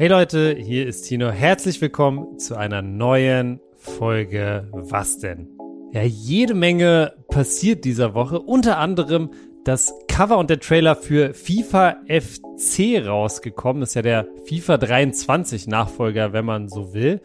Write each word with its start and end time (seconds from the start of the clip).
Hey 0.00 0.06
Leute, 0.06 0.54
hier 0.56 0.86
ist 0.86 1.08
Tino. 1.08 1.28
Herzlich 1.32 1.80
willkommen 1.80 2.38
zu 2.38 2.54
einer 2.54 2.82
neuen 2.82 3.58
Folge 3.74 4.68
Was 4.70 5.18
denn? 5.18 5.48
Ja, 5.90 6.04
jede 6.04 6.54
Menge 6.54 7.14
passiert 7.26 7.84
dieser 7.84 8.14
Woche. 8.14 8.38
Unter 8.38 8.78
anderem 8.78 9.32
das 9.64 9.92
Cover 10.06 10.38
und 10.38 10.50
der 10.50 10.60
Trailer 10.60 10.94
für 10.94 11.34
FIFA 11.34 11.96
FC 12.06 13.04
rausgekommen. 13.04 13.80
Das 13.80 13.88
ist 13.88 13.94
ja 13.96 14.02
der 14.02 14.28
FIFA 14.44 14.78
23 14.78 15.66
Nachfolger, 15.66 16.32
wenn 16.32 16.44
man 16.44 16.68
so 16.68 16.94
will. 16.94 17.20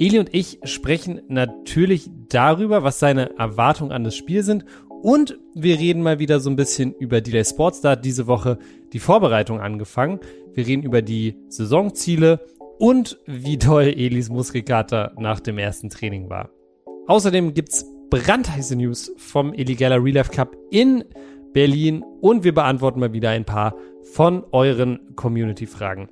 Eli 0.00 0.18
und 0.18 0.34
ich 0.34 0.58
sprechen 0.64 1.20
natürlich 1.28 2.10
darüber, 2.28 2.82
was 2.82 2.98
seine 2.98 3.38
Erwartungen 3.38 3.92
an 3.92 4.02
das 4.02 4.16
Spiel 4.16 4.42
sind. 4.42 4.64
Und 4.88 5.38
wir 5.54 5.78
reden 5.78 6.02
mal 6.02 6.18
wieder 6.18 6.40
so 6.40 6.50
ein 6.50 6.56
bisschen 6.56 6.94
über 6.94 7.20
Delay 7.20 7.44
Sports. 7.44 7.80
Da 7.80 7.90
hat 7.90 8.04
diese 8.04 8.26
Woche 8.26 8.58
die 8.92 8.98
Vorbereitung 8.98 9.60
angefangen. 9.60 10.18
Wir 10.58 10.66
reden 10.66 10.82
über 10.82 11.02
die 11.02 11.36
Saisonziele 11.46 12.40
und 12.80 13.16
wie 13.26 13.58
toll 13.58 13.94
Elis 13.96 14.28
Muskelkater 14.28 15.12
nach 15.16 15.38
dem 15.38 15.56
ersten 15.56 15.88
Training 15.88 16.28
war. 16.30 16.50
Außerdem 17.06 17.54
gibt's 17.54 17.86
brandheiße 18.10 18.74
News 18.74 19.12
vom 19.18 19.54
Illegaler 19.54 20.02
Real 20.02 20.16
Life 20.16 20.32
Cup 20.32 20.56
in 20.72 21.04
Berlin 21.52 22.02
und 22.20 22.42
wir 22.42 22.52
beantworten 22.52 22.98
mal 22.98 23.12
wieder 23.12 23.30
ein 23.30 23.44
paar 23.44 23.76
von 24.02 24.42
euren 24.50 25.14
Community-Fragen. 25.14 26.08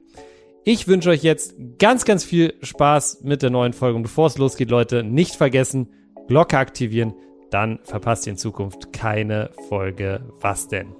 Ich 0.62 0.86
wünsche 0.86 1.10
euch 1.10 1.24
jetzt 1.24 1.56
ganz, 1.80 2.04
ganz 2.04 2.22
viel 2.22 2.54
Spaß 2.62 3.22
mit 3.24 3.42
der 3.42 3.50
neuen 3.50 3.72
Folge. 3.72 3.96
Und 3.96 4.02
bevor 4.04 4.28
es 4.28 4.38
losgeht, 4.38 4.70
Leute, 4.70 5.02
nicht 5.02 5.34
vergessen, 5.34 5.88
Glocke 6.28 6.56
aktivieren, 6.56 7.14
dann 7.50 7.80
verpasst 7.82 8.28
ihr 8.28 8.34
in 8.34 8.38
Zukunft 8.38 8.92
keine 8.92 9.50
Folge. 9.68 10.20
Was 10.38 10.68
denn? 10.68 10.94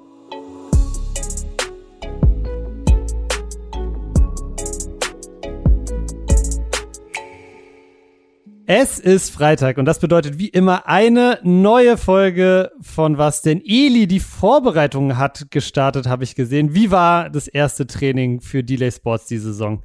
Es 8.69 8.99
ist 8.99 9.33
Freitag 9.33 9.79
und 9.79 9.85
das 9.85 10.01
bedeutet 10.01 10.41
wie 10.41 10.49
immer 10.49 10.89
eine 10.89 11.39
neue 11.45 11.97
Folge 11.97 12.73
von 12.81 13.17
Was 13.17 13.41
denn? 13.41 13.63
Eli, 13.65 14.09
die 14.09 14.19
Vorbereitung 14.19 15.17
hat 15.17 15.53
gestartet, 15.53 16.09
habe 16.09 16.25
ich 16.25 16.35
gesehen. 16.35 16.75
Wie 16.75 16.91
war 16.91 17.31
das 17.31 17.47
erste 17.47 17.87
Training 17.87 18.41
für 18.41 18.65
Delay 18.65 18.91
Sports 18.91 19.27
die 19.27 19.39
Saison? 19.39 19.85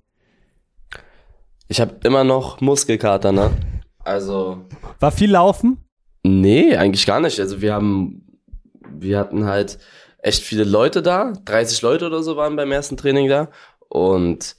Ich 1.68 1.80
habe 1.80 2.00
immer 2.04 2.24
noch 2.24 2.60
Muskelkater, 2.60 3.32
ne? 3.32 3.52
Also. 4.00 4.66
War 5.00 5.12
viel 5.12 5.30
Laufen? 5.30 5.78
Nee, 6.24 6.76
eigentlich 6.76 7.06
gar 7.06 7.20
nicht. 7.20 7.40
Also 7.40 7.62
wir 7.62 7.76
haben, 7.76 8.40
wir 8.90 9.20
hatten 9.20 9.46
halt 9.46 9.78
echt 10.18 10.42
viele 10.42 10.64
Leute 10.64 11.04
da. 11.04 11.34
30 11.46 11.84
Leute 11.84 12.08
oder 12.08 12.24
so 12.24 12.36
waren 12.36 12.56
beim 12.56 12.72
ersten 12.72 12.98
Training 12.98 13.30
da. 13.30 13.50
Und 13.90 14.56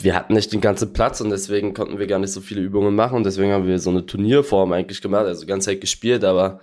wir 0.00 0.14
hatten 0.14 0.34
nicht 0.34 0.52
den 0.52 0.60
ganzen 0.60 0.92
Platz 0.92 1.20
und 1.20 1.30
deswegen 1.30 1.74
konnten 1.74 1.98
wir 1.98 2.06
gar 2.06 2.18
nicht 2.18 2.32
so 2.32 2.40
viele 2.40 2.60
Übungen 2.60 2.94
machen 2.94 3.16
und 3.16 3.24
deswegen 3.24 3.52
haben 3.52 3.66
wir 3.66 3.78
so 3.78 3.90
eine 3.90 4.06
Turnierform 4.06 4.72
eigentlich 4.72 5.02
gemacht, 5.02 5.26
also 5.26 5.40
die 5.40 5.46
ganze 5.46 5.70
Zeit 5.70 5.80
gespielt, 5.80 6.24
aber 6.24 6.60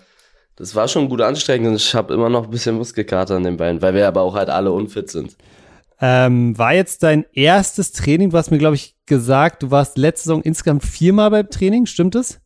das 0.56 0.74
war 0.74 0.88
schon 0.88 1.10
gut 1.10 1.22
anstrengend 1.22 1.68
und 1.68 1.76
ich 1.76 1.94
habe 1.94 2.14
immer 2.14 2.30
noch 2.30 2.46
ein 2.46 2.50
bisschen 2.50 2.78
Muskelkater 2.78 3.36
an 3.36 3.44
den 3.44 3.58
Beinen, 3.58 3.82
weil 3.82 3.94
wir 3.94 4.08
aber 4.08 4.22
auch 4.22 4.36
halt 4.36 4.50
alle 4.50 4.72
unfit 4.72 5.10
sind. 5.10 5.36
Ähm, 6.00 6.58
war 6.58 6.74
jetzt 6.74 7.04
dein 7.04 7.26
erstes 7.34 7.92
Training? 7.92 8.30
Du 8.30 8.38
hast 8.38 8.52
mir, 8.52 8.58
glaube 8.58 8.76
ich, 8.76 8.96
gesagt, 9.06 9.64
du 9.64 9.72
warst 9.72 9.98
letzte 9.98 10.30
Saison 10.30 10.42
insgesamt 10.42 10.84
viermal 10.84 11.30
beim 11.30 11.50
Training, 11.50 11.86
stimmt 11.86 12.16
es? 12.16 12.40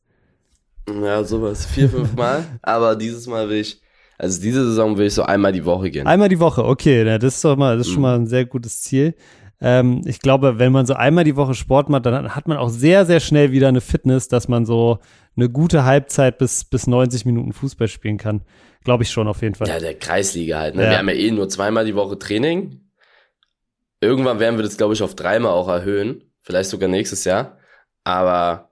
Ja, 0.87 1.23
sowas, 1.23 1.65
vier, 1.65 1.89
fünf 1.89 2.15
Mal, 2.15 2.45
aber 2.63 2.95
dieses 2.95 3.27
Mal 3.27 3.47
will 3.49 3.57
ich, 3.57 3.79
also 4.17 4.41
diese 4.41 4.65
Saison 4.65 4.97
will 4.97 5.07
ich 5.07 5.13
so 5.13 5.23
einmal 5.23 5.51
die 5.51 5.65
Woche 5.65 5.91
gehen. 5.91 6.07
Einmal 6.07 6.29
die 6.29 6.39
Woche, 6.39 6.65
okay, 6.65 7.03
das 7.03 7.35
ist 7.35 7.45
doch 7.45 7.55
mal, 7.55 7.77
das 7.77 7.87
ist 7.87 7.93
schon 7.93 8.01
mhm. 8.01 8.07
mal 8.07 8.15
ein 8.15 8.27
sehr 8.27 8.45
gutes 8.45 8.81
Ziel. 8.81 9.13
Ähm, 9.61 10.01
ich 10.05 10.19
glaube, 10.19 10.57
wenn 10.57 10.71
man 10.71 10.85
so 10.85 10.93
einmal 10.93 11.23
die 11.23 11.35
Woche 11.35 11.53
Sport 11.53 11.89
macht, 11.89 12.05
dann 12.05 12.35
hat 12.35 12.47
man 12.47 12.57
auch 12.57 12.69
sehr, 12.69 13.05
sehr 13.05 13.19
schnell 13.19 13.51
wieder 13.51 13.67
eine 13.67 13.81
Fitness, 13.81 14.27
dass 14.27 14.47
man 14.47 14.65
so 14.65 14.99
eine 15.35 15.49
gute 15.49 15.83
Halbzeit 15.83 16.37
bis, 16.37 16.63
bis 16.63 16.87
90 16.87 17.25
Minuten 17.25 17.53
Fußball 17.53 17.87
spielen 17.87 18.17
kann. 18.17 18.41
Glaube 18.83 19.03
ich 19.03 19.11
schon 19.11 19.27
auf 19.27 19.41
jeden 19.41 19.55
Fall. 19.55 19.67
Ja, 19.67 19.79
der 19.79 19.95
Kreisliga 19.95 20.59
halt. 20.59 20.75
Ne? 20.75 20.83
Ja. 20.83 20.89
Wir 20.91 20.97
haben 20.99 21.09
ja 21.09 21.15
eh 21.15 21.31
nur 21.31 21.49
zweimal 21.49 21.85
die 21.85 21.95
Woche 21.95 22.17
Training. 22.17 22.79
Irgendwann 24.01 24.39
werden 24.39 24.57
wir 24.57 24.63
das, 24.63 24.77
glaube 24.77 24.93
ich, 24.93 25.03
auf 25.03 25.15
dreimal 25.15 25.51
auch 25.51 25.67
erhöhen. 25.67 26.23
Vielleicht 26.41 26.69
sogar 26.69 26.87
nächstes 26.87 27.25
Jahr. 27.25 27.57
Aber 28.05 28.68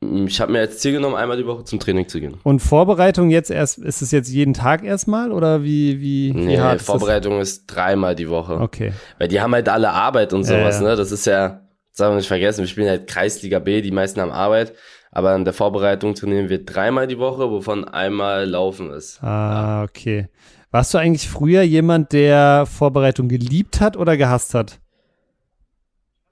ich 0.00 0.40
habe 0.40 0.52
mir 0.52 0.60
als 0.60 0.78
Ziel 0.78 0.92
genommen, 0.92 1.14
einmal 1.14 1.38
die 1.38 1.46
Woche 1.46 1.64
zum 1.64 1.80
Training 1.80 2.06
zu 2.06 2.20
gehen. 2.20 2.36
Und 2.42 2.60
Vorbereitung 2.60 3.30
jetzt 3.30 3.50
erst, 3.50 3.78
ist 3.78 4.02
es 4.02 4.10
jetzt 4.10 4.28
jeden 4.28 4.52
Tag 4.52 4.84
erstmal 4.84 5.32
oder 5.32 5.62
wie, 5.62 6.00
wie, 6.00 6.34
wie 6.34 6.38
nee, 6.38 6.58
hart 6.58 6.82
Vorbereitung 6.82 7.40
ist, 7.40 7.60
ist, 7.60 7.66
dreimal 7.66 8.14
die 8.14 8.28
Woche. 8.28 8.60
Okay. 8.60 8.92
Weil 9.18 9.28
die 9.28 9.40
haben 9.40 9.54
halt 9.54 9.68
alle 9.68 9.90
Arbeit 9.90 10.34
und 10.34 10.44
sowas, 10.44 10.80
äh, 10.80 10.84
ne? 10.84 10.96
Das 10.96 11.12
ist 11.12 11.24
ja, 11.24 11.62
das 11.92 12.04
haben 12.04 12.12
wir 12.12 12.16
nicht 12.16 12.28
vergessen, 12.28 12.60
wir 12.60 12.68
spielen 12.68 12.88
halt 12.88 13.06
Kreisliga 13.06 13.58
B, 13.58 13.80
die 13.80 13.90
meisten 13.90 14.20
haben 14.20 14.32
Arbeit. 14.32 14.74
Aber 15.12 15.34
in 15.34 15.46
der 15.46 15.54
Vorbereitung 15.54 16.14
trainieren 16.14 16.50
wir 16.50 16.62
dreimal 16.62 17.06
die 17.06 17.18
Woche, 17.18 17.50
wovon 17.50 17.84
einmal 17.84 18.44
Laufen 18.44 18.90
ist. 18.90 19.22
Ah, 19.22 19.82
okay. 19.82 20.28
Warst 20.70 20.92
du 20.92 20.98
eigentlich 20.98 21.26
früher 21.26 21.62
jemand, 21.62 22.12
der 22.12 22.66
Vorbereitung 22.66 23.28
geliebt 23.28 23.80
hat 23.80 23.96
oder 23.96 24.18
gehasst 24.18 24.52
hat? 24.52 24.78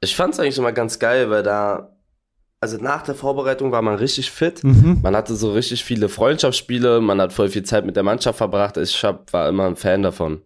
Ich 0.00 0.14
fand 0.14 0.34
es 0.34 0.40
eigentlich 0.40 0.58
immer 0.58 0.72
ganz 0.72 0.98
geil, 0.98 1.30
weil 1.30 1.42
da 1.42 1.93
also 2.64 2.78
nach 2.78 3.02
der 3.02 3.14
Vorbereitung 3.14 3.72
war 3.72 3.82
man 3.82 3.96
richtig 3.96 4.30
fit. 4.30 4.64
Mhm. 4.64 5.00
Man 5.02 5.14
hatte 5.14 5.34
so 5.34 5.52
richtig 5.52 5.84
viele 5.84 6.08
Freundschaftsspiele, 6.08 7.02
man 7.02 7.20
hat 7.20 7.34
voll 7.34 7.50
viel 7.50 7.62
Zeit 7.62 7.84
mit 7.84 7.94
der 7.94 8.02
Mannschaft 8.02 8.38
verbracht. 8.38 8.78
Ich 8.78 9.04
hab, 9.04 9.30
war 9.34 9.50
immer 9.50 9.66
ein 9.66 9.76
Fan 9.76 10.02
davon. 10.02 10.40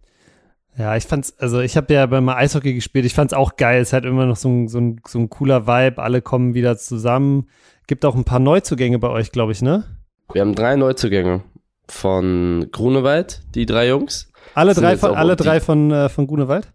Ja, 0.76 0.96
ich 0.96 1.04
fand's, 1.04 1.32
also 1.38 1.60
ich 1.60 1.76
habe 1.76 1.94
ja 1.94 2.04
beim 2.06 2.28
Eishockey 2.28 2.74
gespielt, 2.74 3.04
ich 3.04 3.14
fand's 3.14 3.32
auch 3.32 3.54
geil. 3.54 3.80
Es 3.80 3.92
hat 3.92 4.04
immer 4.04 4.26
noch 4.26 4.34
so 4.34 4.48
ein, 4.48 4.66
so, 4.66 4.80
ein, 4.80 5.00
so 5.06 5.20
ein 5.20 5.30
cooler 5.30 5.68
Vibe, 5.68 6.02
alle 6.02 6.20
kommen 6.20 6.54
wieder 6.54 6.76
zusammen. 6.76 7.46
Gibt 7.86 8.04
auch 8.04 8.16
ein 8.16 8.24
paar 8.24 8.40
Neuzugänge 8.40 8.98
bei 8.98 9.10
euch, 9.10 9.30
glaube 9.30 9.52
ich, 9.52 9.62
ne? 9.62 9.84
Wir 10.32 10.40
haben 10.40 10.56
drei 10.56 10.74
Neuzugänge 10.74 11.42
von 11.88 12.66
Grunewald, 12.72 13.42
die 13.54 13.64
drei 13.64 13.90
Jungs. 13.90 14.32
Alle 14.54 14.74
drei 14.74 14.96
von, 14.96 15.14
alle 15.14 15.36
drei 15.36 15.60
von, 15.60 15.92
äh, 15.92 16.08
von 16.08 16.26
Grunewald? 16.26 16.72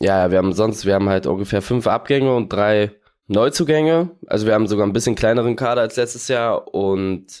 Ja, 0.00 0.32
wir 0.32 0.38
haben 0.38 0.52
sonst, 0.52 0.86
wir 0.86 0.94
haben 0.94 1.08
halt 1.08 1.28
ungefähr 1.28 1.62
fünf 1.62 1.86
Abgänge 1.86 2.34
und 2.34 2.52
drei 2.52 2.90
Neuzugänge. 3.28 4.10
Also 4.26 4.46
wir 4.46 4.54
haben 4.54 4.66
sogar 4.66 4.86
ein 4.86 4.92
bisschen 4.92 5.14
kleineren 5.14 5.56
Kader 5.56 5.82
als 5.82 5.96
letztes 5.96 6.28
Jahr 6.28 6.72
und 6.72 7.40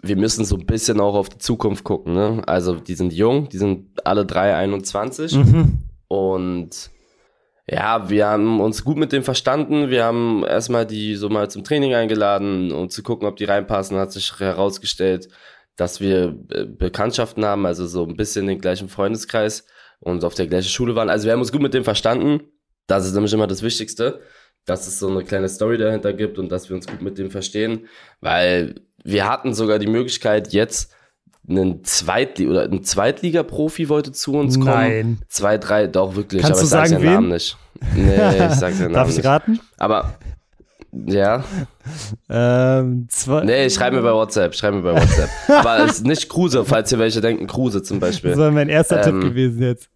wir 0.00 0.16
müssen 0.16 0.44
so 0.44 0.56
ein 0.56 0.66
bisschen 0.66 1.00
auch 1.00 1.14
auf 1.14 1.28
die 1.28 1.38
Zukunft 1.38 1.84
gucken. 1.84 2.14
Ne? 2.14 2.42
Also 2.46 2.74
die 2.74 2.94
sind 2.94 3.12
jung, 3.12 3.48
die 3.48 3.58
sind 3.58 4.06
alle 4.06 4.24
drei 4.24 4.54
21 4.54 5.34
mhm. 5.34 5.78
und 6.08 6.90
ja, 7.68 8.08
wir 8.08 8.28
haben 8.28 8.60
uns 8.60 8.84
gut 8.84 8.96
mit 8.96 9.10
dem 9.10 9.24
verstanden. 9.24 9.90
Wir 9.90 10.04
haben 10.04 10.44
erstmal 10.44 10.86
die 10.86 11.16
so 11.16 11.28
mal 11.28 11.50
zum 11.50 11.64
Training 11.64 11.94
eingeladen, 11.94 12.70
um 12.70 12.88
zu 12.88 13.02
gucken, 13.02 13.26
ob 13.26 13.36
die 13.36 13.44
reinpassen. 13.44 13.98
Hat 13.98 14.12
sich 14.12 14.38
herausgestellt, 14.38 15.28
dass 15.74 16.00
wir 16.00 16.38
äh, 16.50 16.64
Bekanntschaften 16.64 17.44
haben, 17.44 17.66
also 17.66 17.88
so 17.88 18.04
ein 18.04 18.16
bisschen 18.16 18.46
den 18.46 18.60
gleichen 18.60 18.88
Freundeskreis 18.88 19.66
und 19.98 20.24
auf 20.24 20.34
der 20.34 20.46
gleichen 20.46 20.68
Schule 20.68 20.94
waren. 20.94 21.10
Also 21.10 21.24
wir 21.24 21.32
haben 21.32 21.40
uns 21.40 21.50
gut 21.50 21.62
mit 21.62 21.74
dem 21.74 21.82
verstanden. 21.82 22.42
Das 22.86 23.04
ist 23.04 23.14
nämlich 23.14 23.32
immer 23.32 23.48
das 23.48 23.64
Wichtigste 23.64 24.20
dass 24.66 24.86
es 24.86 24.98
so 24.98 25.08
eine 25.08 25.24
kleine 25.24 25.48
Story 25.48 25.78
dahinter 25.78 26.12
gibt 26.12 26.38
und 26.38 26.50
dass 26.50 26.68
wir 26.68 26.76
uns 26.76 26.86
gut 26.86 27.00
mit 27.00 27.18
dem 27.18 27.30
verstehen, 27.30 27.86
weil 28.20 28.74
wir 29.04 29.28
hatten 29.28 29.54
sogar 29.54 29.78
die 29.78 29.86
Möglichkeit 29.86 30.52
jetzt 30.52 30.92
einen 31.48 31.84
Zweitliga 31.84 32.50
oder 32.50 32.62
ein 32.64 32.82
Zweitliga-Profi 32.82 33.88
wollte 33.88 34.12
zu 34.12 34.34
uns 34.34 34.56
kommen. 34.56 34.66
Nein. 34.66 35.18
Zwei, 35.28 35.58
drei, 35.58 35.86
doch 35.86 36.16
wirklich. 36.16 36.42
Kannst 36.42 36.60
aber 36.60 36.60
du 36.60 36.64
ich 36.64 36.70
sag 36.70 36.88
sagen, 36.88 37.04
Namen 37.04 37.28
nicht. 37.28 37.56
Nee, 37.94 38.46
ich 38.48 38.54
sag 38.54 38.72
den 38.72 38.80
Namen 38.80 38.94
Darf 38.94 39.16
ich 39.16 39.24
raten? 39.24 39.60
Aber 39.78 40.14
ja. 40.92 41.44
Ähm, 42.28 43.06
zwei 43.10 43.44
nee, 43.44 43.70
schreib 43.70 43.92
mir 43.92 44.02
bei 44.02 44.12
WhatsApp, 44.12 44.54
schreib 44.54 44.74
mir 44.74 44.82
bei 44.82 44.94
WhatsApp. 44.94 45.30
aber 45.48 45.84
es 45.84 45.98
ist 45.98 46.06
nicht 46.06 46.28
Kruse, 46.28 46.64
falls 46.64 46.90
ihr 46.90 46.98
welche 46.98 47.20
denken, 47.20 47.46
Kruse 47.46 47.82
zum 47.82 48.00
Beispiel. 48.00 48.30
Das 48.30 48.40
war 48.40 48.50
mein 48.50 48.68
erster 48.68 49.06
ähm, 49.06 49.20
Tipp 49.20 49.30
gewesen 49.30 49.62
jetzt. 49.62 49.88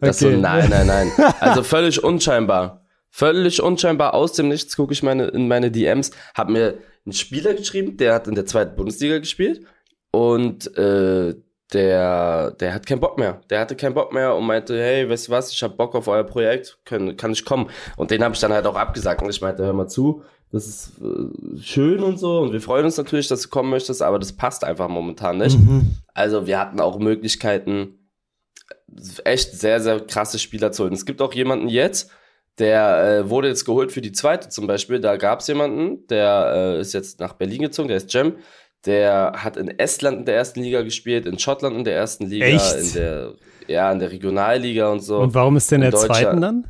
Okay. 0.00 0.12
So, 0.12 0.30
nein, 0.30 0.68
nein, 0.70 0.86
nein. 0.86 1.10
Also 1.40 1.62
völlig 1.62 2.02
unscheinbar. 2.02 2.81
Völlig 3.14 3.62
unscheinbar 3.62 4.14
aus 4.14 4.32
dem 4.32 4.48
Nichts 4.48 4.74
gucke 4.74 4.94
ich 4.94 5.02
meine, 5.02 5.26
in 5.26 5.46
meine 5.46 5.70
DMs, 5.70 6.12
hab 6.34 6.48
mir 6.48 6.78
einen 7.04 7.12
Spieler 7.12 7.52
geschrieben, 7.52 7.98
der 7.98 8.14
hat 8.14 8.26
in 8.26 8.34
der 8.34 8.46
zweiten 8.46 8.74
Bundesliga 8.74 9.18
gespielt 9.18 9.66
und 10.12 10.74
äh, 10.78 11.34
der, 11.74 12.52
der 12.52 12.74
hat 12.74 12.86
keinen 12.86 13.00
Bock 13.00 13.18
mehr. 13.18 13.42
Der 13.50 13.60
hatte 13.60 13.76
keinen 13.76 13.92
Bock 13.92 14.14
mehr 14.14 14.34
und 14.34 14.46
meinte, 14.46 14.80
hey, 14.80 15.06
weißt 15.10 15.28
du 15.28 15.32
was, 15.32 15.52
ich 15.52 15.62
hab 15.62 15.76
Bock 15.76 15.94
auf 15.94 16.08
euer 16.08 16.24
Projekt, 16.24 16.78
können, 16.86 17.18
kann 17.18 17.32
ich 17.32 17.44
kommen. 17.44 17.68
Und 17.98 18.10
den 18.10 18.24
habe 18.24 18.34
ich 18.34 18.40
dann 18.40 18.52
halt 18.52 18.64
auch 18.66 18.76
abgesagt 18.76 19.20
und 19.20 19.28
ich 19.28 19.42
meinte, 19.42 19.62
hör 19.62 19.74
mal 19.74 19.88
zu, 19.88 20.22
das 20.50 20.66
ist 20.66 20.92
äh, 21.02 21.60
schön 21.60 22.02
und 22.02 22.18
so 22.18 22.38
und 22.38 22.54
wir 22.54 22.62
freuen 22.62 22.86
uns 22.86 22.96
natürlich, 22.96 23.28
dass 23.28 23.42
du 23.42 23.50
kommen 23.50 23.68
möchtest, 23.68 24.00
aber 24.00 24.18
das 24.18 24.32
passt 24.32 24.64
einfach 24.64 24.88
momentan 24.88 25.36
nicht. 25.36 25.58
Mhm. 25.58 25.96
Also 26.14 26.46
wir 26.46 26.58
hatten 26.58 26.80
auch 26.80 26.98
Möglichkeiten, 26.98 27.98
echt 29.24 29.52
sehr, 29.52 29.80
sehr 29.80 30.00
krasse 30.00 30.38
Spieler 30.38 30.72
zu 30.72 30.84
holen. 30.84 30.94
Es 30.94 31.04
gibt 31.04 31.20
auch 31.20 31.34
jemanden 31.34 31.68
jetzt, 31.68 32.10
der 32.58 33.20
äh, 33.24 33.30
wurde 33.30 33.48
jetzt 33.48 33.64
geholt 33.64 33.92
für 33.92 34.00
die 34.00 34.12
zweite 34.12 34.48
zum 34.48 34.66
Beispiel. 34.66 35.00
Da 35.00 35.16
gab 35.16 35.40
es 35.40 35.46
jemanden, 35.48 36.06
der 36.08 36.52
äh, 36.54 36.80
ist 36.80 36.92
jetzt 36.92 37.20
nach 37.20 37.32
Berlin 37.34 37.62
gezogen, 37.62 37.88
der 37.88 37.96
ist 37.98 38.12
Jem. 38.12 38.36
Der 38.84 39.32
hat 39.36 39.56
in 39.56 39.68
Estland 39.78 40.18
in 40.20 40.24
der 40.24 40.36
ersten 40.36 40.60
Liga 40.60 40.82
gespielt, 40.82 41.24
in 41.26 41.38
Schottland 41.38 41.76
in 41.76 41.84
der 41.84 41.94
ersten 41.94 42.26
Liga, 42.26 42.46
Echt? 42.46 42.74
in 42.74 42.92
der 42.94 43.32
ja 43.68 43.92
in 43.92 44.00
der 44.00 44.10
Regionalliga 44.10 44.90
und 44.90 45.00
so. 45.00 45.18
Und 45.18 45.34
warum 45.34 45.56
ist 45.56 45.70
der 45.70 45.76
in, 45.76 45.82
der 45.82 45.92
zweiten 45.94 46.40
dann? 46.40 46.66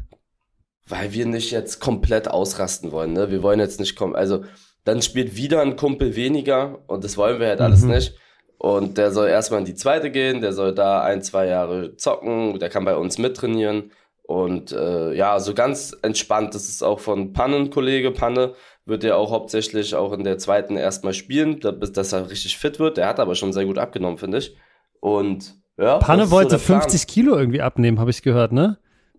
weil 0.88 1.12
wir 1.12 1.26
nicht 1.26 1.50
jetzt 1.52 1.80
komplett 1.80 2.28
ausrasten 2.28 2.92
wollen. 2.92 3.12
Ne? 3.14 3.30
Wir 3.30 3.42
wollen 3.42 3.60
jetzt 3.60 3.80
nicht 3.80 3.96
kommen. 3.96 4.14
Also 4.14 4.44
dann 4.84 5.00
spielt 5.00 5.36
wieder 5.36 5.62
ein 5.62 5.76
Kumpel 5.76 6.16
weniger 6.16 6.80
und 6.86 7.04
das 7.04 7.16
wollen 7.16 7.40
wir 7.40 7.48
halt 7.48 7.60
alles 7.60 7.82
Mhm. 7.82 7.90
nicht. 7.92 8.14
Und 8.58 8.98
der 8.98 9.10
soll 9.10 9.28
erstmal 9.28 9.60
in 9.60 9.64
die 9.66 9.74
zweite 9.74 10.10
gehen, 10.10 10.40
der 10.40 10.52
soll 10.52 10.74
da 10.74 11.02
ein, 11.02 11.22
zwei 11.22 11.46
Jahre 11.46 11.96
zocken, 11.96 12.58
der 12.58 12.68
kann 12.68 12.84
bei 12.84 12.94
uns 12.96 13.16
mittrainieren. 13.18 13.90
Und 14.22 14.72
äh, 14.72 15.14
ja, 15.14 15.38
so 15.40 15.52
ganz 15.52 15.96
entspannt. 16.02 16.54
Das 16.54 16.68
ist 16.68 16.82
auch 16.82 17.00
von 17.00 17.32
Pannen, 17.32 17.70
Kollege 17.70 18.12
Panne, 18.12 18.54
wird 18.84 19.04
er 19.04 19.16
auch 19.16 19.30
hauptsächlich 19.30 19.94
auch 19.94 20.12
in 20.12 20.24
der 20.24 20.38
zweiten 20.38 20.76
erstmal 20.76 21.12
spielen, 21.12 21.60
bis 21.60 21.92
dass 21.92 22.12
er 22.12 22.30
richtig 22.30 22.56
fit 22.56 22.78
wird. 22.78 22.96
Der 22.96 23.08
hat 23.08 23.20
aber 23.20 23.34
schon 23.34 23.52
sehr 23.52 23.64
gut 23.64 23.78
abgenommen, 23.78 24.18
finde 24.18 24.38
ich. 24.38 24.56
Und 25.00 25.54
ja. 25.76 25.98
Panne 25.98 26.26
so 26.26 26.30
wollte 26.30 26.58
Plan. 26.58 26.82
50 26.82 27.06
Kilo 27.06 27.36
irgendwie 27.36 27.62
abnehmen, 27.62 27.98
habe 27.98 28.10
ich 28.10 28.22
gehört, 28.22 28.52
ne? 28.52 28.78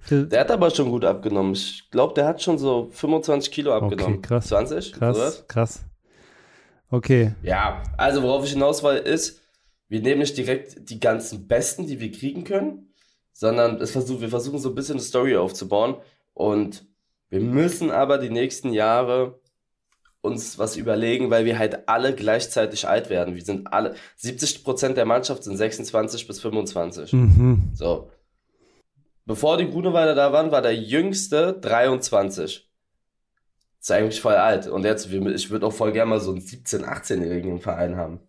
Der 0.09 0.41
hat 0.41 0.51
aber 0.51 0.69
schon 0.69 0.89
gut 0.89 1.05
abgenommen. 1.05 1.53
Ich 1.53 1.89
glaube, 1.89 2.13
der 2.13 2.25
hat 2.25 2.41
schon 2.41 2.57
so 2.57 2.89
25 2.91 3.51
Kilo 3.51 3.73
abgenommen. 3.73 4.17
Okay, 4.17 4.27
krass. 4.27 4.47
20? 4.47 4.93
krass, 4.93 5.15
Sowas? 5.17 5.45
krass. 5.47 5.85
Okay. 6.89 7.33
Ja, 7.41 7.83
also 7.97 8.21
worauf 8.21 8.43
ich 8.45 8.51
hinaus 8.51 8.83
will, 8.83 8.97
ist, 8.97 9.41
wir 9.87 10.01
nehmen 10.01 10.19
nicht 10.19 10.37
direkt 10.37 10.89
die 10.89 10.99
ganzen 10.99 11.47
Besten, 11.47 11.87
die 11.87 11.99
wir 11.99 12.11
kriegen 12.11 12.43
können, 12.43 12.92
sondern 13.33 13.81
es 13.81 13.91
versuch, 13.91 14.21
wir 14.21 14.29
versuchen 14.29 14.59
so 14.59 14.69
ein 14.69 14.75
bisschen 14.75 14.95
eine 14.95 15.03
Story 15.03 15.35
aufzubauen 15.35 15.95
und 16.33 16.85
wir 17.29 17.41
müssen 17.41 17.91
aber 17.91 18.19
die 18.19 18.29
nächsten 18.29 18.71
Jahre 18.73 19.39
uns 20.21 20.57
was 20.57 20.77
überlegen, 20.77 21.31
weil 21.31 21.43
wir 21.43 21.59
halt 21.59 21.89
alle 21.89 22.15
gleichzeitig 22.15 22.87
alt 22.87 23.09
werden. 23.09 23.35
Wir 23.35 23.43
sind 23.43 23.73
alle, 23.73 23.95
70% 24.21 24.93
der 24.93 25.05
Mannschaft 25.05 25.43
sind 25.43 25.57
26 25.57 26.27
bis 26.27 26.39
25. 26.39 27.11
Mhm. 27.11 27.71
So. 27.73 28.09
Bevor 29.25 29.57
die 29.57 29.69
Grunewalder 29.69 30.15
da 30.15 30.31
waren, 30.31 30.51
war 30.51 30.61
der 30.61 30.75
jüngste 30.75 31.53
23. 31.53 32.69
Ist 33.81 33.91
eigentlich 33.91 34.21
voll 34.21 34.35
alt. 34.35 34.67
Und 34.67 34.85
jetzt, 34.85 35.11
ich 35.11 35.49
würde 35.49 35.65
auch 35.65 35.73
voll 35.73 35.91
gerne 35.91 36.11
mal 36.11 36.19
so 36.21 36.31
einen 36.31 36.39
17-, 36.39 36.85
18-Jährigen 36.85 37.51
im 37.51 37.59
Verein 37.59 37.97
haben. 37.97 38.21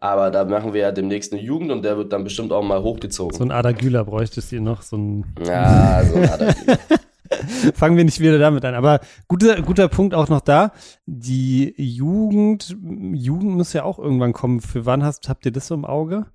Aber 0.00 0.30
da 0.30 0.44
machen 0.44 0.72
wir 0.72 0.82
ja 0.82 0.92
demnächst 0.92 1.32
eine 1.32 1.42
Jugend 1.42 1.70
und 1.70 1.84
der 1.84 1.96
wird 1.96 2.12
dann 2.12 2.24
bestimmt 2.24 2.52
auch 2.52 2.62
mal 2.62 2.82
hochgezogen. 2.82 3.36
So 3.36 3.44
ein 3.44 3.50
Ada 3.50 3.72
Güler 3.72 4.04
bräuchtest 4.04 4.52
ihr 4.52 4.60
noch, 4.60 4.82
so 4.82 4.96
ein 4.96 5.24
ja, 5.44 6.04
so 6.04 6.16
ein 6.16 6.30
Adam. 6.30 6.54
Fangen 7.74 7.96
wir 7.96 8.04
nicht 8.04 8.20
wieder 8.20 8.38
damit 8.38 8.64
an. 8.64 8.74
Aber 8.74 9.00
guter, 9.26 9.60
guter 9.62 9.88
Punkt 9.88 10.14
auch 10.14 10.28
noch 10.28 10.40
da. 10.40 10.72
Die 11.06 11.74
Jugend, 11.76 12.76
Jugend 13.12 13.56
muss 13.56 13.72
ja 13.72 13.84
auch 13.84 13.98
irgendwann 13.98 14.32
kommen. 14.32 14.60
Für 14.60 14.86
wann 14.86 15.04
hast, 15.04 15.28
habt 15.28 15.44
ihr 15.44 15.52
das 15.52 15.66
so 15.66 15.74
im 15.74 15.84
Auge? 15.84 16.26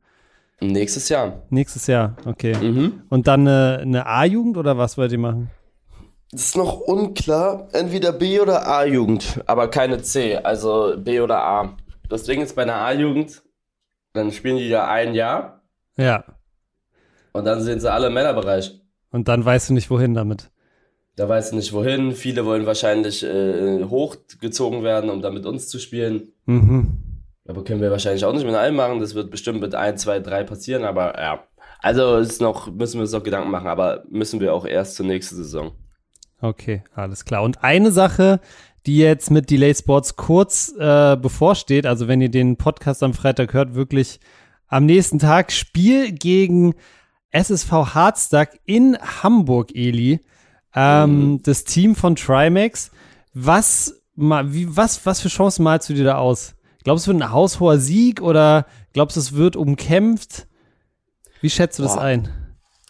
Nächstes 0.60 1.10
Jahr. 1.10 1.42
Nächstes 1.50 1.88
Jahr, 1.88 2.16
okay. 2.26 2.56
Mhm. 2.56 3.02
Und 3.10 3.28
dann 3.28 3.42
eine, 3.48 3.80
eine 3.82 4.06
A-Jugend 4.06 4.58
oder 4.58 4.78
was 4.78 4.98
wollt 4.98 5.12
ihr 5.12 5.18
machen? 5.18 5.50
Das 6.32 6.42
ist 6.42 6.58
noch 6.58 6.80
unklar. 6.80 7.68
Entweder 7.74 8.12
B 8.12 8.40
oder 8.40 8.68
A-Jugend, 8.68 9.42
aber 9.46 9.68
keine 9.70 10.02
C. 10.02 10.38
Also 10.38 10.96
B 10.98 11.20
oder 11.20 11.44
A. 11.44 11.78
Ding 12.28 12.42
ist 12.42 12.56
bei 12.56 12.62
einer 12.62 12.76
A-Jugend, 12.76 13.42
dann 14.14 14.32
spielen 14.32 14.58
die 14.58 14.70
ja 14.70 14.88
ein 14.88 15.14
Jahr 15.14 15.62
Ja. 15.98 16.24
und 17.34 17.46
dann 17.46 17.62
sind 17.62 17.80
sie 17.82 17.92
alle 17.92 18.08
im 18.08 18.14
Männerbereich. 18.14 18.80
Und 19.12 19.28
dann 19.28 19.44
weißt 19.46 19.70
du 19.70 19.74
nicht, 19.74 19.90
wohin 19.90 20.14
damit. 20.14 20.50
Da 21.16 21.30
weißt 21.30 21.52
du 21.52 21.58
nicht 21.58 21.74
wohin. 21.74 22.14
Viele 22.14 22.46
wollen 22.46 22.66
wahrscheinlich 22.66 23.24
äh, 23.24 23.84
hochgezogen 23.84 24.84
werden, 24.84 25.12
um 25.12 25.22
da 25.22 25.30
mit 25.30 25.46
uns 25.46 25.68
zu 25.68 25.78
spielen. 25.78 26.30
Mhm. 26.46 27.22
Aber 27.48 27.64
können 27.64 27.82
wir 27.82 27.92
wahrscheinlich 27.92 28.26
auch 28.26 28.34
nicht 28.34 28.46
mit 28.46 28.56
allen 28.56 28.76
machen. 28.76 29.00
Das 29.00 29.14
wird 29.14 29.30
bestimmt 29.30 29.62
mit 29.62 29.76
ein, 29.76 29.98
zwei, 29.98 30.20
drei 30.20 30.44
passieren. 30.44 30.84
Aber 30.86 31.16
ja, 31.20 31.44
also 31.80 32.18
ist 32.18 32.42
noch, 32.42 32.72
müssen 32.72 32.96
wir 32.96 33.02
uns 33.02 33.12
noch 33.12 33.22
Gedanken 33.22 33.52
machen. 33.52 33.68
Aber 33.68 34.04
müssen 34.10 34.40
wir 34.40 34.54
auch 34.56 34.66
erst 34.66 34.96
zur 34.96 35.06
nächsten 35.06 35.36
Saison. 35.36 35.74
Okay, 36.42 36.84
alles 36.96 37.24
klar. 37.26 37.44
Und 37.44 37.64
eine 37.64 37.92
Sache, 37.92 38.40
die 38.86 38.98
jetzt 38.98 39.32
mit 39.32 39.50
Delay 39.50 39.74
Sports 39.74 40.16
kurz 40.16 40.74
äh, 40.78 41.16
bevorsteht, 41.16 41.86
also 41.86 42.08
wenn 42.08 42.22
ihr 42.22 42.30
den 42.30 42.58
Podcast 42.58 43.04
am 43.04 43.14
Freitag 43.14 43.54
hört, 43.54 43.76
wirklich 43.76 44.20
am 44.68 44.86
nächsten 44.86 45.20
Tag 45.20 45.52
Spiel 45.52 46.12
gegen 46.12 46.76
SSV 47.32 47.72
Harztag 47.72 48.60
in 48.66 48.98
Hamburg, 48.98 49.76
Eli. 49.76 50.20
Ähm, 50.76 51.42
Das 51.44 51.64
Team 51.64 51.96
von 51.96 52.16
Trimax. 52.16 52.92
Was, 53.34 54.02
wie, 54.16 54.76
was, 54.76 55.06
was 55.06 55.22
für 55.22 55.30
Chancen 55.30 55.64
malst 55.64 55.90
du 55.90 55.94
dir 55.94 56.04
da 56.04 56.18
aus? 56.18 56.56
Glaubst 56.84 57.08
du, 57.08 57.12
es 57.12 57.16
wird 57.16 57.24
ein 57.24 57.32
haushoher 57.32 57.78
Sieg 57.80 58.22
oder 58.22 58.66
glaubst 58.94 59.16
du, 59.16 59.22
es 59.22 59.34
wird 59.34 59.56
umkämpft? 59.56 60.48
Wie 61.42 61.50
schätzt 61.50 61.80
du 61.80 61.84
das 61.84 61.96
Boah. 61.96 62.04
ein? 62.04 62.30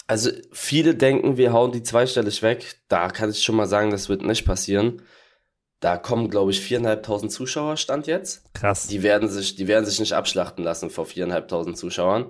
Also 0.08 0.30
viele 0.52 0.96
denken, 0.96 1.38
wir 1.38 1.54
hauen 1.54 1.72
die 1.72 1.84
zweistellig 1.84 2.42
weg. 2.42 2.76
Da 2.88 3.08
kann 3.10 3.30
ich 3.30 3.42
schon 3.44 3.56
mal 3.56 3.68
sagen, 3.68 3.92
das 3.92 4.10
wird 4.10 4.24
nicht 4.24 4.46
passieren. 4.46 5.02
Da 5.84 5.98
kommen, 5.98 6.30
glaube 6.30 6.52
ich, 6.52 6.62
viereinhalbtausend 6.62 7.30
Zuschauer 7.30 7.76
stand 7.76 8.08
jetzt. 8.08 8.54
Krass. 8.54 8.88
Die 8.88 9.04
werden 9.04 9.28
sich, 9.28 9.58
die 9.58 9.68
werden 9.68 9.84
sich 9.84 10.00
nicht 10.00 10.14
abschlachten 10.14 10.64
lassen 10.64 10.90
vor 10.90 11.06
viereinhalbtausend 11.06 11.78
Zuschauern. 11.78 12.28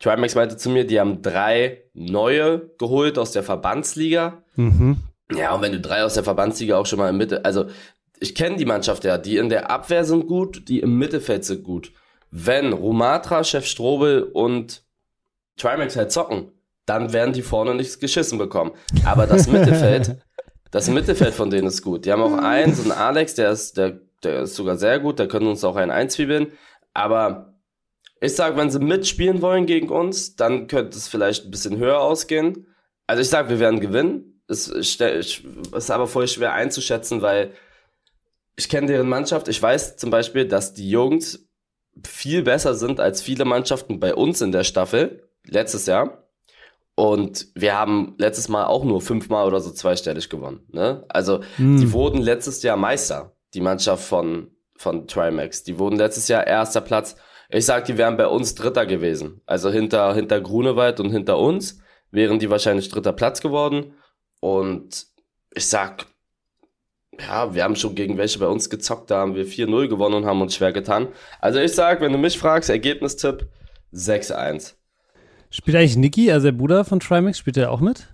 Trimax 0.00 0.34
meinte 0.34 0.58
zu 0.58 0.68
mir, 0.68 0.86
die 0.86 1.00
haben 1.00 1.22
drei 1.22 1.84
neue 1.94 2.70
geholt 2.76 3.16
aus 3.16 3.32
der 3.32 3.42
Verbandsliga. 3.42 4.42
Mhm. 4.56 4.98
Ja, 5.34 5.54
und 5.54 5.62
wenn 5.62 5.72
du 5.72 5.80
drei 5.80 6.04
aus 6.04 6.12
der 6.12 6.24
Verbandsliga 6.24 6.76
auch 6.76 6.84
schon 6.84 6.98
mal 6.98 7.08
in 7.08 7.16
Mitte, 7.16 7.42
also 7.42 7.68
ich 8.18 8.34
kenne 8.34 8.56
die 8.56 8.66
Mannschaft 8.66 9.04
ja, 9.04 9.16
die 9.16 9.38
in 9.38 9.48
der 9.48 9.70
Abwehr 9.70 10.04
sind 10.04 10.26
gut, 10.26 10.68
die 10.68 10.80
im 10.80 10.98
Mittelfeld 10.98 11.46
sind 11.46 11.64
gut. 11.64 11.92
Wenn 12.30 12.74
Romatra, 12.74 13.44
Chef 13.44 13.64
Strobel 13.64 14.24
und 14.24 14.82
Trimax 15.56 15.96
halt 15.96 16.12
zocken, 16.12 16.52
dann 16.84 17.12
werden 17.12 17.32
die 17.32 17.42
vorne 17.42 17.74
nichts 17.74 17.98
geschissen 17.98 18.36
bekommen. 18.36 18.72
Aber 19.04 19.26
das 19.26 19.46
Mittelfeld, 19.50 20.18
das 20.70 20.88
Mittelfeld 20.88 21.34
von 21.34 21.50
denen 21.50 21.66
ist 21.66 21.82
gut. 21.82 22.04
Die 22.04 22.12
haben 22.12 22.22
auch 22.22 22.36
einen, 22.36 22.74
so 22.74 22.82
einen 22.82 22.92
Alex, 22.92 23.34
der 23.34 23.50
ist, 23.50 23.76
der, 23.76 24.00
der 24.22 24.42
ist 24.42 24.54
sogar 24.54 24.76
sehr 24.76 25.00
gut, 25.00 25.18
da 25.18 25.26
können 25.26 25.48
uns 25.48 25.64
auch 25.64 25.76
einen 25.76 25.90
einzwiebeln. 25.90 26.52
Aber 26.94 27.54
ich 28.20 28.34
sag, 28.34 28.56
wenn 28.56 28.70
sie 28.70 28.78
mitspielen 28.78 29.42
wollen 29.42 29.66
gegen 29.66 29.88
uns, 29.88 30.36
dann 30.36 30.66
könnte 30.66 30.96
es 30.96 31.08
vielleicht 31.08 31.46
ein 31.46 31.50
bisschen 31.50 31.78
höher 31.78 32.00
ausgehen. 32.00 32.66
Also 33.06 33.22
ich 33.22 33.28
sag, 33.28 33.48
wir 33.48 33.58
werden 33.58 33.80
gewinnen. 33.80 34.42
Es 34.46 34.68
ist 34.68 35.00
aber 35.90 36.06
voll 36.06 36.28
schwer 36.28 36.52
einzuschätzen, 36.52 37.22
weil 37.22 37.54
ich 38.56 38.68
kenne 38.68 38.88
deren 38.88 39.08
Mannschaft. 39.08 39.48
Ich 39.48 39.60
weiß 39.60 39.96
zum 39.96 40.10
Beispiel, 40.10 40.46
dass 40.46 40.74
die 40.74 40.90
Jungs 40.90 41.48
viel 42.06 42.42
besser 42.42 42.74
sind 42.74 43.00
als 43.00 43.22
viele 43.22 43.44
Mannschaften 43.44 44.00
bei 44.00 44.14
uns 44.14 44.40
in 44.40 44.52
der 44.52 44.64
Staffel 44.64 45.28
letztes 45.44 45.86
Jahr. 45.86 46.19
Und 46.94 47.48
wir 47.54 47.74
haben 47.78 48.14
letztes 48.18 48.48
Mal 48.48 48.66
auch 48.66 48.84
nur 48.84 49.00
fünfmal 49.00 49.46
oder 49.46 49.60
so 49.60 49.70
zweistellig 49.70 50.28
gewonnen. 50.28 50.60
Ne? 50.70 51.04
Also 51.08 51.40
Hm. 51.56 51.78
die 51.78 51.92
wurden 51.92 52.20
letztes 52.20 52.62
Jahr 52.62 52.76
Meister, 52.76 53.32
die 53.54 53.60
Mannschaft 53.60 54.04
von, 54.04 54.50
von 54.76 55.06
Trimax. 55.06 55.62
Die 55.62 55.78
wurden 55.78 55.96
letztes 55.96 56.28
Jahr 56.28 56.46
erster 56.46 56.80
Platz. 56.82 57.16
Ich 57.48 57.64
sag, 57.64 57.86
die 57.86 57.96
wären 57.96 58.16
bei 58.16 58.26
uns 58.26 58.54
Dritter 58.54 58.86
gewesen. 58.86 59.40
Also 59.46 59.70
hinter, 59.70 60.14
hinter 60.14 60.40
Grunewald 60.40 61.00
und 61.00 61.10
hinter 61.10 61.38
uns 61.38 61.80
wären 62.10 62.38
die 62.38 62.50
wahrscheinlich 62.50 62.88
dritter 62.88 63.12
Platz 63.12 63.40
geworden. 63.40 63.94
Und 64.40 65.06
ich 65.54 65.66
sag, 65.66 66.06
ja, 67.18 67.54
wir 67.54 67.64
haben 67.64 67.76
schon 67.76 67.94
gegen 67.94 68.16
welche 68.18 68.38
bei 68.38 68.46
uns 68.46 68.70
gezockt, 68.70 69.10
da 69.10 69.18
haben 69.18 69.34
wir 69.34 69.46
4-0 69.46 69.88
gewonnen 69.88 70.14
und 70.16 70.26
haben 70.26 70.40
uns 70.40 70.54
schwer 70.54 70.72
getan. 70.72 71.08
Also 71.40 71.58
ich 71.60 71.72
sag, 71.74 72.00
wenn 72.00 72.12
du 72.12 72.18
mich 72.18 72.38
fragst, 72.38 72.70
Ergebnistipp 72.70 73.48
6-1. 73.92 74.74
Spielt 75.50 75.76
eigentlich 75.76 75.96
Niki, 75.96 76.30
also 76.30 76.46
der 76.46 76.52
Bruder 76.52 76.84
von 76.84 77.00
Trimax, 77.00 77.38
spielt 77.38 77.56
er 77.56 77.70
auch 77.72 77.80
mit? 77.80 78.06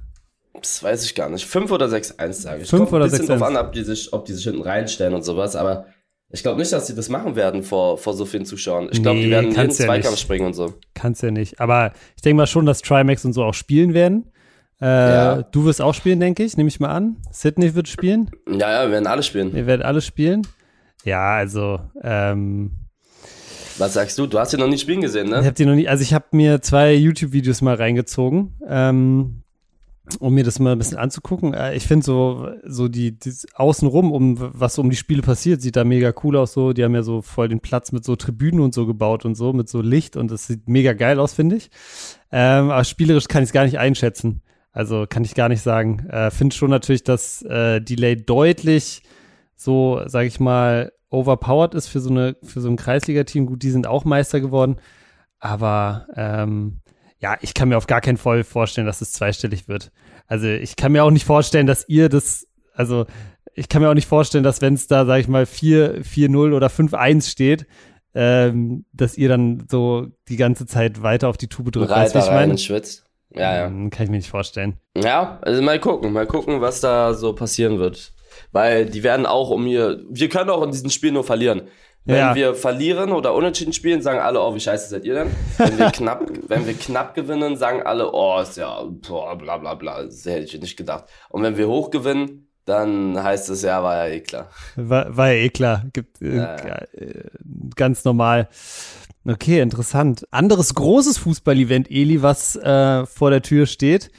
Das 0.54 0.82
weiß 0.82 1.04
ich 1.04 1.14
gar 1.14 1.28
nicht. 1.28 1.44
5 1.46 1.70
oder 1.70 1.86
6-1 1.86 2.32
sage 2.32 2.62
ich. 2.62 2.70
Fünf 2.70 2.84
Kommt 2.84 2.92
oder 2.94 3.04
ein 3.04 3.10
bisschen 3.10 3.26
6-1. 3.26 3.28
drauf 3.28 3.42
an, 3.42 3.56
ob 3.56 3.72
die, 3.72 3.82
sich, 3.84 4.12
ob 4.12 4.24
die 4.24 4.32
sich 4.32 4.44
hinten 4.44 4.62
reinstellen 4.62 5.12
und 5.14 5.22
sowas, 5.22 5.54
aber 5.54 5.86
ich 6.30 6.42
glaube 6.42 6.58
nicht, 6.58 6.72
dass 6.72 6.86
sie 6.86 6.94
das 6.94 7.08
machen 7.08 7.36
werden 7.36 7.62
vor, 7.62 7.98
vor 7.98 8.14
so 8.14 8.24
vielen 8.24 8.46
Zuschauern. 8.46 8.88
Ich 8.90 9.02
glaube, 9.02 9.18
Nee, 9.18 9.26
die 9.26 9.30
werden 9.30 9.50
jeden 9.50 9.60
ja 9.62 9.68
Zweikampf 9.70 10.12
nicht. 10.12 10.20
springen 10.20 10.46
und 10.46 10.54
so. 10.54 10.74
Kannst 10.94 11.22
ja 11.22 11.30
nicht. 11.30 11.60
Aber 11.60 11.92
ich 12.16 12.22
denke 12.22 12.38
mal 12.38 12.46
schon, 12.46 12.66
dass 12.66 12.80
Trimax 12.82 13.24
und 13.24 13.32
so 13.34 13.44
auch 13.44 13.54
spielen 13.54 13.92
werden. 13.94 14.32
Äh, 14.80 14.86
Ja. 14.86 15.42
Du 15.42 15.64
wirst 15.66 15.80
auch 15.82 15.94
spielen, 15.94 16.18
denke 16.18 16.42
ich, 16.42 16.56
nehme 16.56 16.68
ich 16.68 16.80
mal 16.80 16.88
an. 16.88 17.16
Sydney 17.30 17.74
wird 17.74 17.86
spielen. 17.86 18.30
Ja, 18.50 18.72
ja, 18.72 18.82
wir 18.86 18.92
werden 18.92 19.06
alle 19.06 19.22
spielen. 19.22 19.54
Ihr 19.54 19.66
werdet 19.66 19.84
alle 19.86 20.00
spielen. 20.00 20.46
Ja, 21.04 21.36
also, 21.36 21.80
ähm, 22.02 22.72
Was 23.78 23.94
sagst 23.94 24.18
du? 24.18 24.26
Du 24.26 24.38
hast 24.38 24.54
ihn 24.54 24.60
noch 24.60 24.68
nie 24.68 24.78
spielen 24.78 25.02
gesehen, 25.02 25.26
ich 25.26 25.32
ne? 25.32 25.44
habe 25.44 25.52
die 25.52 25.66
noch 25.66 25.74
nie, 25.74 25.88
also 25.88 26.02
ich 26.02 26.14
habe 26.14 26.24
mir 26.32 26.62
zwei 26.62 26.94
YouTube-Videos 26.94 27.60
mal 27.60 27.74
reingezogen, 27.74 28.54
ähm, 28.66 29.42
um 30.18 30.34
mir 30.34 30.44
das 30.44 30.58
mal 30.58 30.72
ein 30.72 30.78
bisschen 30.78 30.96
anzugucken. 30.96 31.52
Äh, 31.52 31.74
ich 31.74 31.86
finde 31.86 32.04
so, 32.06 32.48
so 32.64 32.88
die, 32.88 33.18
die 33.18 33.32
außenrum, 33.54 34.12
um 34.12 34.36
was 34.38 34.78
um 34.78 34.88
die 34.88 34.96
Spiele 34.96 35.20
passiert, 35.20 35.60
sieht 35.60 35.76
da 35.76 35.84
mega 35.84 36.14
cool 36.22 36.36
aus. 36.36 36.52
So, 36.52 36.72
die 36.72 36.84
haben 36.84 36.94
ja 36.94 37.02
so 37.02 37.20
voll 37.22 37.48
den 37.48 37.60
Platz 37.60 37.92
mit 37.92 38.04
so 38.04 38.16
Tribünen 38.16 38.60
und 38.60 38.72
so 38.72 38.86
gebaut 38.86 39.24
und 39.24 39.34
so, 39.34 39.52
mit 39.52 39.68
so 39.68 39.82
Licht 39.82 40.16
und 40.16 40.30
das 40.30 40.46
sieht 40.46 40.68
mega 40.68 40.92
geil 40.94 41.18
aus, 41.18 41.34
finde 41.34 41.56
ich. 41.56 41.70
Ähm, 42.32 42.70
aber 42.70 42.84
spielerisch 42.84 43.28
kann 43.28 43.42
ich 43.42 43.50
es 43.50 43.52
gar 43.52 43.64
nicht 43.64 43.78
einschätzen. 43.78 44.42
Also 44.72 45.06
kann 45.08 45.24
ich 45.24 45.34
gar 45.34 45.48
nicht 45.48 45.62
sagen. 45.62 46.06
Äh, 46.08 46.30
finde 46.30 46.54
schon 46.54 46.70
natürlich, 46.70 47.04
dass 47.04 47.42
äh, 47.42 47.80
Delay 47.80 48.16
deutlich 48.16 49.02
so, 49.56 50.02
sage 50.06 50.28
ich 50.28 50.38
mal, 50.38 50.92
overpowered 51.16 51.74
ist 51.74 51.88
für 51.88 52.00
so 52.00 52.10
eine 52.10 52.36
für 52.42 52.60
so 52.60 52.68
ein 52.68 52.76
Kreisliga-Team. 52.76 53.46
Gut, 53.46 53.62
die 53.62 53.70
sind 53.70 53.86
auch 53.86 54.04
Meister 54.04 54.40
geworden, 54.40 54.76
aber 55.38 56.06
ähm, 56.14 56.80
ja, 57.18 57.36
ich 57.40 57.54
kann 57.54 57.68
mir 57.68 57.76
auf 57.76 57.86
gar 57.86 58.00
keinen 58.00 58.18
Fall 58.18 58.44
vorstellen, 58.44 58.86
dass 58.86 59.00
es 59.00 59.12
zweistellig 59.12 59.68
wird. 59.68 59.90
Also 60.26 60.46
ich 60.46 60.76
kann 60.76 60.92
mir 60.92 61.04
auch 61.04 61.10
nicht 61.10 61.24
vorstellen, 61.24 61.66
dass 61.66 61.88
ihr 61.88 62.08
das 62.08 62.46
also 62.74 63.06
ich 63.54 63.68
kann 63.68 63.82
mir 63.82 63.88
auch 63.88 63.94
nicht 63.94 64.06
vorstellen, 64.06 64.44
dass 64.44 64.60
wenn 64.60 64.74
es 64.74 64.86
da, 64.86 65.06
sag 65.06 65.18
ich 65.18 65.28
mal, 65.28 65.44
4-0 65.44 66.54
oder 66.54 66.66
5-1 66.66 67.30
steht, 67.30 67.66
ähm, 68.14 68.84
dass 68.92 69.16
ihr 69.16 69.28
dann 69.28 69.66
so 69.70 70.08
die 70.28 70.36
ganze 70.36 70.66
Zeit 70.66 71.02
weiter 71.02 71.28
auf 71.28 71.38
die 71.38 71.48
Tube 71.48 71.72
drückt. 71.72 71.90
Reiter 71.90 72.02
weißt, 72.02 72.14
wie 72.14 72.18
ich 72.18 72.30
meine? 72.30 72.58
schwitzt. 72.58 73.04
Ja, 73.30 73.56
ja. 73.56 73.66
Hm, 73.66 73.90
kann 73.90 74.04
ich 74.04 74.10
mir 74.10 74.18
nicht 74.18 74.30
vorstellen. 74.30 74.78
Ja, 74.96 75.38
also 75.42 75.62
mal 75.62 75.80
gucken, 75.80 76.12
mal 76.12 76.26
gucken, 76.26 76.60
was 76.60 76.80
da 76.80 77.14
so 77.14 77.34
passieren 77.34 77.78
wird. 77.78 78.12
Weil 78.52 78.86
die 78.86 79.02
werden 79.02 79.26
auch 79.26 79.50
um 79.50 79.66
ihr, 79.66 80.02
wir 80.08 80.28
können 80.28 80.50
auch 80.50 80.62
in 80.62 80.70
diesem 80.70 80.90
Spiel 80.90 81.12
nur 81.12 81.24
verlieren. 81.24 81.62
Wenn 82.06 82.18
ja. 82.18 82.34
wir 82.36 82.54
verlieren 82.54 83.10
oder 83.10 83.34
unentschieden 83.34 83.72
spielen, 83.72 84.00
sagen 84.00 84.20
alle, 84.20 84.40
oh, 84.40 84.54
wie 84.54 84.60
scheiße 84.60 84.90
seid 84.90 85.04
ihr 85.04 85.14
denn? 85.14 85.30
Wenn 85.58 85.76
wir 85.76 85.90
knapp, 85.92 86.30
wenn 86.46 86.64
wir 86.64 86.74
knapp 86.74 87.14
gewinnen, 87.14 87.56
sagen 87.56 87.82
alle, 87.82 88.12
oh, 88.12 88.40
ist 88.40 88.56
ja, 88.56 88.84
boah, 88.84 89.36
bla 89.36 89.58
bla 89.58 89.74
bla. 89.74 90.04
Das 90.04 90.24
hätte 90.24 90.44
ich 90.44 90.60
nicht 90.60 90.76
gedacht. 90.76 91.06
Und 91.30 91.42
wenn 91.42 91.56
wir 91.56 91.66
hoch 91.66 91.90
gewinnen, 91.90 92.46
dann 92.64 93.20
heißt 93.20 93.50
es 93.50 93.62
ja, 93.62 93.82
war 93.82 94.06
ja 94.06 94.14
eh 94.14 94.20
klar. 94.20 94.50
War, 94.76 95.16
war 95.16 95.32
ja 95.32 95.44
eh 95.44 95.48
klar. 95.48 95.84
Gibt, 95.92 96.22
äh, 96.22 96.36
ja. 96.36 96.56
äh, 96.56 97.24
ganz 97.74 98.04
normal. 98.04 98.48
Okay, 99.24 99.60
interessant. 99.60 100.26
Anderes 100.30 100.74
großes 100.74 101.18
Fußball-Event, 101.18 101.90
Eli, 101.90 102.22
was 102.22 102.54
äh, 102.54 103.04
vor 103.06 103.30
der 103.30 103.42
Tür 103.42 103.66
steht. 103.66 104.10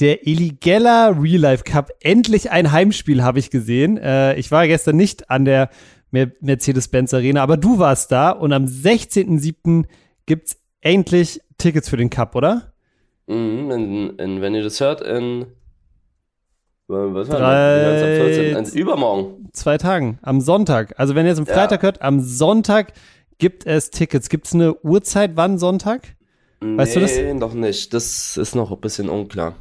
Der 0.00 0.26
Eli 0.26 0.56
Geller 0.58 1.14
Real 1.20 1.40
Life 1.40 1.64
Cup. 1.64 1.90
Endlich 2.00 2.50
ein 2.50 2.72
Heimspiel 2.72 3.22
habe 3.22 3.38
ich 3.38 3.50
gesehen. 3.50 3.98
Äh, 3.98 4.34
ich 4.36 4.50
war 4.50 4.66
gestern 4.66 4.96
nicht 4.96 5.30
an 5.30 5.44
der 5.44 5.68
Mercedes-Benz 6.10 7.12
Arena, 7.12 7.42
aber 7.42 7.58
du 7.58 7.78
warst 7.78 8.10
da 8.10 8.30
und 8.30 8.52
am 8.52 8.64
16.07. 8.64 9.84
gibt's 10.24 10.56
endlich 10.80 11.40
Tickets 11.58 11.90
für 11.90 11.98
den 11.98 12.08
Cup, 12.08 12.34
oder? 12.34 12.72
Mhm, 13.26 13.70
in, 13.70 14.18
in, 14.18 14.40
wenn 14.40 14.54
ihr 14.54 14.62
das 14.62 14.80
hört, 14.80 15.02
in 15.02 15.46
was 16.88 17.28
war 17.28 17.38
Drei, 17.38 18.16
14, 18.16 18.56
also 18.56 18.76
übermorgen. 18.76 19.50
Zwei 19.52 19.78
Tagen, 19.78 20.18
am 20.22 20.40
Sonntag. 20.40 20.98
Also 20.98 21.14
wenn 21.14 21.26
ihr 21.26 21.32
es 21.32 21.38
am 21.38 21.46
Freitag 21.46 21.80
ja. 21.80 21.82
hört, 21.84 22.02
am 22.02 22.20
Sonntag 22.20 22.94
gibt 23.38 23.64
es 23.66 23.90
Tickets. 23.90 24.28
Gibt 24.28 24.46
es 24.46 24.54
eine 24.54 24.74
Uhrzeit, 24.82 25.32
wann 25.34 25.58
Sonntag? 25.58 26.16
Weißt 26.60 26.96
nee, 26.96 27.00
du 27.00 27.32
das? 27.32 27.40
noch 27.40 27.54
nicht. 27.54 27.94
Das 27.94 28.36
ist 28.36 28.56
noch 28.56 28.72
ein 28.72 28.80
bisschen 28.80 29.08
unklar. 29.08 29.54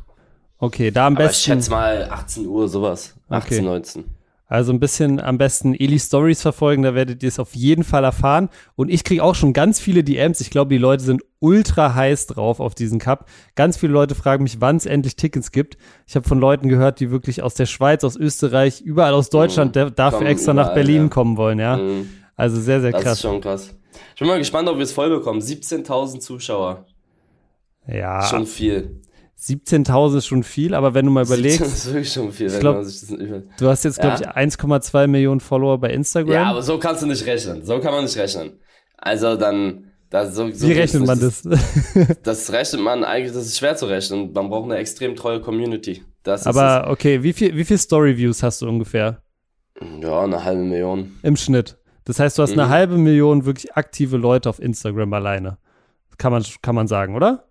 Okay, 0.59 0.91
da 0.91 1.07
am 1.07 1.15
Aber 1.15 1.25
besten. 1.25 1.51
Ich 1.51 1.57
schätze 1.57 1.71
mal 1.71 2.09
18 2.09 2.45
Uhr, 2.45 2.67
sowas. 2.67 3.15
18, 3.29 3.57
okay. 3.59 3.65
19. 3.65 4.05
Also 4.49 4.73
ein 4.73 4.79
bisschen 4.79 5.19
am 5.19 5.37
besten 5.37 5.75
Eli 5.75 5.99
Stories 5.99 6.41
verfolgen, 6.41 6.81
da 6.81 6.95
werdet 6.95 7.21
ihr 7.21 7.29
es 7.29 7.37
auf 7.37 7.53
jeden 7.53 7.83
Fall 7.83 8.03
erfahren. 8.03 8.49
Und 8.75 8.89
ich 8.89 9.03
kriege 9.03 9.23
auch 9.23 9.35
schon 9.35 9.53
ganz 9.53 9.79
viele 9.79 10.03
DMs. 10.03 10.41
Ich 10.41 10.49
glaube, 10.49 10.69
die 10.69 10.79
Leute 10.79 11.03
sind 11.03 11.21
ultra 11.37 11.93
heiß 11.93 12.25
drauf 12.25 12.59
auf 12.59 12.73
diesen 12.73 12.97
Cup. 12.97 13.29
Ganz 13.53 13.77
viele 13.77 13.93
Leute 13.93 14.15
fragen 14.15 14.41
mich, 14.41 14.59
wann 14.59 14.77
es 14.77 14.87
endlich 14.87 15.15
Tickets 15.15 15.51
gibt. 15.51 15.77
Ich 16.07 16.15
habe 16.15 16.27
von 16.27 16.39
Leuten 16.39 16.67
gehört, 16.67 16.99
die 16.99 17.11
wirklich 17.11 17.43
aus 17.43 17.53
der 17.53 17.67
Schweiz, 17.67 18.03
aus 18.03 18.15
Österreich, 18.15 18.81
überall 18.81 19.13
aus 19.13 19.29
Deutschland 19.29 19.75
mhm. 19.75 19.93
dafür 19.95 20.25
extra 20.25 20.51
überall, 20.51 20.65
nach 20.65 20.73
Berlin 20.73 21.03
ja. 21.03 21.07
kommen 21.09 21.37
wollen, 21.37 21.59
ja. 21.59 21.77
Mhm. 21.77 22.09
Also 22.35 22.59
sehr, 22.59 22.81
sehr 22.81 22.91
krass. 22.91 23.03
Das 23.03 23.13
ist 23.13 23.21
schon 23.21 23.41
krass. 23.41 23.75
Ich 24.15 24.19
bin 24.19 24.27
mal 24.27 24.39
gespannt, 24.39 24.67
ob 24.67 24.77
wir 24.77 24.83
es 24.83 24.91
voll 24.91 25.11
bekommen. 25.11 25.41
17.000 25.41 26.21
Zuschauer. 26.21 26.85
Ja. 27.87 28.23
Schon 28.23 28.47
viel. 28.47 28.99
17.000 29.41 30.17
ist 30.17 30.27
schon 30.27 30.43
viel, 30.43 30.73
aber 30.73 30.93
wenn 30.93 31.05
du 31.05 31.11
mal 31.11 31.25
überlegst. 31.25 31.61
Das 31.61 31.73
ist 31.73 31.85
wirklich 31.87 32.11
schon 32.11 32.31
viel, 32.31 32.51
wenn 32.51 32.59
glaub, 32.59 32.77
das 32.77 33.07
Du 33.57 33.67
hast 33.67 33.85
jetzt, 33.85 33.99
glaube 33.99 34.21
ja. 34.21 34.37
ich, 34.37 34.53
1,2 34.53 35.07
Millionen 35.07 35.39
Follower 35.39 35.77
bei 35.77 35.91
Instagram. 35.91 36.33
Ja, 36.33 36.43
aber 36.45 36.61
so 36.61 36.77
kannst 36.77 37.03
du 37.03 37.07
nicht 37.07 37.25
rechnen. 37.25 37.63
So 37.65 37.79
kann 37.79 37.93
man 37.93 38.03
nicht 38.03 38.17
rechnen. 38.17 38.59
Also 38.97 39.35
dann. 39.35 39.85
Das, 40.09 40.33
so, 40.33 40.49
so 40.49 40.67
Wie 40.67 40.73
rechnet 40.73 41.05
man 41.05 41.19
das? 41.19 41.43
Das 42.23 42.51
rechnet 42.51 42.81
man 42.81 43.03
eigentlich, 43.03 43.31
das 43.31 43.45
ist 43.45 43.59
schwer 43.59 43.75
zu 43.75 43.85
rechnen. 43.85 44.33
Man 44.33 44.49
braucht 44.49 44.65
eine 44.65 44.77
extrem 44.77 45.15
treue 45.15 45.39
Community. 45.39 46.03
Das 46.23 46.47
aber 46.47 46.85
es. 46.85 46.91
okay, 46.91 47.21
wie 47.21 47.31
viel, 47.31 47.55
wie 47.55 47.63
viel 47.63 47.77
Story-Views 47.77 48.41
hast 48.41 48.63
du 48.63 48.67
ungefähr? 48.67 49.21
Ja, 50.01 50.21
eine 50.21 50.43
halbe 50.43 50.63
Million. 50.63 51.17
Im 51.21 51.37
Schnitt. 51.37 51.77
Das 52.05 52.19
heißt, 52.19 52.39
du 52.39 52.41
hast 52.41 52.53
mhm. 52.53 52.61
eine 52.61 52.69
halbe 52.69 52.97
Million 52.97 53.45
wirklich 53.45 53.75
aktive 53.75 54.17
Leute 54.17 54.49
auf 54.49 54.59
Instagram 54.59 55.13
alleine. 55.13 55.59
Kann 56.17 56.31
man, 56.31 56.43
kann 56.63 56.73
man 56.73 56.87
sagen, 56.87 57.15
oder? 57.15 57.48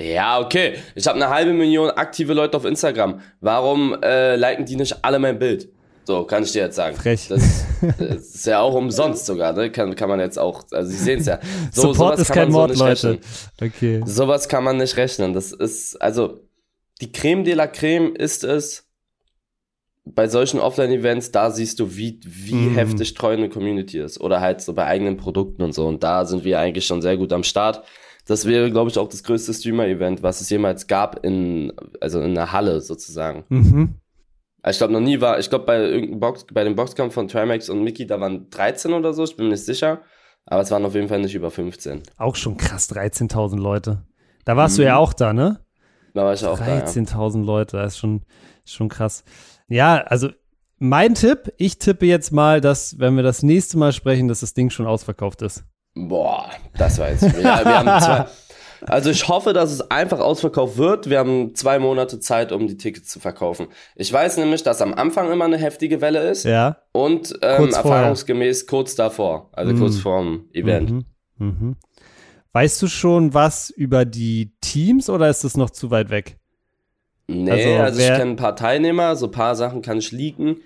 Ja, 0.00 0.40
okay. 0.40 0.74
Ich 0.94 1.06
habe 1.06 1.16
eine 1.16 1.28
halbe 1.28 1.52
Million 1.52 1.90
aktive 1.90 2.32
Leute 2.32 2.56
auf 2.56 2.64
Instagram. 2.64 3.20
Warum 3.40 3.96
äh, 4.02 4.36
liken 4.36 4.64
die 4.64 4.76
nicht 4.76 5.04
alle 5.04 5.18
mein 5.18 5.38
Bild? 5.38 5.68
So, 6.04 6.24
kann 6.24 6.42
ich 6.42 6.52
dir 6.52 6.62
jetzt 6.62 6.76
sagen. 6.76 6.96
Frech. 6.96 7.28
Das, 7.28 7.66
das 7.98 8.34
ist 8.34 8.46
ja 8.46 8.60
auch 8.60 8.74
umsonst 8.74 9.26
sogar, 9.26 9.52
ne? 9.52 9.70
Kann, 9.70 9.94
kann 9.94 10.08
man 10.08 10.18
jetzt 10.18 10.38
auch, 10.38 10.64
also 10.72 10.90
Sie 10.90 10.96
sehen 10.96 11.20
es 11.20 11.26
ja. 11.26 11.38
So, 11.72 11.92
Support 11.92 12.18
ist 12.18 12.32
kein 12.32 12.50
Mord, 12.50 12.74
so 12.74 12.84
Leute. 12.84 13.10
Rechnen. 13.10 13.20
Okay. 13.62 14.00
Sowas 14.06 14.48
kann 14.48 14.64
man 14.64 14.78
nicht 14.78 14.96
rechnen. 14.96 15.34
Das 15.34 15.52
ist, 15.52 16.00
also, 16.00 16.40
die 17.00 17.12
Creme 17.12 17.44
de 17.44 17.54
la 17.54 17.66
Creme 17.66 18.14
ist 18.16 18.42
es, 18.42 18.86
bei 20.04 20.28
solchen 20.28 20.60
Offline-Events, 20.60 21.30
da 21.30 21.50
siehst 21.50 21.78
du, 21.78 21.94
wie, 21.94 22.18
wie 22.24 22.54
mm. 22.54 22.74
heftig 22.74 23.14
treu 23.14 23.32
eine 23.32 23.48
Community 23.48 23.98
ist. 23.98 24.20
Oder 24.20 24.40
halt 24.40 24.60
so 24.62 24.72
bei 24.72 24.86
eigenen 24.86 25.16
Produkten 25.16 25.62
und 25.62 25.74
so. 25.74 25.86
Und 25.86 26.02
da 26.02 26.24
sind 26.24 26.42
wir 26.42 26.58
eigentlich 26.58 26.86
schon 26.86 27.02
sehr 27.02 27.16
gut 27.16 27.32
am 27.32 27.44
Start. 27.44 27.84
Das 28.26 28.46
wäre, 28.46 28.70
glaube 28.70 28.90
ich, 28.90 28.98
auch 28.98 29.08
das 29.08 29.22
größte 29.22 29.54
Streamer-Event, 29.54 30.22
was 30.22 30.40
es 30.40 30.50
jemals 30.50 30.86
gab 30.86 31.24
in, 31.24 31.72
also 32.00 32.20
in 32.20 32.30
einer 32.36 32.52
Halle 32.52 32.80
sozusagen. 32.80 33.44
Mhm. 33.48 33.94
Also 34.62 34.76
ich 34.76 34.78
glaube, 34.78 34.92
noch 34.92 35.00
nie 35.00 35.20
war, 35.20 35.38
ich 35.38 35.48
glaube, 35.48 35.64
bei, 35.64 36.06
Box, 36.12 36.46
bei 36.52 36.64
dem 36.64 36.76
Boxkampf 36.76 37.14
von 37.14 37.28
Trimax 37.28 37.68
und 37.70 37.82
Mickey, 37.82 38.06
da 38.06 38.20
waren 38.20 38.50
13 38.50 38.92
oder 38.92 39.14
so, 39.14 39.24
ich 39.24 39.36
bin 39.36 39.46
mir 39.46 39.52
nicht 39.52 39.64
sicher. 39.64 40.02
Aber 40.46 40.62
es 40.62 40.70
waren 40.70 40.84
auf 40.84 40.94
jeden 40.94 41.08
Fall 41.08 41.20
nicht 41.20 41.34
über 41.34 41.50
15. 41.50 42.02
Auch 42.16 42.36
schon 42.36 42.56
krass, 42.56 42.90
13.000 42.90 43.58
Leute. 43.58 44.02
Da 44.44 44.56
warst 44.56 44.76
mhm. 44.76 44.82
du 44.82 44.86
ja 44.86 44.96
auch 44.96 45.12
da, 45.12 45.32
ne? 45.32 45.60
Da 46.14 46.24
war 46.24 46.34
ich 46.34 46.44
auch 46.44 46.58
13 46.58 47.06
da. 47.06 47.12
13.000 47.12 47.38
ja. 47.38 47.44
Leute, 47.44 47.76
das 47.76 47.94
ist 47.94 47.98
schon, 47.98 48.22
schon 48.64 48.88
krass. 48.88 49.24
Ja, 49.68 49.98
also 49.98 50.30
mein 50.78 51.14
Tipp, 51.14 51.52
ich 51.58 51.78
tippe 51.78 52.06
jetzt 52.06 52.32
mal, 52.32 52.60
dass, 52.60 52.98
wenn 52.98 53.14
wir 53.14 53.22
das 53.22 53.42
nächste 53.42 53.78
Mal 53.78 53.92
sprechen, 53.92 54.28
dass 54.28 54.40
das 54.40 54.54
Ding 54.54 54.70
schon 54.70 54.86
ausverkauft 54.86 55.42
ist. 55.42 55.64
Boah, 56.08 56.50
das 56.76 56.98
war 56.98 57.10
jetzt. 57.10 57.22
Ja, 57.22 57.64
wir 57.64 57.78
haben 57.78 58.02
zwei, 58.02 58.26
also 58.86 59.10
ich 59.10 59.28
hoffe, 59.28 59.52
dass 59.52 59.70
es 59.70 59.90
einfach 59.90 60.20
ausverkauft 60.20 60.78
wird. 60.78 61.10
Wir 61.10 61.18
haben 61.18 61.54
zwei 61.54 61.78
Monate 61.78 62.20
Zeit, 62.20 62.52
um 62.52 62.66
die 62.66 62.76
Tickets 62.76 63.08
zu 63.08 63.20
verkaufen. 63.20 63.68
Ich 63.96 64.12
weiß 64.12 64.36
nämlich, 64.38 64.62
dass 64.62 64.82
am 64.82 64.94
Anfang 64.94 65.30
immer 65.30 65.44
eine 65.44 65.58
heftige 65.58 66.00
Welle 66.00 66.28
ist. 66.28 66.44
Ja. 66.44 66.78
Und 66.92 67.38
ähm, 67.42 67.56
kurz 67.58 67.76
erfahrungsgemäß 67.76 68.66
kurz 68.66 68.94
davor, 68.94 69.50
also 69.52 69.72
mhm. 69.72 69.78
kurz 69.78 69.98
vorm 69.98 70.48
Event. 70.52 70.90
Mhm. 70.90 71.04
Mhm. 71.38 71.76
Weißt 72.52 72.82
du 72.82 72.88
schon 72.88 73.32
was 73.32 73.70
über 73.70 74.04
die 74.04 74.52
Teams 74.60 75.08
oder 75.08 75.28
ist 75.28 75.44
das 75.44 75.56
noch 75.56 75.70
zu 75.70 75.90
weit 75.90 76.10
weg? 76.10 76.38
Nee, 77.28 77.50
also, 77.50 77.68
also 77.82 78.00
ich 78.00 78.08
kenne 78.08 78.32
ein 78.32 78.36
paar 78.36 78.56
Teilnehmer, 78.56 79.14
so 79.14 79.26
ein 79.26 79.32
paar 79.32 79.54
Sachen 79.54 79.82
kann 79.82 79.98
ich 79.98 80.10
leaken. 80.10 80.62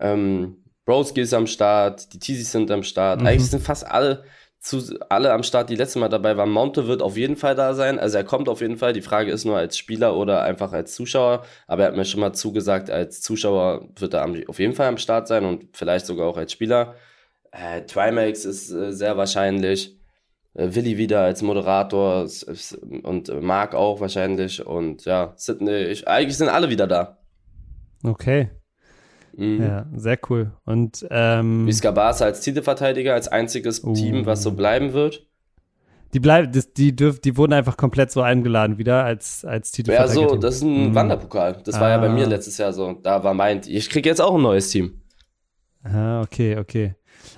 Ähm, 0.00 0.56
Broski 0.84 1.20
ist 1.20 1.34
am 1.34 1.46
Start, 1.46 2.12
die 2.12 2.18
Teasys 2.18 2.50
sind 2.50 2.70
am 2.70 2.82
Start. 2.82 3.20
Mhm. 3.20 3.26
Eigentlich 3.28 3.50
sind 3.50 3.62
fast 3.62 3.86
alle 3.86 4.24
zu, 4.60 4.98
alle 5.08 5.32
am 5.32 5.42
Start, 5.42 5.70
die 5.70 5.76
letztes 5.76 6.00
Mal 6.00 6.08
dabei 6.08 6.36
waren. 6.36 6.50
Monte 6.50 6.86
wird 6.86 7.02
auf 7.02 7.16
jeden 7.16 7.36
Fall 7.36 7.54
da 7.54 7.74
sein. 7.74 7.98
Also 7.98 8.18
er 8.18 8.24
kommt 8.24 8.48
auf 8.48 8.60
jeden 8.60 8.76
Fall. 8.76 8.92
Die 8.92 9.02
Frage 9.02 9.30
ist 9.30 9.44
nur 9.44 9.56
als 9.56 9.78
Spieler 9.78 10.16
oder 10.16 10.42
einfach 10.42 10.72
als 10.72 10.94
Zuschauer. 10.94 11.44
Aber 11.66 11.82
er 11.82 11.88
hat 11.88 11.96
mir 11.96 12.04
schon 12.04 12.20
mal 12.20 12.32
zugesagt, 12.32 12.90
als 12.90 13.20
Zuschauer 13.20 13.88
wird 13.96 14.14
er 14.14 14.28
auf 14.48 14.58
jeden 14.58 14.74
Fall 14.74 14.88
am 14.88 14.98
Start 14.98 15.28
sein 15.28 15.44
und 15.44 15.76
vielleicht 15.76 16.06
sogar 16.06 16.26
auch 16.26 16.36
als 16.36 16.52
Spieler. 16.52 16.96
Äh, 17.52 17.82
Trimax 17.82 18.44
ist 18.44 18.70
äh, 18.70 18.92
sehr 18.92 19.16
wahrscheinlich. 19.16 19.96
Äh, 20.54 20.74
Willi 20.74 20.98
wieder 20.98 21.20
als 21.20 21.42
Moderator 21.42 22.26
und 23.02 23.40
Marc 23.40 23.74
auch 23.74 24.00
wahrscheinlich. 24.00 24.66
Und 24.66 25.04
ja, 25.04 25.34
Sydney, 25.36 25.84
ich, 25.84 26.08
eigentlich 26.08 26.36
sind 26.36 26.48
alle 26.48 26.68
wieder 26.68 26.86
da. 26.86 27.18
Okay. 28.02 28.50
Mhm. 29.38 29.62
Ja, 29.62 29.86
sehr 29.94 30.18
cool. 30.28 30.50
Und 30.64 31.06
ähm, 31.10 31.64
Visca 31.64 31.92
Barca 31.92 32.24
als 32.24 32.40
Titelverteidiger, 32.40 33.14
als 33.14 33.28
einziges 33.28 33.84
uh. 33.84 33.92
Team, 33.92 34.26
was 34.26 34.42
so 34.42 34.50
bleiben 34.50 34.94
wird. 34.94 35.26
Die 36.12 36.18
bleiben, 36.18 36.50
die 36.76 36.96
dürf, 36.96 37.20
die 37.20 37.36
wurden 37.36 37.52
einfach 37.52 37.76
komplett 37.76 38.10
so 38.10 38.20
eingeladen 38.20 38.78
wieder 38.78 39.04
als 39.04 39.44
als 39.44 39.70
Titelverteidiger. 39.70 40.22
Ja, 40.22 40.28
so, 40.30 40.36
das 40.36 40.56
ist 40.56 40.62
ein 40.62 40.88
mhm. 40.88 40.94
Wanderpokal. 40.94 41.62
Das 41.64 41.76
ah. 41.76 41.82
war 41.82 41.90
ja 41.90 41.98
bei 41.98 42.08
mir 42.08 42.24
ah. 42.24 42.30
letztes 42.30 42.58
Jahr 42.58 42.72
so. 42.72 42.94
Da 42.94 43.22
war 43.22 43.32
meint, 43.32 43.68
ich 43.68 43.88
krieg 43.88 44.06
jetzt 44.06 44.20
auch 44.20 44.34
ein 44.34 44.42
neues 44.42 44.70
Team. 44.70 45.02
Ah, 45.84 46.22
okay, 46.22 46.56
okay. 46.58 46.96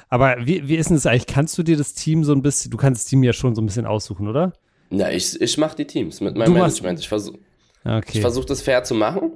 Aber 0.09 0.37
wie, 0.47 0.67
wie 0.67 0.77
ist 0.77 0.89
denn 0.89 0.97
das 0.97 1.05
eigentlich? 1.05 1.27
Kannst 1.27 1.59
du 1.59 1.63
dir 1.63 1.77
das 1.77 1.93
Team 1.93 2.25
so 2.25 2.33
ein 2.33 2.41
bisschen, 2.41 2.71
du 2.71 2.79
kannst 2.79 3.03
das 3.03 3.11
Team 3.11 3.23
ja 3.23 3.35
schon 3.35 3.55
so 3.55 3.61
ein 3.61 3.67
bisschen 3.67 3.85
aussuchen, 3.85 4.27
oder? 4.27 4.55
Ja, 4.89 5.11
ich, 5.11 5.39
ich 5.39 5.59
mache 5.59 5.77
die 5.77 5.87
Teams 5.87 6.23
mit 6.23 6.35
meinem 6.35 6.47
du 6.47 6.53
Management. 6.53 6.99
Ich 6.99 7.09
versuche 7.09 7.39
okay. 7.85 8.05
ich 8.15 8.21
versuch 8.23 8.47
das 8.47 8.63
fair 8.63 8.85
zu 8.85 8.95
machen. 8.95 9.33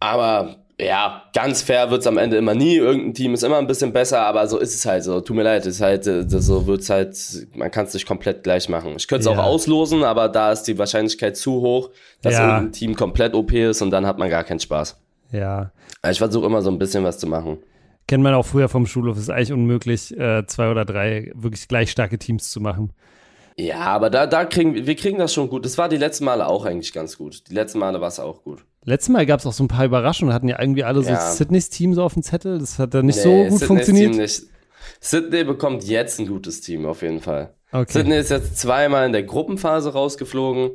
Aber 0.00 0.67
ja, 0.80 1.24
ganz 1.34 1.62
fair 1.62 1.90
wird's 1.90 2.06
am 2.06 2.18
Ende 2.18 2.36
immer 2.36 2.54
nie. 2.54 2.76
Irgendein 2.76 3.14
Team 3.14 3.34
ist 3.34 3.42
immer 3.42 3.58
ein 3.58 3.66
bisschen 3.66 3.92
besser, 3.92 4.20
aber 4.20 4.46
so 4.46 4.58
ist 4.58 4.74
es 4.74 4.86
halt 4.86 5.02
so. 5.02 5.20
Tut 5.20 5.34
mir 5.34 5.42
leid, 5.42 5.66
ist 5.66 5.80
halt, 5.80 6.06
äh, 6.06 6.24
so 6.28 6.66
wird's 6.66 6.88
halt, 6.88 7.18
man 7.54 7.70
kann 7.70 7.86
es 7.86 7.94
nicht 7.94 8.06
komplett 8.06 8.44
gleich 8.44 8.68
machen. 8.68 8.94
Ich 8.96 9.08
könnte 9.08 9.28
es 9.28 9.34
ja. 9.34 9.40
auch 9.40 9.44
auslosen, 9.44 10.04
aber 10.04 10.28
da 10.28 10.52
ist 10.52 10.64
die 10.64 10.78
Wahrscheinlichkeit 10.78 11.36
zu 11.36 11.60
hoch, 11.60 11.90
dass 12.22 12.34
ja. 12.34 12.46
irgendein 12.46 12.72
Team 12.72 12.94
komplett 12.94 13.34
OP 13.34 13.52
ist 13.52 13.82
und 13.82 13.90
dann 13.90 14.06
hat 14.06 14.18
man 14.18 14.30
gar 14.30 14.44
keinen 14.44 14.60
Spaß. 14.60 15.00
Ja. 15.32 15.72
Also 16.00 16.12
ich 16.12 16.18
versuche 16.18 16.46
immer 16.46 16.62
so 16.62 16.70
ein 16.70 16.78
bisschen 16.78 17.02
was 17.02 17.18
zu 17.18 17.26
machen. 17.26 17.58
Kennt 18.06 18.22
man 18.22 18.34
auch 18.34 18.46
früher 18.46 18.68
vom 18.68 18.86
Schulhof, 18.86 19.18
ist 19.18 19.30
eigentlich 19.30 19.52
unmöglich, 19.52 20.16
äh, 20.16 20.46
zwei 20.46 20.70
oder 20.70 20.84
drei 20.84 21.32
wirklich 21.34 21.66
gleich 21.66 21.90
starke 21.90 22.18
Teams 22.18 22.50
zu 22.50 22.60
machen. 22.60 22.92
Ja, 23.56 23.80
aber 23.80 24.08
da, 24.08 24.28
da 24.28 24.44
kriegen 24.44 24.86
wir 24.86 24.94
kriegen 24.94 25.18
das 25.18 25.34
schon 25.34 25.48
gut. 25.48 25.64
Das 25.64 25.76
war 25.76 25.88
die 25.88 25.96
letzten 25.96 26.24
Male 26.24 26.46
auch 26.46 26.64
eigentlich 26.64 26.92
ganz 26.92 27.18
gut. 27.18 27.50
Die 27.50 27.54
letzten 27.54 27.80
Male 27.80 28.00
war 28.00 28.06
es 28.06 28.20
auch 28.20 28.44
gut. 28.44 28.64
Letztes 28.88 29.10
Mal 29.10 29.26
gab 29.26 29.40
es 29.40 29.46
auch 29.46 29.52
so 29.52 29.62
ein 29.64 29.68
paar 29.68 29.84
Überraschungen, 29.84 30.32
hatten 30.32 30.48
ja 30.48 30.58
irgendwie 30.58 30.82
alle 30.82 31.02
so 31.02 31.10
Ja. 31.10 31.20
Sydneys 31.30 31.68
Team 31.68 31.92
so 31.92 32.02
auf 32.02 32.14
dem 32.14 32.22
Zettel. 32.22 32.58
Das 32.58 32.78
hat 32.78 32.94
dann 32.94 33.04
nicht 33.06 33.16
Nee, 33.16 33.22
so 33.22 33.30
gut 33.30 33.44
Sydneys 33.60 33.64
funktioniert. 33.66 34.12
Team 34.12 34.20
nicht. 34.22 34.42
Sydney 35.00 35.44
bekommt 35.44 35.84
jetzt 35.84 36.18
ein 36.18 36.26
gutes 36.26 36.62
Team, 36.62 36.86
auf 36.86 37.02
jeden 37.02 37.20
Fall. 37.20 37.52
Okay. 37.70 37.92
Sydney 37.92 38.16
ist 38.16 38.30
jetzt 38.30 38.56
zweimal 38.56 39.04
in 39.06 39.12
der 39.12 39.24
Gruppenphase 39.24 39.92
rausgeflogen. 39.92 40.70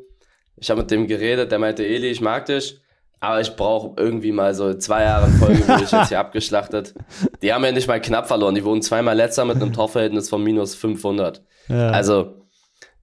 Ich 0.58 0.70
habe 0.70 0.82
mit 0.82 0.92
dem 0.92 1.08
geredet, 1.08 1.52
der 1.52 1.58
meinte, 1.58 1.84
Eli, 1.86 2.08
ich 2.10 2.22
mag 2.22 2.46
dich, 2.46 2.80
aber 3.20 3.42
ich 3.42 3.56
brauche 3.56 4.00
irgendwie 4.00 4.32
mal 4.32 4.54
so 4.54 4.76
zwei 4.76 5.04
Jahre 5.04 5.26
in 5.28 5.34
Folge, 5.34 5.68
wurde 5.68 5.84
ich 5.84 5.92
jetzt 5.92 6.10
hier 6.10 6.20
abgeschlachtet. 6.20 6.94
Die 7.42 7.52
haben 7.52 7.66
ja 7.66 7.72
nicht 7.72 7.88
mal 7.88 8.00
knapp 8.00 8.28
verloren, 8.28 8.54
die 8.54 8.64
wurden 8.64 8.84
zweimal 8.84 9.16
letzter 9.16 9.44
mit 9.46 9.56
einem 9.56 9.74
Torverhältnis 9.74 10.30
von 10.30 10.44
minus 10.44 10.76
500. 10.76 11.42
Ja. 11.68 11.90
Also, 11.90 12.43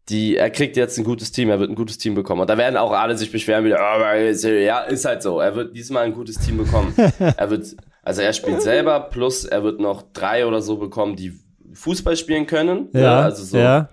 die, 0.09 0.37
er 0.37 0.50
kriegt 0.50 0.76
jetzt 0.76 0.99
ein 0.99 1.04
gutes 1.04 1.30
Team, 1.30 1.50
er 1.50 1.61
wird 1.61 1.71
ein 1.71 1.76
gutes 1.76 1.99
Team 1.99 2.14
bekommen. 2.14 2.40
Und 2.40 2.50
da 2.50 2.59
werden 2.59 2.76
auch 2.76 2.92
alle 2.92 3.16
sich 3.16 3.30
beschweren 3.30 3.64
wieder, 3.64 3.78
"Ah, 3.80 3.95
aber 3.97 4.16
ist- 4.16 4.45
ja, 4.45 4.80
ist 4.83 5.04
halt 5.04 5.23
so. 5.23 5.40
Er 5.40 5.54
wird 5.54 5.76
diesmal 5.76 6.04
ein 6.04 6.12
gutes 6.14 6.37
Team 6.38 6.57
bekommen. 6.57 6.92
er 7.37 7.50
wird, 7.50 7.76
also 8.02 8.23
er 8.23 8.33
spielt 8.33 8.62
selber, 8.62 9.00
plus 9.00 9.45
er 9.45 9.62
wird 9.62 9.78
noch 9.80 10.02
drei 10.12 10.47
oder 10.47 10.62
so 10.62 10.78
bekommen, 10.78 11.14
die 11.16 11.33
Fußball 11.75 12.16
spielen 12.16 12.47
können. 12.47 12.88
ne? 12.92 13.02
ja, 13.02 13.21
Also 13.21 13.45
so, 13.45 13.59
ja. 13.59 13.88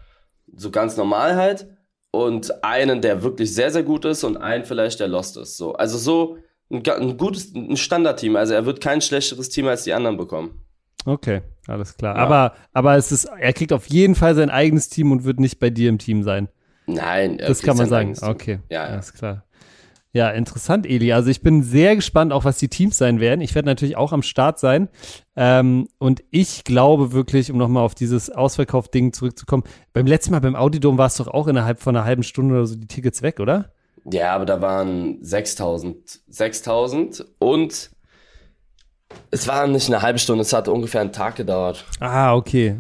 so 0.56 0.72
ganz 0.72 0.98
normal 0.98 1.36
halt. 1.36 1.68
Und 2.10 2.64
einen, 2.64 3.02
der 3.02 3.22
wirklich 3.22 3.54
sehr, 3.54 3.70
sehr 3.70 3.84
gut 3.84 4.06
ist 4.06 4.24
und 4.24 4.38
einen 4.38 4.64
vielleicht, 4.66 5.00
der 5.00 5.08
lost 5.10 5.38
ist. 5.38 5.58
So. 5.58 5.74
Also 5.74 5.98
so 6.00 6.38
ein, 6.72 6.82
ein 6.90 7.18
gutes, 7.18 7.54
ein 7.54 7.78
Standardteam. 7.78 8.36
Also 8.38 8.54
er 8.54 8.66
wird 8.66 8.82
kein 8.82 9.02
schlechteres 9.02 9.50
Team 9.50 9.68
als 9.68 9.84
die 9.84 9.94
anderen 9.94 10.18
bekommen. 10.18 10.64
Okay, 11.06 11.42
alles 11.68 11.98
klar. 11.98 12.16
Ja. 12.16 12.22
Aber, 12.22 12.54
aber 12.74 12.96
es 12.96 13.12
ist, 13.12 13.26
er 13.26 13.54
kriegt 13.54 13.74
auf 13.74 13.88
jeden 13.88 14.16
Fall 14.16 14.36
sein 14.36 14.50
eigenes 14.50 14.90
Team 14.90 15.12
und 15.12 15.24
wird 15.24 15.40
nicht 15.40 15.60
bei 15.60 15.70
dir 15.70 15.90
im 15.90 15.98
Team 15.98 16.24
sein. 16.24 16.48
Nein, 16.86 17.40
er 17.40 17.50
Das 17.50 17.62
kann 17.62 17.78
man 17.78 17.88
sein 17.88 18.16
sagen. 18.16 18.32
Okay, 18.34 18.60
Ja, 18.70 18.86
ja. 18.86 18.94
alles 18.94 19.14
klar. 19.14 19.44
Ja, 20.14 20.30
interessant, 20.30 20.88
Eli. 20.88 21.14
Also 21.14 21.30
ich 21.30 21.42
bin 21.42 21.62
sehr 21.62 21.96
gespannt, 21.96 22.34
auch 22.34 22.46
was 22.46 22.58
die 22.58 22.70
Teams 22.70 22.98
sein 22.98 23.20
werden. 23.20 23.42
Ich 23.42 23.54
werde 23.54 23.68
natürlich 23.68 23.98
auch 23.98 24.14
am 24.14 24.24
Start 24.24 24.58
sein. 24.58 24.90
Ähm, 25.36 25.90
und 26.00 26.24
ich 26.32 26.64
glaube 26.64 27.12
wirklich, 27.12 27.52
um 27.52 27.58
nochmal 27.58 27.84
auf 27.84 27.94
dieses 27.94 28.30
Ausverkauf-Ding 28.30 29.14
zurückzukommen, 29.14 29.64
beim 29.94 30.08
letzten 30.08 30.32
Mal 30.32 30.40
beim 30.40 30.56
Audidom 30.56 30.98
war 30.98 31.08
es 31.08 31.18
doch 31.18 31.28
auch 31.28 31.48
innerhalb 31.48 31.82
von 31.82 31.96
einer 31.96 32.06
halben 32.06 32.24
Stunde 32.24 32.56
oder 32.56 32.66
so 32.66 32.76
die 32.78 32.88
Tickets 32.88 33.22
weg, 33.22 33.40
oder? 33.40 33.74
Ja, 34.10 34.34
aber 34.34 34.46
da 34.46 34.62
waren 34.62 35.18
6000. 35.22 36.22
6000 36.30 37.26
und 37.40 37.92
es 39.32 39.48
war 39.48 39.68
nicht 39.68 39.88
eine 39.88 40.02
halbe 40.02 40.20
Stunde, 40.20 40.42
es 40.42 40.54
hat 40.54 40.68
ungefähr 40.68 41.02
einen 41.02 41.12
Tag 41.12 41.36
gedauert. 41.36 41.86
Ah, 42.00 42.36
okay. 42.36 42.76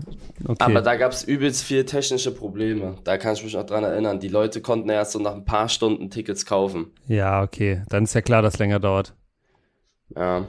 okay. 0.45 0.55
Aber 0.59 0.81
da 0.81 0.95
gab 0.95 1.11
es 1.11 1.23
übelst 1.23 1.63
viele 1.63 1.85
technische 1.85 2.31
Probleme. 2.33 2.97
Da 3.03 3.17
kann 3.17 3.33
ich 3.33 3.43
mich 3.43 3.53
noch 3.53 3.65
dran 3.65 3.83
erinnern. 3.83 4.19
Die 4.19 4.27
Leute 4.27 4.61
konnten 4.61 4.89
erst 4.89 5.13
so 5.13 5.19
nach 5.19 5.33
ein 5.33 5.45
paar 5.45 5.69
Stunden 5.69 6.09
Tickets 6.09 6.45
kaufen. 6.45 6.91
ja, 7.07 7.41
okay. 7.43 7.83
Dann 7.89 8.03
ist 8.05 8.13
ja 8.13 8.21
klar, 8.21 8.41
dass 8.41 8.59
länger 8.59 8.79
dauert. 8.79 9.13
Ja. 10.15 10.45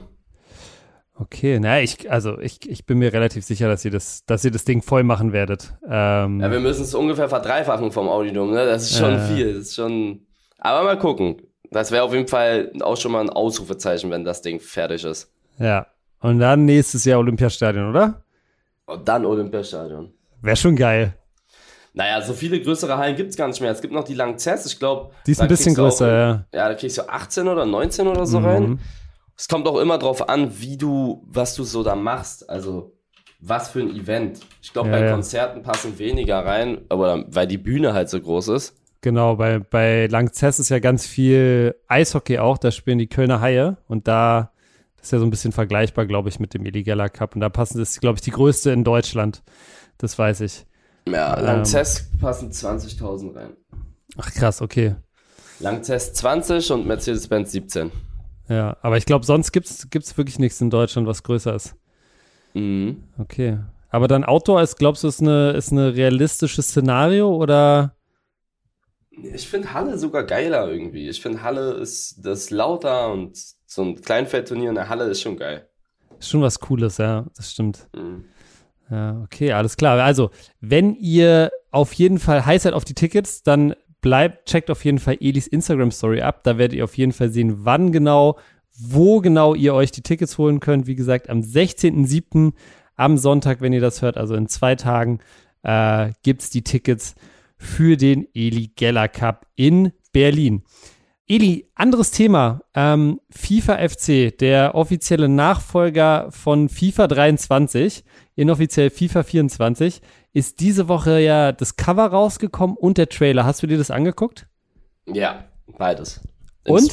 Okay, 1.15 1.59
naja, 1.59 1.83
ich, 1.83 2.09
also 2.09 2.39
ich, 2.39 2.69
ich 2.69 2.85
bin 2.85 2.97
mir 2.97 3.11
relativ 3.11 3.43
sicher, 3.43 3.67
dass 3.67 3.83
ihr 3.83 3.91
das, 3.91 4.23
dass 4.25 4.45
ihr 4.45 4.51
das 4.51 4.63
Ding 4.63 4.81
voll 4.81 5.03
machen 5.03 5.33
werdet. 5.33 5.73
Ähm, 5.85 6.39
Ja, 6.39 6.49
wir 6.49 6.61
müssen 6.61 6.83
es 6.83 6.95
ungefähr 6.95 7.27
verdreifachen 7.27 7.91
vom 7.91 8.07
Audidom, 8.07 8.51
ne? 8.51 8.65
Das 8.65 8.83
ist 8.83 8.97
schon 8.97 9.15
Ja. 9.15 9.25
viel. 9.27 9.53
Das 9.53 9.63
ist 9.63 9.75
schon. 9.75 10.21
Aber 10.59 10.83
mal 10.85 10.97
gucken. 10.97 11.41
Das 11.71 11.91
wäre 11.91 12.03
auf 12.03 12.13
jeden 12.13 12.27
Fall 12.29 12.71
auch 12.81 12.95
schon 12.95 13.11
mal 13.11 13.19
ein 13.21 13.29
Ausrufezeichen, 13.29 14.09
wenn 14.11 14.23
das 14.23 14.41
Ding 14.41 14.59
fertig 14.61 15.03
ist. 15.03 15.29
Ja. 15.59 15.87
Und 16.21 16.39
dann 16.39 16.65
nächstes 16.65 17.05
Jahr 17.05 17.19
Olympiastadion, 17.19 17.89
oder? 17.89 18.23
Und 18.85 19.07
dann 19.07 19.25
Olympiastadion. 19.25 20.11
Wäre 20.41 20.55
schon 20.55 20.75
geil. 20.75 21.13
Naja, 21.93 22.21
so 22.21 22.33
viele 22.33 22.61
größere 22.61 22.97
Hallen 22.97 23.15
gibt's 23.15 23.35
gar 23.35 23.47
nicht 23.47 23.61
mehr. 23.61 23.71
Es 23.71 23.81
gibt 23.81 23.93
noch 23.93 24.03
die 24.03 24.13
Langzess, 24.13 24.65
ich 24.65 24.79
glaube. 24.79 25.11
Die 25.25 25.31
ist 25.31 25.41
ein 25.41 25.47
bisschen 25.47 25.75
größer, 25.75 26.07
ja. 26.11 26.45
Ja, 26.53 26.69
da 26.69 26.75
kriegst 26.75 26.97
du 26.97 27.09
18 27.09 27.47
oder 27.47 27.65
19 27.65 28.07
oder 28.07 28.25
so 28.25 28.39
rein. 28.39 28.63
Mhm. 28.63 28.79
Es 29.35 29.47
kommt 29.47 29.67
auch 29.67 29.77
immer 29.79 29.97
drauf 29.97 30.27
an, 30.29 30.59
wie 30.59 30.77
du, 30.77 31.23
was 31.27 31.55
du 31.55 31.63
so 31.63 31.83
da 31.83 31.95
machst. 31.95 32.49
Also, 32.49 32.93
was 33.39 33.69
für 33.69 33.79
ein 33.79 33.95
Event. 33.95 34.39
Ich 34.61 34.73
glaube, 34.73 34.89
Ja, 34.89 34.97
bei 34.97 35.05
ja. 35.05 35.11
Konzerten 35.11 35.63
passen 35.63 35.97
weniger 35.97 36.45
rein, 36.45 36.81
aber 36.89 37.23
weil 37.27 37.47
die 37.47 37.57
Bühne 37.57 37.93
halt 37.93 38.09
so 38.09 38.19
groß 38.19 38.49
ist. 38.49 38.75
Genau, 39.01 39.37
bei, 39.37 39.59
bei 39.59 40.07
Langzess 40.07 40.59
ist 40.59 40.69
ja 40.69 40.79
ganz 40.79 41.07
viel 41.07 41.75
Eishockey 41.87 42.39
auch, 42.39 42.57
da 42.57 42.69
spielen 42.69 42.97
die 42.97 43.07
Kölner 43.07 43.39
Haie 43.39 43.77
und 43.87 44.09
da 44.09 44.51
das 44.99 45.07
ist 45.07 45.11
ja 45.11 45.19
so 45.19 45.25
ein 45.25 45.29
bisschen 45.29 45.51
vergleichbar, 45.51 46.05
glaube 46.05 46.29
ich, 46.29 46.39
mit 46.39 46.53
dem 46.53 46.65
Illegaler 46.65 47.09
Cup 47.09 47.35
und 47.35 47.41
da 47.41 47.49
passen 47.49 47.79
das 47.79 47.91
ist, 47.91 48.01
glaube 48.01 48.15
ich, 48.17 48.21
die 48.21 48.31
größte 48.31 48.71
in 48.71 48.83
Deutschland. 48.83 49.43
Das 49.97 50.17
weiß 50.17 50.41
ich. 50.41 50.65
Ja, 51.07 51.37
Ähm. 51.37 51.45
Langzess 51.45 52.09
passen 52.19 52.51
20.000 52.51 53.35
rein. 53.35 53.57
Ach 54.17 54.31
krass, 54.31 54.61
okay. 54.61 54.95
Langzess 55.59 56.13
20 56.13 56.71
und 56.71 56.87
Mercedes-Benz 56.87 57.51
17. 57.51 57.91
Ja, 58.47 58.77
aber 58.81 58.97
ich 58.97 59.05
glaube, 59.05 59.25
sonst 59.25 59.51
gibt's 59.51 59.89
gibt's 59.89 60.17
wirklich 60.17 60.39
nichts 60.39 60.59
in 60.59 60.69
Deutschland, 60.69 61.07
was 61.07 61.23
größer 61.23 61.53
ist. 61.53 61.75
Mhm. 62.53 63.03
Okay. 63.17 63.59
Aber 63.89 64.07
dann 64.07 64.23
Outdoor 64.23 64.61
ist, 64.61 64.77
glaubst 64.77 65.03
du, 65.03 65.07
ist 65.07 65.21
eine, 65.21 65.51
ist 65.51 65.71
eine 65.71 65.95
realistisches 65.95 66.69
Szenario 66.69 67.35
oder? 67.35 67.95
Ich 69.11 69.47
finde 69.47 69.73
Halle 69.73 69.97
sogar 69.97 70.23
geiler 70.23 70.69
irgendwie. 70.69 71.09
Ich 71.09 71.21
finde 71.21 71.43
Halle 71.43 71.73
ist 71.73 72.19
das 72.23 72.49
lauter 72.51 73.11
und 73.11 73.37
so 73.69 73.83
ein 73.83 74.01
Kleinfeldturnier 74.01 74.69
in 74.69 74.75
der 74.75 74.89
Halle 74.89 75.05
ist 75.05 75.21
schon 75.21 75.37
geil. 75.37 75.67
Ist 76.19 76.29
schon 76.29 76.41
was 76.41 76.59
Cooles, 76.59 76.97
ja, 76.97 77.27
das 77.35 77.51
stimmt. 77.51 77.87
Mhm. 77.95 78.25
Ja, 78.89 79.21
okay, 79.23 79.51
alles 79.51 79.77
klar. 79.77 79.99
Also, 79.99 80.31
wenn 80.59 80.95
ihr 80.95 81.51
auf 81.69 81.93
jeden 81.93 82.17
Fall 82.17 82.45
heiß 82.45 82.63
seid 82.63 82.73
auf 82.73 82.83
die 82.83 82.95
Tickets, 82.95 83.43
dann 83.43 83.75
bleibt, 84.01 84.49
checkt 84.49 84.71
auf 84.71 84.83
jeden 84.83 84.97
Fall 84.97 85.17
Elis 85.19 85.45
Instagram 85.45 85.91
Story 85.91 86.21
ab. 86.21 86.43
Da 86.43 86.57
werdet 86.57 86.75
ihr 86.75 86.83
auf 86.83 86.97
jeden 86.97 87.11
Fall 87.11 87.29
sehen, 87.29 87.63
wann 87.63 87.91
genau, 87.91 88.39
wo 88.75 89.21
genau 89.21 89.53
ihr 89.53 89.75
euch 89.75 89.91
die 89.91 90.01
Tickets 90.01 90.39
holen 90.39 90.59
könnt. 90.59 90.87
Wie 90.87 90.95
gesagt, 90.95 91.29
am 91.29 91.41
16.07. 91.41 92.53
am 92.95 93.17
Sonntag, 93.19 93.61
wenn 93.61 93.73
ihr 93.73 93.81
das 93.81 94.01
hört, 94.01 94.17
also 94.17 94.33
in 94.33 94.47
zwei 94.47 94.73
Tagen, 94.73 95.19
äh, 95.61 96.11
gibt's 96.23 96.49
die 96.49 96.63
Tickets 96.63 97.13
für 97.57 97.97
den 97.97 98.27
Eli 98.33 98.71
Geller 98.75 99.09
Cup 99.09 99.45
in 99.55 99.91
Berlin. 100.11 100.63
Eli, 101.31 101.69
anderes 101.75 102.09
Thema. 102.09 102.61
Ähm, 102.73 103.21
FIFA 103.29 103.87
FC, 103.87 104.35
der 104.35 104.73
offizielle 104.73 105.29
Nachfolger 105.29 106.31
von 106.31 106.69
FIFA 106.69 107.05
23, 107.05 108.03
inoffiziell 108.33 108.89
FIFA 108.89 109.21
24, 109.21 110.01
ist 110.33 110.59
diese 110.59 110.87
Woche 110.87 111.19
ja 111.19 111.51
das 111.51 111.75
Cover 111.75 112.07
rausgekommen 112.07 112.75
und 112.75 112.97
der 112.97 113.09
Trailer. 113.09 113.45
Hast 113.45 113.61
du 113.61 113.67
dir 113.67 113.77
das 113.77 113.91
angeguckt? 113.91 114.47
Ja, 115.05 115.45
beides. 115.77 116.19
Im 116.63 116.73
Und? 116.73 116.91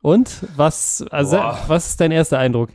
Und 0.00 0.46
was, 0.56 1.04
also, 1.10 1.36
Boah. 1.36 1.64
was 1.66 1.88
ist 1.88 2.00
dein 2.00 2.12
erster 2.12 2.38
Eindruck? 2.38 2.70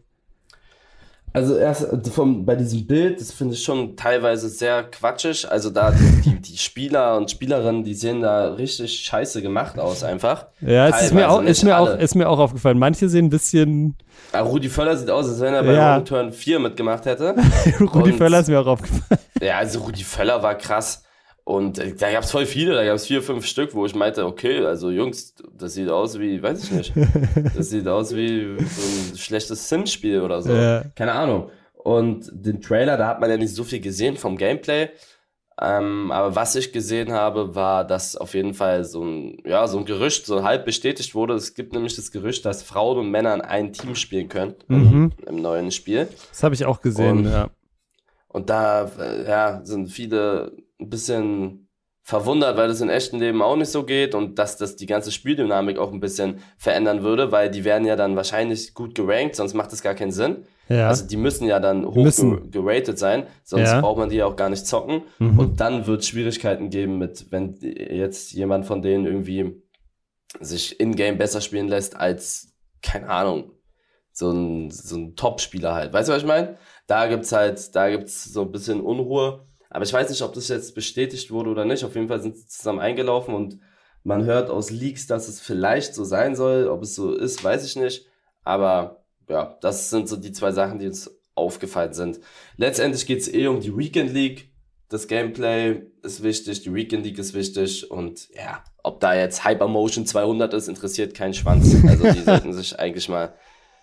Also 1.33 1.55
erst 1.55 1.87
vom, 2.13 2.45
bei 2.45 2.55
diesem 2.55 2.85
Bild, 2.85 3.21
das 3.21 3.31
finde 3.31 3.53
ich 3.53 3.63
schon 3.63 3.95
teilweise 3.95 4.49
sehr 4.49 4.83
quatschig. 4.83 5.49
Also 5.49 5.69
da 5.69 5.91
die, 5.91 6.21
die, 6.21 6.41
die 6.41 6.57
Spieler 6.57 7.15
und 7.15 7.31
Spielerinnen, 7.31 7.83
die 7.85 7.93
sehen 7.93 8.21
da 8.21 8.53
richtig 8.53 8.99
scheiße 8.99 9.41
gemacht 9.41 9.79
aus 9.79 10.03
einfach. 10.03 10.47
Ja, 10.59 10.89
es 10.89 11.03
ist 11.03 11.13
mir, 11.13 11.29
auch, 11.31 11.41
ist, 11.41 11.63
mir 11.63 11.77
auch, 11.79 11.97
ist 11.97 12.15
mir 12.15 12.27
auch 12.27 12.39
aufgefallen. 12.39 12.77
Manche 12.77 13.07
sehen 13.07 13.25
ein 13.27 13.29
bisschen, 13.29 13.95
Ah, 14.33 14.41
Rudi 14.41 14.67
Völler 14.69 14.97
sieht 14.97 15.09
aus, 15.09 15.27
als 15.29 15.39
wenn 15.39 15.53
er 15.53 15.63
bei 15.63 15.73
Ja. 15.73 15.95
Wrong 15.95 16.05
Turn 16.05 16.31
4 16.33 16.59
mitgemacht 16.59 17.05
hätte. 17.05 17.33
Rudi 17.79 18.11
Und- 18.11 18.17
Völler 18.17 18.39
ist 18.41 18.49
mir 18.49 18.59
auch 18.59 18.67
aufgefallen. 18.67 19.21
Ja, 19.41 19.57
also 19.57 19.79
Rudi 19.79 20.03
Völler 20.03 20.43
war 20.43 20.55
krass. 20.55 21.03
Und 21.43 21.79
äh, 21.79 21.93
da 21.95 22.11
gab's 22.11 22.31
voll 22.31 22.45
viele, 22.45 22.75
da 22.75 22.85
gab's 22.85 23.07
vier, 23.07 23.21
fünf 23.21 23.45
Stück, 23.45 23.73
wo 23.73 23.85
ich 23.85 23.95
meinte, 23.95 24.25
okay, 24.25 24.63
also 24.65 24.91
Jungs, 24.91 25.33
das 25.57 25.73
sieht 25.73 25.89
aus 25.89 26.19
wie, 26.19 26.41
weiß 26.41 26.63
ich 26.65 26.71
nicht, 26.71 26.93
das 27.55 27.69
sieht 27.69 27.87
aus 27.87 28.15
wie 28.15 28.57
so 28.59 29.11
ein 29.13 29.17
schlechtes 29.17 29.67
Sim-Spiel 29.67 30.21
oder 30.21 30.41
so. 30.41 30.53
Ja. 30.53 30.83
Keine 30.95 31.13
Ahnung. 31.13 31.49
Und 31.73 32.29
den 32.31 32.61
Trailer, 32.61 32.95
da 32.95 33.07
hat 33.07 33.19
man 33.19 33.29
ja 33.29 33.37
nicht 33.37 33.55
so 33.55 33.63
viel 33.63 33.79
gesehen 33.81 34.17
vom 34.17 34.37
Gameplay. 34.37 34.89
Ähm, 35.59 36.11
aber 36.11 36.35
was 36.35 36.55
ich 36.55 36.71
gesehen 36.71 37.11
habe, 37.11 37.53
war, 37.55 37.85
dass 37.85 38.15
auf 38.15 38.33
jeden 38.33 38.53
Fall 38.53 38.83
so 38.83 39.03
ein, 39.03 39.37
ja, 39.45 39.67
so 39.67 39.77
ein 39.79 39.85
Gerücht 39.85 40.25
so 40.25 40.43
halb 40.43 40.65
bestätigt 40.65 41.13
wurde. 41.13 41.33
Es 41.33 41.53
gibt 41.53 41.73
nämlich 41.73 41.95
das 41.95 42.11
Gerücht, 42.11 42.45
dass 42.45 42.63
Frauen 42.63 42.97
und 42.99 43.11
Männer 43.11 43.33
in 43.35 43.41
ein 43.41 43.73
Team 43.73 43.95
spielen 43.95 44.27
können 44.29 44.55
Mhm. 44.67 45.11
im, 45.23 45.27
im 45.27 45.41
neuen 45.41 45.71
Spiel. 45.71 46.07
Das 46.29 46.41
habe 46.43 46.55
ich 46.55 46.65
auch 46.65 46.81
gesehen, 46.81 47.19
Und- 47.25 47.31
ja. 47.31 47.49
Und 48.27 48.49
da 48.49 48.89
äh, 48.97 49.27
ja, 49.27 49.61
sind 49.65 49.87
viele 49.89 50.53
ein 50.81 50.89
bisschen 50.89 51.67
verwundert, 52.03 52.57
weil 52.57 52.67
das 52.67 52.81
im 52.81 52.89
echten 52.89 53.19
Leben 53.19 53.41
auch 53.43 53.55
nicht 53.55 53.69
so 53.69 53.83
geht 53.83 54.15
und 54.15 54.39
dass 54.39 54.57
das 54.57 54.75
die 54.75 54.87
ganze 54.87 55.11
Spieldynamik 55.11 55.77
auch 55.77 55.93
ein 55.93 55.99
bisschen 55.99 56.39
verändern 56.57 57.03
würde, 57.03 57.31
weil 57.31 57.51
die 57.51 57.63
werden 57.63 57.85
ja 57.85 57.95
dann 57.95 58.15
wahrscheinlich 58.15 58.73
gut 58.73 58.95
gerankt, 58.95 59.35
sonst 59.35 59.53
macht 59.53 59.71
das 59.71 59.83
gar 59.83 59.93
keinen 59.93 60.11
Sinn. 60.11 60.45
Ja, 60.67 60.87
Also 60.87 61.05
die 61.07 61.17
müssen 61.17 61.45
ja 61.47 61.59
dann 61.59 61.85
hoch 61.85 61.95
Müssen. 61.95 62.49
ge- 62.49 62.61
geratet 62.63 62.97
sein, 62.97 63.27
sonst 63.43 63.69
Ja. 63.69 63.81
braucht 63.81 63.99
man 63.99 64.09
die 64.09 64.15
ja 64.15 64.25
auch 64.25 64.35
gar 64.35 64.49
nicht 64.49 64.65
zocken. 64.65 65.03
Mhm. 65.19 65.37
Und 65.37 65.59
dann 65.61 65.85
wird 65.85 66.01
es 66.01 66.07
Schwierigkeiten 66.07 66.69
geben 66.71 66.97
mit, 66.97 67.27
wenn 67.31 67.55
jetzt 67.61 68.31
jemand 68.31 68.65
von 68.65 68.81
denen 68.81 69.05
irgendwie 69.05 69.61
sich 70.39 70.79
in-game 70.79 71.17
besser 71.17 71.41
spielen 71.41 71.67
lässt 71.67 71.95
als, 71.95 72.53
keine 72.81 73.09
Ahnung, 73.09 73.51
so 74.11 74.31
ein, 74.31 74.71
so 74.71 74.95
ein 74.97 75.15
Top-Spieler 75.15 75.73
halt. 75.75 75.93
Weißt 75.93 76.09
du, 76.09 76.13
was 76.13 76.21
ich 76.23 76.27
meine? 76.27 76.57
Da 76.87 77.07
gibt's 77.07 77.31
halt, 77.31 77.75
da 77.75 77.89
gibt's 77.89 78.23
so 78.25 78.41
ein 78.41 78.51
bisschen 78.51 78.81
Unruhe. 78.81 79.45
Aber 79.71 79.85
ich 79.85 79.93
weiß 79.93 80.09
nicht, 80.09 80.21
ob 80.21 80.33
das 80.33 80.49
jetzt 80.49 80.75
bestätigt 80.75 81.31
wurde 81.31 81.49
oder 81.49 81.65
nicht. 81.65 81.83
Auf 81.83 81.95
jeden 81.95 82.09
Fall 82.09 82.21
sind 82.21 82.37
sie 82.37 82.45
zusammen 82.45 82.79
eingelaufen 82.79 83.33
und 83.33 83.59
Man 84.03 84.25
hört 84.25 84.49
aus 84.49 84.71
Leaks, 84.71 85.05
dass 85.05 85.27
es 85.27 85.39
vielleicht 85.39 85.93
so 85.93 86.03
sein 86.03 86.35
soll. 86.35 86.67
Ob 86.67 86.81
es 86.81 86.95
so 86.95 87.13
ist, 87.13 87.43
weiß 87.43 87.63
ich 87.65 87.75
nicht. 87.75 88.07
Aber 88.43 89.03
ja, 89.29 89.57
das 89.61 89.89
sind 89.89 90.09
so 90.09 90.17
die 90.17 90.31
zwei 90.31 90.51
Sachen, 90.51 90.79
die 90.79 90.87
uns 90.87 91.09
aufgefallen 91.35 91.93
sind. 91.93 92.19
Letztendlich 92.57 93.05
geht 93.05 93.19
es 93.19 93.31
eh 93.31 93.47
um 93.47 93.59
die 93.59 93.75
Weekend 93.77 94.11
League. 94.11 94.49
Das 94.89 95.07
Gameplay 95.07 95.83
ist 96.03 96.21
wichtig, 96.21 96.63
die 96.63 96.73
Weekend 96.73 97.05
League 97.05 97.17
ist 97.17 97.33
wichtig 97.33 97.89
und 97.89 98.27
ja, 98.35 98.61
ob 98.83 98.99
da 98.99 99.13
jetzt 99.13 99.45
Hypermotion 99.45 100.05
200 100.05 100.53
ist, 100.53 100.67
interessiert 100.67 101.13
keinen 101.13 101.33
Schwanz. 101.33 101.73
Also 101.87 102.11
die 102.11 102.21
sollten 102.25 102.51
sich 102.51 102.77
eigentlich 102.77 103.07
mal, 103.07 103.33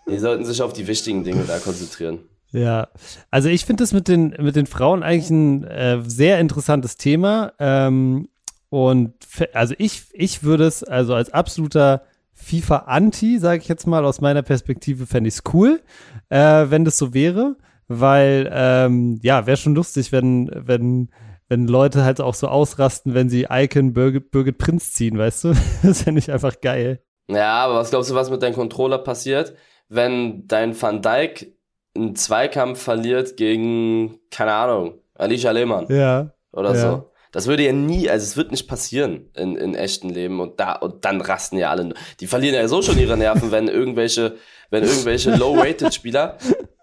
die 0.07 0.19
sollten 0.19 0.45
sich 0.45 0.61
auf 0.61 0.75
die 0.75 0.87
wichtigen 0.87 1.25
Dinge 1.25 1.45
da 1.45 1.61
konzentrieren. 1.61 2.29
Ja, 2.53 2.89
also 3.31 3.49
ich 3.49 3.65
finde 3.65 3.83
das 3.83 3.93
mit 3.93 4.09
den, 4.09 4.35
mit 4.39 4.57
den 4.57 4.67
Frauen 4.67 5.03
eigentlich 5.03 5.31
ein 5.31 5.65
äh, 5.65 6.01
sehr 6.07 6.41
interessantes 6.41 6.97
Thema. 6.97 7.53
Ähm, 7.59 8.29
und 8.71 9.15
also 9.53 9.75
ich, 9.79 10.05
ich 10.13 10.43
würde 10.43 10.65
es 10.65 10.83
also 10.83 11.15
als 11.15 11.31
absoluter 11.31 12.03
FIFA-Anti, 12.35 13.39
sage 13.39 13.61
ich 13.63 13.69
jetzt 13.69 13.87
mal, 13.87 14.05
aus 14.05 14.21
meiner 14.21 14.43
Perspektive 14.43 15.07
fände 15.07 15.29
ich 15.29 15.35
es 15.35 15.43
cool, 15.53 15.81
äh, 16.31 16.67
wenn 16.69 16.85
das 16.85 16.97
so 16.97 17.13
wäre. 17.13 17.57
Weil, 17.89 18.51
ähm, 18.53 19.19
ja, 19.23 19.47
wäre 19.47 19.57
schon 19.57 19.75
lustig, 19.75 20.13
wenn, 20.13 20.51
wenn, 20.55 21.09
wenn 21.49 21.67
Leute 21.67 22.05
halt 22.05 22.21
auch 22.21 22.35
so 22.35 22.47
ausrasten, 22.47 23.15
wenn 23.15 23.31
sie 23.31 23.47
Icon 23.51 23.95
Birgit, 23.95 24.31
Birgit 24.31 24.59
Prinz 24.59 24.93
ziehen, 24.93 25.17
weißt 25.19 25.45
du? 25.45 25.53
das 25.83 26.03
fände 26.03 26.19
ich 26.19 26.31
einfach 26.31 26.61
geil. 26.61 27.01
Ja, 27.29 27.65
aber 27.65 27.77
was 27.77 27.91
glaubst 27.91 28.11
du, 28.11 28.15
was 28.15 28.31
mit 28.31 28.43
deinem 28.43 28.55
Controller 28.55 28.99
passiert, 28.99 29.55
wenn 29.89 30.47
dein 30.47 30.81
Van 30.81 31.01
Dyke 31.01 31.58
einen 31.95 32.17
Zweikampf 32.17 32.83
verliert 32.83 33.37
gegen, 33.37 34.19
keine 34.31 34.53
Ahnung, 34.53 34.95
Alicia 35.15 35.51
Lehmann? 35.51 35.87
Ja. 35.89 36.31
Oder 36.53 36.75
ja. 36.75 36.81
so. 36.81 37.11
Das 37.33 37.47
würde 37.47 37.65
ja 37.65 37.73
nie, 37.73 38.09
also 38.09 38.25
es 38.25 38.37
wird 38.37 38.51
nicht 38.51 38.69
passieren 38.69 39.31
in, 39.35 39.55
in 39.57 39.75
echten 39.75 40.09
Leben 40.09 40.41
und 40.41 40.59
da 40.61 40.73
und 40.73 41.05
dann 41.05 41.21
rasten 41.21 41.59
ja 41.59 41.71
alle. 41.71 41.93
Die 42.21 42.27
verlieren 42.27 42.55
ja 42.55 42.67
so 42.69 42.81
schon 42.81 42.99
ihre 42.99 43.19
Nerven, 43.19 43.51
wenn 43.51 43.69
irgendwelche, 43.69 44.37
wenn 44.71 44.83
irgendwelche 44.83 45.35
Low-Rated-Spieler 45.35 46.39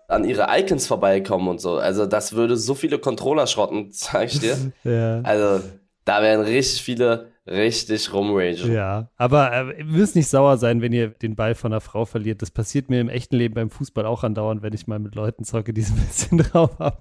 an 0.07 0.23
ihre 0.23 0.47
Icons 0.51 0.85
vorbeikommen 0.85 1.47
und 1.47 1.59
so. 1.59 1.77
Also 1.77 2.05
das 2.05 2.33
würde 2.33 2.57
so 2.57 2.75
viele 2.75 2.99
Controller 2.99 3.47
schrotten, 3.47 3.89
sag 3.91 4.25
ich 4.25 4.39
dir. 4.39 4.55
ja. 4.83 5.21
Also 5.21 5.63
da 6.05 6.21
wären 6.21 6.41
richtig 6.41 6.83
viele 6.83 7.31
richtig 7.47 8.11
rumragen. 8.11 8.73
Ja, 8.73 9.09
aber 9.17 9.51
äh, 9.51 9.79
ihr 9.79 9.85
müsst 9.85 10.15
nicht 10.15 10.27
sauer 10.27 10.57
sein, 10.57 10.81
wenn 10.81 10.93
ihr 10.93 11.09
den 11.09 11.35
Ball 11.35 11.55
von 11.55 11.71
einer 11.71 11.81
Frau 11.81 12.05
verliert. 12.05 12.41
Das 12.41 12.51
passiert 12.51 12.89
mir 12.89 12.99
im 12.99 13.09
echten 13.09 13.35
Leben 13.35 13.53
beim 13.53 13.69
Fußball 13.69 14.05
auch 14.05 14.23
andauernd, 14.23 14.61
wenn 14.63 14.73
ich 14.73 14.87
mal 14.87 14.99
mit 14.99 15.15
Leuten 15.15 15.43
zocke, 15.43 15.73
die 15.73 15.81
es 15.81 15.91
ein 15.91 15.97
bisschen 15.97 16.37
drauf 16.51 16.79
haben. 16.79 16.97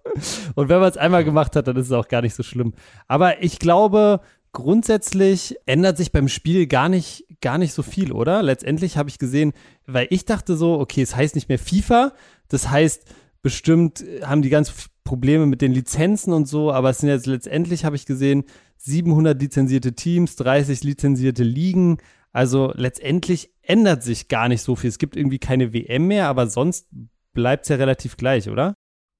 Und 0.55 0.69
wenn 0.69 0.81
man 0.81 0.91
es 0.91 0.97
einmal 0.97 1.25
gemacht 1.25 1.57
hat, 1.57 1.67
dann 1.69 1.77
ist 1.77 1.87
es 1.87 1.93
auch 1.93 2.09
gar 2.09 2.23
nicht 2.23 2.35
so 2.35 2.43
schlimm. 2.43 2.75
Aber 3.09 3.43
ich 3.43 3.59
glaube, 3.59 4.21
grundsätzlich 4.53 5.57
ändert 5.67 5.97
sich 5.97 6.13
beim 6.13 6.29
Spiel 6.29 6.67
gar 6.67 6.89
nicht, 6.89 7.25
gar 7.41 7.59
nicht 7.59 7.73
so 7.73 7.83
viel, 7.83 8.13
oder? 8.13 8.43
Letztendlich 8.43 8.97
habe 8.97 9.09
ich 9.09 9.19
gesehen, 9.19 9.53
weil 9.87 10.07
ich 10.11 10.27
dachte 10.27 10.57
so, 10.57 10.79
okay, 10.79 11.03
es 11.03 11.17
heißt 11.17 11.35
nicht 11.35 11.49
mehr 11.49 11.59
FIFA, 11.59 12.13
das 12.49 12.71
heißt, 12.71 13.05
bestimmt 13.43 14.05
haben 14.23 14.43
die 14.43 14.51
ganz 14.51 14.89
Probleme 15.05 15.45
mit 15.45 15.61
den 15.61 15.73
Lizenzen 15.73 16.33
und 16.33 16.49
so, 16.49 16.73
aber 16.73 16.91
es 16.91 16.99
sind 16.99 17.11
jetzt 17.11 17.27
letztendlich, 17.27 17.85
habe 17.85 17.97
ich 17.97 18.07
gesehen, 18.07 18.45
700 18.85 19.41
lizenzierte 19.41 19.95
Teams, 19.95 20.37
30 20.37 20.85
lizenzierte 20.85 21.43
Ligen. 21.43 21.99
Also 22.33 22.73
letztendlich 22.75 23.51
ändert 23.63 24.03
sich 24.03 24.29
gar 24.29 24.49
nicht 24.49 24.63
so 24.63 24.77
viel. 24.77 24.91
Es 24.91 24.99
gibt 24.99 25.17
irgendwie 25.17 25.39
keine 25.39 25.73
WM 25.73 26.07
mehr, 26.07 26.29
aber 26.29 26.49
sonst 26.49 26.89
bleibt 27.33 27.65
es 27.65 27.71
ja 27.71 27.77
relativ 27.77 28.17
gleich, 28.17 28.49
oder? 28.49 28.75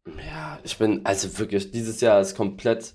Ja, 0.07 0.59
ich 0.63 0.77
bin, 0.77 1.01
also 1.05 1.39
wirklich, 1.39 1.71
dieses 1.71 2.01
Jahr 2.01 2.21
ist 2.21 2.37
komplett 2.37 2.95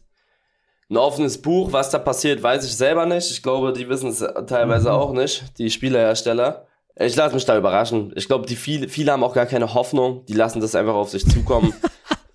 ein 0.90 0.98
offenes 0.98 1.42
Buch. 1.42 1.74
Was 1.74 1.90
da 1.90 1.98
passiert, 1.98 2.44
weiß 2.44 2.66
ich 2.66 2.76
selber 2.76 3.06
nicht. 3.06 3.32
Ich 3.32 3.42
glaube, 3.42 3.74
die 3.74 3.90
wissen 3.90 4.10
es 4.10 4.20
teilweise 4.48 4.90
mhm. 4.90 4.96
auch 4.96 5.14
nicht, 5.14 5.58
die 5.58 5.72
Spielehersteller. 5.72 6.68
Ich 6.96 7.16
lasse 7.16 7.34
mich 7.34 7.46
da 7.46 7.58
überraschen. 7.58 8.12
Ich 8.16 8.28
glaube, 8.28 8.46
die 8.46 8.56
viele, 8.56 8.90
viele 8.90 9.12
haben 9.12 9.24
auch 9.24 9.34
gar 9.34 9.46
keine 9.46 9.74
Hoffnung. 9.74 10.26
Die 10.26 10.34
lassen 10.34 10.60
das 10.60 10.76
einfach 10.76 10.96
auf 10.96 11.10
sich 11.10 11.26
zukommen. 11.28 11.74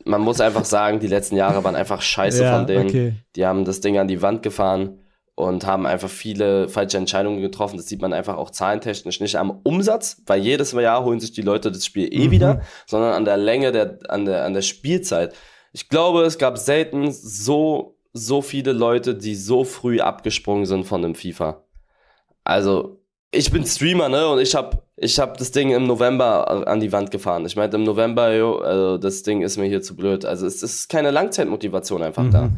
man 0.04 0.20
muss 0.20 0.40
einfach 0.40 0.64
sagen, 0.64 1.00
die 1.00 1.06
letzten 1.06 1.36
Jahre 1.36 1.64
waren 1.64 1.76
einfach 1.76 2.02
scheiße 2.02 2.44
ja, 2.44 2.56
von 2.56 2.66
denen. 2.66 2.88
Okay. 2.88 3.14
Die 3.36 3.46
haben 3.46 3.64
das 3.64 3.80
Ding 3.80 3.98
an 3.98 4.08
die 4.08 4.22
Wand 4.22 4.42
gefahren 4.42 4.98
und 5.34 5.66
haben 5.66 5.86
einfach 5.86 6.08
viele 6.08 6.68
falsche 6.68 6.96
Entscheidungen 6.96 7.40
getroffen. 7.40 7.76
Das 7.76 7.86
sieht 7.86 8.00
man 8.00 8.12
einfach 8.12 8.36
auch 8.36 8.50
zahlentechnisch 8.50 9.20
nicht 9.20 9.36
am 9.36 9.60
Umsatz, 9.64 10.22
weil 10.26 10.40
jedes 10.40 10.72
Jahr 10.72 11.04
holen 11.04 11.20
sich 11.20 11.32
die 11.32 11.42
Leute 11.42 11.72
das 11.72 11.84
Spiel 11.84 12.08
eh 12.12 12.28
mhm. 12.28 12.30
wieder, 12.30 12.60
sondern 12.86 13.12
an 13.12 13.24
der 13.24 13.36
Länge 13.36 13.72
der, 13.72 13.98
an 14.08 14.24
der, 14.24 14.44
an 14.44 14.54
der 14.54 14.62
Spielzeit. 14.62 15.34
Ich 15.72 15.88
glaube, 15.88 16.22
es 16.22 16.38
gab 16.38 16.58
selten 16.58 17.10
so, 17.10 17.96
so 18.12 18.42
viele 18.42 18.72
Leute, 18.72 19.16
die 19.16 19.34
so 19.34 19.64
früh 19.64 20.00
abgesprungen 20.00 20.66
sind 20.66 20.84
von 20.84 21.02
dem 21.02 21.16
FIFA. 21.16 21.64
Also, 22.44 23.03
ich 23.34 23.50
bin 23.50 23.66
Streamer, 23.66 24.08
ne, 24.08 24.28
und 24.28 24.40
ich 24.40 24.54
habe 24.54 24.82
ich 24.96 25.18
hab 25.18 25.36
das 25.36 25.50
Ding 25.50 25.70
im 25.70 25.86
November 25.86 26.66
an 26.68 26.80
die 26.80 26.92
Wand 26.92 27.10
gefahren. 27.10 27.44
Ich 27.46 27.56
meinte 27.56 27.76
im 27.76 27.84
November, 27.84 28.34
jo, 28.34 28.58
also 28.58 28.96
das 28.96 29.22
Ding 29.22 29.42
ist 29.42 29.56
mir 29.56 29.66
hier 29.66 29.82
zu 29.82 29.96
blöd. 29.96 30.24
Also 30.24 30.46
es 30.46 30.62
ist 30.62 30.88
keine 30.88 31.10
Langzeitmotivation 31.10 32.02
einfach 32.02 32.22
mhm. 32.22 32.30
da. 32.30 32.50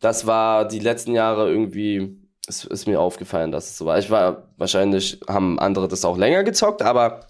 Das 0.00 0.26
war 0.26 0.66
die 0.66 0.78
letzten 0.78 1.14
Jahre 1.14 1.50
irgendwie, 1.50 2.16
es 2.46 2.64
ist 2.64 2.86
mir 2.86 3.00
aufgefallen, 3.00 3.52
dass 3.52 3.70
es 3.70 3.78
so 3.78 3.86
war. 3.86 3.98
Ich 3.98 4.10
war, 4.10 4.48
wahrscheinlich 4.56 5.20
haben 5.28 5.58
andere 5.58 5.88
das 5.88 6.04
auch 6.04 6.16
länger 6.16 6.44
gezockt, 6.44 6.82
aber 6.82 7.20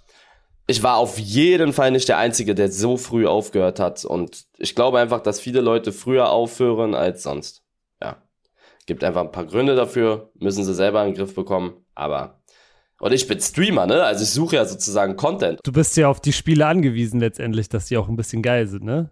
ich 0.66 0.82
war 0.82 0.98
auf 0.98 1.18
jeden 1.18 1.72
Fall 1.72 1.90
nicht 1.90 2.08
der 2.08 2.18
Einzige, 2.18 2.54
der 2.54 2.70
so 2.70 2.96
früh 2.96 3.26
aufgehört 3.26 3.80
hat. 3.80 4.04
Und 4.04 4.44
ich 4.58 4.74
glaube 4.74 5.00
einfach, 5.00 5.20
dass 5.20 5.40
viele 5.40 5.60
Leute 5.60 5.92
früher 5.92 6.30
aufhören 6.30 6.94
als 6.94 7.22
sonst. 7.22 7.62
Ja. 8.02 8.18
Gibt 8.86 9.02
einfach 9.02 9.22
ein 9.22 9.32
paar 9.32 9.46
Gründe 9.46 9.74
dafür, 9.74 10.30
müssen 10.38 10.64
sie 10.64 10.74
selber 10.74 11.02
in 11.02 11.08
den 11.08 11.16
Griff 11.16 11.34
bekommen, 11.34 11.84
aber 11.94 12.37
und 13.00 13.12
ich 13.12 13.26
bin 13.26 13.40
Streamer, 13.40 13.86
ne? 13.86 14.02
Also 14.02 14.24
ich 14.24 14.30
suche 14.30 14.56
ja 14.56 14.64
sozusagen 14.64 15.16
Content. 15.16 15.60
Du 15.62 15.72
bist 15.72 15.96
ja 15.96 16.08
auf 16.08 16.20
die 16.20 16.32
Spiele 16.32 16.66
angewiesen 16.66 17.20
letztendlich, 17.20 17.68
dass 17.68 17.86
die 17.86 17.96
auch 17.96 18.08
ein 18.08 18.16
bisschen 18.16 18.42
geil 18.42 18.66
sind, 18.66 18.84
ne? 18.84 19.10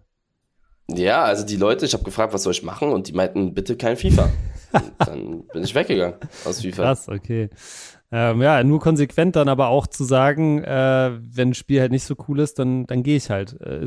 Ja, 0.89 1.23
also 1.23 1.45
die 1.45 1.57
Leute, 1.57 1.85
ich 1.85 1.93
habe 1.93 2.03
gefragt, 2.03 2.33
was 2.33 2.43
soll 2.43 2.53
ich 2.53 2.63
machen? 2.63 2.91
Und 2.91 3.07
die 3.07 3.13
meinten, 3.13 3.53
bitte 3.53 3.75
kein 3.75 3.97
FIFA. 3.97 4.29
dann 4.99 5.43
bin 5.47 5.63
ich 5.63 5.75
weggegangen 5.75 6.15
aus 6.45 6.61
FIFA. 6.61 6.83
Krass, 6.83 7.09
okay. 7.09 7.49
Ähm, 8.11 8.41
ja, 8.41 8.63
nur 8.63 8.79
konsequent 8.79 9.35
dann 9.35 9.49
aber 9.49 9.67
auch 9.67 9.87
zu 9.87 10.05
sagen, 10.05 10.63
äh, 10.63 11.11
wenn 11.19 11.49
ein 11.49 11.53
Spiel 11.53 11.81
halt 11.81 11.91
nicht 11.91 12.05
so 12.05 12.15
cool 12.27 12.39
ist, 12.39 12.57
dann, 12.59 12.87
dann 12.87 13.03
gehe 13.03 13.17
ich 13.17 13.29
halt. 13.29 13.59
Äh, 13.61 13.85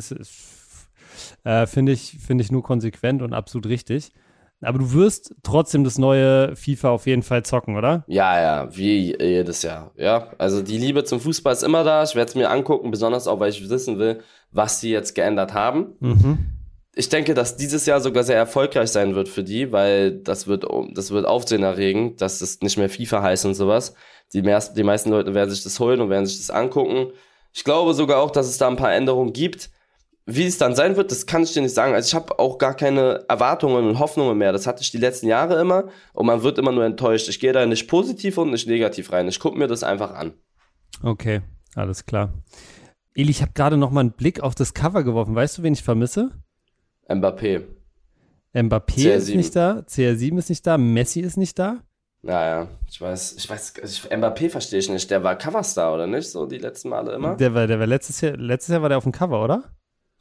äh, 1.44 1.66
Finde 1.66 1.92
ich, 1.92 2.18
find 2.18 2.40
ich 2.40 2.52
nur 2.52 2.62
konsequent 2.62 3.22
und 3.22 3.32
absolut 3.32 3.66
richtig. 3.66 4.12
Aber 4.62 4.78
du 4.78 4.92
wirst 4.92 5.34
trotzdem 5.42 5.84
das 5.84 5.96
neue 5.96 6.54
FIFA 6.54 6.90
auf 6.90 7.06
jeden 7.06 7.22
Fall 7.22 7.44
zocken, 7.44 7.76
oder? 7.76 8.04
Ja, 8.06 8.40
ja, 8.40 8.76
wie 8.76 9.16
jedes 9.18 9.62
Jahr. 9.62 9.92
Ja, 9.96 10.32
also 10.36 10.62
die 10.62 10.76
Liebe 10.76 11.04
zum 11.04 11.18
Fußball 11.20 11.54
ist 11.54 11.62
immer 11.62 11.82
da. 11.82 12.02
Ich 12.02 12.14
werde 12.14 12.28
es 12.28 12.34
mir 12.34 12.50
angucken, 12.50 12.90
besonders 12.90 13.26
auch, 13.26 13.40
weil 13.40 13.50
ich 13.50 13.68
wissen 13.68 13.98
will, 13.98 14.20
was 14.52 14.80
sie 14.80 14.90
jetzt 14.90 15.14
geändert 15.14 15.54
haben. 15.54 15.94
Mhm. 16.00 16.38
Ich 16.94 17.08
denke, 17.08 17.34
dass 17.34 17.56
dieses 17.56 17.86
Jahr 17.86 18.00
sogar 18.00 18.24
sehr 18.24 18.36
erfolgreich 18.36 18.90
sein 18.90 19.14
wird 19.14 19.28
für 19.28 19.44
die, 19.44 19.72
weil 19.72 20.12
das 20.18 20.46
wird, 20.46 20.66
das 20.92 21.10
wird 21.10 21.24
Aufsehen 21.24 21.62
erregen, 21.62 22.16
dass 22.16 22.42
es 22.42 22.60
nicht 22.60 22.76
mehr 22.76 22.90
FIFA 22.90 23.22
heißt 23.22 23.46
und 23.46 23.54
sowas. 23.54 23.94
Die, 24.34 24.42
mehr, 24.42 24.62
die 24.76 24.82
meisten 24.82 25.10
Leute 25.10 25.32
werden 25.32 25.50
sich 25.50 25.62
das 25.62 25.80
holen 25.80 26.00
und 26.00 26.10
werden 26.10 26.26
sich 26.26 26.38
das 26.38 26.50
angucken. 26.50 27.12
Ich 27.54 27.64
glaube 27.64 27.94
sogar 27.94 28.20
auch, 28.20 28.30
dass 28.30 28.46
es 28.46 28.58
da 28.58 28.68
ein 28.68 28.76
paar 28.76 28.92
Änderungen 28.92 29.32
gibt 29.32 29.70
wie 30.34 30.46
es 30.46 30.58
dann 30.58 30.74
sein 30.74 30.96
wird, 30.96 31.10
das 31.10 31.26
kann 31.26 31.42
ich 31.42 31.52
dir 31.52 31.62
nicht 31.62 31.74
sagen. 31.74 31.94
Also 31.94 32.08
ich 32.08 32.14
habe 32.14 32.38
auch 32.38 32.58
gar 32.58 32.74
keine 32.74 33.24
Erwartungen 33.28 33.88
und 33.88 33.98
Hoffnungen 33.98 34.36
mehr. 34.38 34.52
Das 34.52 34.66
hatte 34.66 34.82
ich 34.82 34.90
die 34.90 34.98
letzten 34.98 35.26
Jahre 35.26 35.60
immer 35.60 35.88
und 36.12 36.26
man 36.26 36.42
wird 36.42 36.58
immer 36.58 36.72
nur 36.72 36.84
enttäuscht. 36.84 37.28
Ich 37.28 37.40
gehe 37.40 37.52
da 37.52 37.66
nicht 37.66 37.88
positiv 37.88 38.38
und 38.38 38.50
nicht 38.50 38.66
negativ 38.66 39.12
rein. 39.12 39.28
Ich 39.28 39.40
gucke 39.40 39.58
mir 39.58 39.66
das 39.66 39.82
einfach 39.82 40.12
an. 40.12 40.32
Okay, 41.02 41.42
alles 41.74 42.06
klar. 42.06 42.32
Eli, 43.14 43.30
ich 43.30 43.42
habe 43.42 43.52
gerade 43.54 43.76
noch 43.76 43.90
mal 43.90 44.00
einen 44.00 44.12
Blick 44.12 44.40
auf 44.40 44.54
das 44.54 44.74
Cover 44.74 45.02
geworfen. 45.02 45.34
Weißt 45.34 45.58
du, 45.58 45.62
wen 45.62 45.72
ich 45.72 45.82
vermisse? 45.82 46.30
Mbappé. 47.08 47.62
Mbappé 48.54 48.94
CR7. 48.94 49.14
ist 49.14 49.34
nicht 49.34 49.56
da, 49.56 49.84
CR7 49.88 50.38
ist 50.38 50.48
nicht 50.48 50.66
da, 50.66 50.78
Messi 50.78 51.20
ist 51.20 51.36
nicht 51.36 51.58
da. 51.58 51.78
Naja, 52.22 52.68
ich 52.88 53.00
weiß, 53.00 53.36
ich 53.38 53.48
weiß, 53.48 53.74
ich, 53.82 54.12
Mbappé 54.12 54.50
verstehe 54.50 54.78
ich 54.78 54.90
nicht. 54.90 55.10
Der 55.10 55.24
war 55.24 55.36
Coverstar, 55.36 55.94
oder 55.94 56.06
nicht? 56.06 56.30
So 56.30 56.46
die 56.46 56.58
letzten 56.58 56.90
Male 56.90 57.12
immer. 57.12 57.36
Der 57.36 57.54
war, 57.54 57.66
der 57.66 57.78
war 57.78 57.86
letztes 57.86 58.20
Jahr, 58.20 58.36
letztes 58.36 58.72
Jahr 58.72 58.82
war 58.82 58.90
der 58.90 58.98
auf 58.98 59.04
dem 59.04 59.12
Cover, 59.12 59.42
oder? 59.42 59.64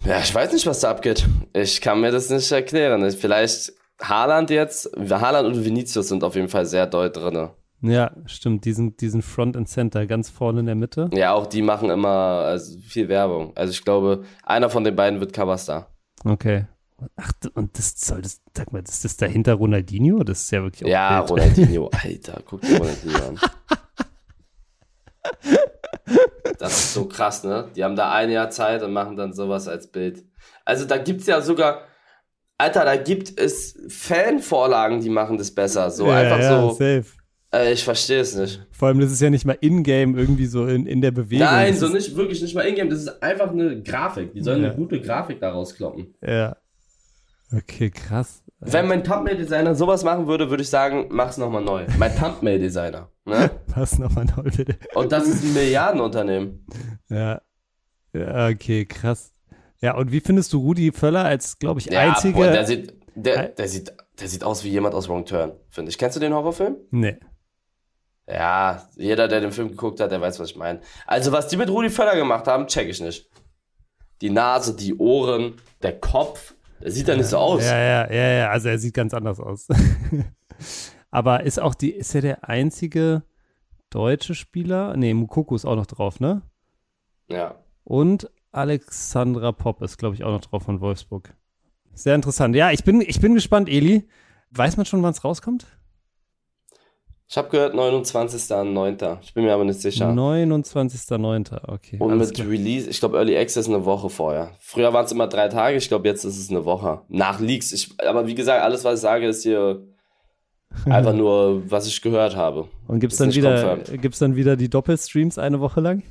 Ja, 0.05 0.19
ich 0.19 0.33
weiß 0.33 0.53
nicht, 0.53 0.65
was 0.65 0.79
da 0.79 0.91
abgeht. 0.91 1.27
Ich 1.53 1.81
kann 1.81 2.01
mir 2.01 2.11
das 2.11 2.29
nicht 2.29 2.51
erklären. 2.51 3.09
Vielleicht 3.11 3.73
Haaland 4.01 4.49
jetzt, 4.49 4.89
Haaland 4.97 5.47
und 5.47 5.65
Vinicius 5.65 6.07
sind 6.07 6.23
auf 6.23 6.35
jeden 6.35 6.47
Fall 6.49 6.65
sehr 6.65 6.87
doll 6.87 7.11
drin. 7.11 7.49
Ja, 7.81 8.11
stimmt. 8.25 8.65
Diesen, 8.65 8.95
diesen 8.97 9.21
Front 9.21 9.55
and 9.55 9.67
Center 9.67 10.05
ganz 10.05 10.29
vorne 10.29 10.61
in 10.61 10.65
der 10.65 10.75
Mitte. 10.75 11.09
Ja, 11.13 11.33
auch 11.33 11.47
die 11.47 11.61
machen 11.61 11.89
immer 11.89 12.07
also 12.09 12.77
viel 12.79 13.07
Werbung. 13.09 13.53
Also 13.55 13.71
ich 13.71 13.83
glaube, 13.83 14.23
einer 14.43 14.69
von 14.69 14.83
den 14.83 14.95
beiden 14.95 15.19
wird 15.19 15.33
Coverstar. 15.33 15.89
Okay. 16.25 16.65
Ach, 17.15 17.31
und 17.53 17.77
das 17.77 17.93
soll 17.97 18.21
das, 18.21 18.41
sag 18.55 18.73
mal, 18.73 18.81
ist 18.83 19.05
das 19.05 19.15
dahinter 19.15 19.53
Ronaldinho? 19.53 20.23
Das 20.23 20.41
ist 20.41 20.51
ja 20.51 20.61
wirklich 20.61 20.83
auch 20.83 20.89
Ja. 20.89 21.19
Ronaldinho, 21.21 21.89
Alter, 22.03 22.41
guck 22.45 22.61
dir 22.61 22.77
Ronaldinho 22.77 23.27
an. 23.27 23.39
Das 26.57 26.73
ist 26.73 26.93
so 26.93 27.05
krass, 27.05 27.43
ne? 27.43 27.69
Die 27.75 27.83
haben 27.83 27.95
da 27.95 28.11
ein 28.11 28.29
Jahr 28.31 28.49
Zeit 28.49 28.83
und 28.83 28.91
machen 28.93 29.15
dann 29.15 29.33
sowas 29.33 29.67
als 29.67 29.87
Bild. 29.87 30.23
Also 30.65 30.85
da 30.85 30.97
gibt's 30.97 31.25
ja 31.27 31.41
sogar, 31.41 31.81
Alter, 32.57 32.85
da 32.85 32.95
gibt 32.97 33.39
es 33.39 33.77
Fanvorlagen, 33.87 34.99
die 35.01 35.09
machen 35.09 35.37
das 35.37 35.51
besser. 35.51 35.89
So 35.91 36.07
ja, 36.07 36.15
einfach 36.15 36.39
ja, 36.39 36.61
so. 36.61 36.69
Safe. 36.71 37.05
Äh, 37.53 37.73
ich 37.73 37.83
verstehe 37.83 38.19
es 38.19 38.35
nicht. 38.35 38.65
Vor 38.71 38.89
allem, 38.89 38.99
das 38.99 39.11
ist 39.11 39.21
ja 39.21 39.29
nicht 39.29 39.45
mal 39.45 39.57
in-game 39.61 40.17
irgendwie 40.17 40.45
so 40.45 40.65
in, 40.67 40.85
in 40.85 41.01
der 41.01 41.11
Bewegung. 41.11 41.47
Nein, 41.47 41.71
Das 41.71 41.79
so 41.79 41.87
nicht, 41.87 42.15
wirklich 42.15 42.41
nicht 42.41 42.53
mal 42.55 42.61
Ingame. 42.67 42.89
Das 42.89 42.99
ist 42.99 43.23
einfach 43.23 43.49
eine 43.51 43.81
Grafik. 43.81 44.33
Die 44.33 44.41
sollen 44.41 44.61
Ja. 44.61 44.67
eine 44.69 44.75
gute 44.77 44.99
Grafik 45.01 45.39
daraus 45.39 45.73
kloppen. 45.75 46.13
Ja. 46.25 46.57
Okay, 47.55 47.89
krass. 47.89 48.43
Wenn 48.59 48.87
mein 48.87 49.03
Thumbnail-Designer 49.03 49.73
sowas 49.73 50.03
machen 50.03 50.27
würde, 50.27 50.49
würde 50.49 50.61
ich 50.61 50.69
sagen, 50.69 51.07
mach's 51.09 51.37
nochmal 51.37 51.63
neu. 51.63 51.85
Mein 51.97 52.15
Thumbnail-Designer. 52.19 53.09
Ne? 53.29 53.49
Pass 53.73 53.97
nochmal 53.99 54.25
neu, 54.25 54.43
bitte. 54.43 54.77
Und 54.95 55.11
das 55.11 55.27
ist 55.27 55.43
ein 55.43 55.53
Milliardenunternehmen. 55.53 56.65
Ja. 57.09 57.41
ja. 58.13 58.47
Okay, 58.49 58.85
krass. 58.85 59.31
Ja, 59.81 59.95
und 59.95 60.11
wie 60.11 60.19
findest 60.19 60.51
du 60.53 60.59
Rudi 60.59 60.91
Völler 60.91 61.23
als, 61.25 61.57
glaube 61.59 61.79
ich, 61.79 61.85
Ja, 61.87 62.01
einzige. 62.01 62.33
boah, 62.33 62.47
der 62.51 62.65
sieht, 62.65 62.93
der, 63.15 63.49
der 63.49 63.67
sieht, 63.67 63.93
der 64.19 64.27
sieht 64.27 64.43
aus 64.43 64.63
wie 64.63 64.69
jemand 64.69 64.93
aus 64.95 65.07
Wrong 65.07 65.25
Turn, 65.25 65.53
finde 65.69 65.89
ich. 65.89 65.97
Kennst 65.97 66.15
du 66.17 66.19
den 66.19 66.33
Horrorfilm? 66.33 66.75
nee. 66.91 67.17
Ja, 68.31 68.87
jeder, 68.95 69.27
der 69.27 69.41
den 69.41 69.51
Film 69.51 69.69
geguckt 69.69 69.99
hat, 69.99 70.11
der 70.11 70.21
weiß, 70.21 70.39
was 70.39 70.51
ich 70.51 70.55
meine. 70.55 70.81
Also, 71.07 71.31
was 71.31 71.47
die 71.47 71.57
mit 71.57 71.67
Rudi 71.67 71.89
Völler 71.89 72.15
gemacht 72.15 72.45
haben, 72.45 72.67
check 72.67 72.87
ich 72.87 73.01
nicht. 73.01 73.27
Die 74.21 74.29
Nase, 74.29 74.75
die 74.75 74.93
Ohren, 74.95 75.55
der 75.81 75.99
Kopf, 75.99 76.53
der 76.79 76.91
sieht 76.91 77.07
ja 77.07 77.15
nicht 77.15 77.25
so 77.25 77.37
aus. 77.37 77.63
Ja, 77.65 77.75
ja, 77.79 78.11
ja, 78.13 78.27
ja, 78.33 78.49
also 78.51 78.69
er 78.69 78.77
sieht 78.77 78.93
ganz 78.93 79.15
anders 79.15 79.39
aus. 79.39 79.67
Aber 81.11 81.43
ist 81.43 81.59
auch 81.59 81.75
die, 81.75 81.91
ist 81.91 82.13
er 82.15 82.21
der 82.21 82.49
einzige 82.49 83.23
deutsche 83.89 84.35
Spieler? 84.35 84.95
Nee, 84.95 85.13
Mukoko 85.13 85.55
ist 85.55 85.65
auch 85.65 85.75
noch 85.75 85.87
drauf, 85.87 86.19
ne? 86.19 86.41
Ja. 87.27 87.55
Und 87.83 88.29
Alexandra 88.51 89.51
Popp 89.51 89.81
ist, 89.81 89.97
glaube 89.97 90.15
ich, 90.15 90.23
auch 90.23 90.31
noch 90.31 90.41
drauf 90.41 90.63
von 90.63 90.81
Wolfsburg. 90.81 91.33
Sehr 91.93 92.15
interessant. 92.15 92.55
Ja, 92.55 92.71
ich 92.71 92.83
bin, 92.83 93.01
ich 93.01 93.19
bin 93.19 93.33
gespannt, 93.33 93.69
Eli. 93.69 94.07
Weiß 94.51 94.77
man 94.77 94.85
schon, 94.85 95.03
wann 95.03 95.11
es 95.11 95.23
rauskommt? 95.23 95.65
Ich 97.31 97.37
habe 97.37 97.49
gehört 97.49 97.75
29.09. 97.75 99.19
Ich 99.21 99.35
bin 99.35 99.43
mir 99.43 99.53
aber 99.53 99.63
nicht 99.63 99.79
sicher. 99.79 100.09
29.09. 100.09 101.59
Okay. 101.67 101.97
Und 101.99 102.17
mit 102.17 102.33
klar. 102.33 102.47
Release, 102.47 102.89
ich 102.89 102.99
glaube 102.99 103.17
Early 103.17 103.37
Access 103.37 103.67
eine 103.67 103.85
Woche 103.85 104.09
vorher. 104.09 104.55
Früher 104.59 104.93
waren 104.93 105.05
es 105.05 105.11
immer 105.11 105.27
drei 105.27 105.47
Tage, 105.47 105.77
ich 105.77 105.89
glaube 105.89 106.07
jetzt 106.07 106.23
ist 106.23 106.39
es 106.39 106.49
eine 106.49 106.65
Woche. 106.65 107.01
Nach 107.07 107.39
Leaks. 107.39 107.71
Ich, 107.71 107.91
aber 107.99 108.25
wie 108.25 108.33
gesagt, 108.33 108.63
alles, 108.63 108.83
was 108.83 108.95
ich 108.95 109.01
sage, 109.01 109.27
ist 109.27 109.43
hier 109.43 109.85
einfach 110.85 111.13
nur, 111.13 111.69
was 111.69 111.87
ich 111.87 112.01
gehört 112.01 112.35
habe. 112.35 112.67
Und 112.87 112.99
gibt 112.99 113.13
es 113.13 113.19
dann, 113.19 113.33
wieder, 113.33 113.77
gibt's 113.77 114.19
dann 114.19 114.35
wieder 114.35 114.55
die 114.55 114.69
Doppelstreams 114.69 115.37
eine 115.37 115.59
Woche 115.59 115.81
lang? 115.81 116.03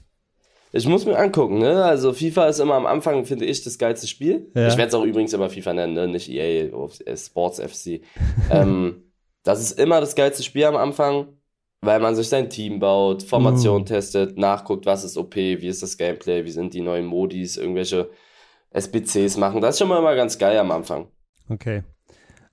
Ich 0.73 0.87
muss 0.87 1.07
mir 1.07 1.17
angucken, 1.19 1.59
ne? 1.59 1.83
Also 1.85 2.13
FIFA 2.13 2.47
ist 2.49 2.59
immer 2.59 2.75
am 2.75 2.85
Anfang, 2.85 3.25
finde 3.25 3.47
ich, 3.47 3.63
das 3.65 3.79
geilste 3.79 4.07
Spiel. 4.07 4.51
Ja. 4.55 4.69
Ich 4.69 4.77
werde 4.77 4.89
es 4.89 4.95
auch 4.95 5.05
übrigens 5.05 5.33
immer 5.33 5.49
FIFA 5.49 5.73
nennen, 5.73 5.95
ne? 5.95 6.09
Nicht 6.09 6.29
EA, 6.29 6.67
äh, 7.07 7.17
Sports 7.17 7.59
FC. 7.59 8.03
ähm, 8.51 9.05
das 9.45 9.61
ist 9.61 9.79
immer 9.81 10.01
das 10.01 10.15
geilste 10.15 10.43
Spiel 10.43 10.65
am 10.65 10.77
Anfang, 10.77 11.29
weil 11.81 12.01
man 12.01 12.15
sich 12.15 12.29
sein 12.29 12.51
Team 12.51 12.81
baut, 12.81 13.23
Formation 13.23 13.81
Mhm. 13.83 13.87
testet, 13.87 14.37
nachguckt, 14.37 14.85
was 14.85 15.05
ist 15.05 15.17
OP, 15.17 15.37
wie 15.37 15.69
ist 15.69 15.83
das 15.83 15.97
Gameplay, 15.97 16.45
wie 16.45 16.51
sind 16.51 16.75
die 16.75 16.83
neuen 16.83 17.07
Modis, 17.07 17.57
irgendwelche 17.57 18.11
SBCs 18.71 19.39
machen. 19.39 19.63
Das 19.63 19.77
ist 19.77 19.79
schon 19.79 19.89
mal 19.89 19.99
immer 20.01 20.15
ganz 20.17 20.37
geil 20.37 20.59
am 20.59 20.71
Anfang. 20.71 21.07
Okay. 21.49 21.83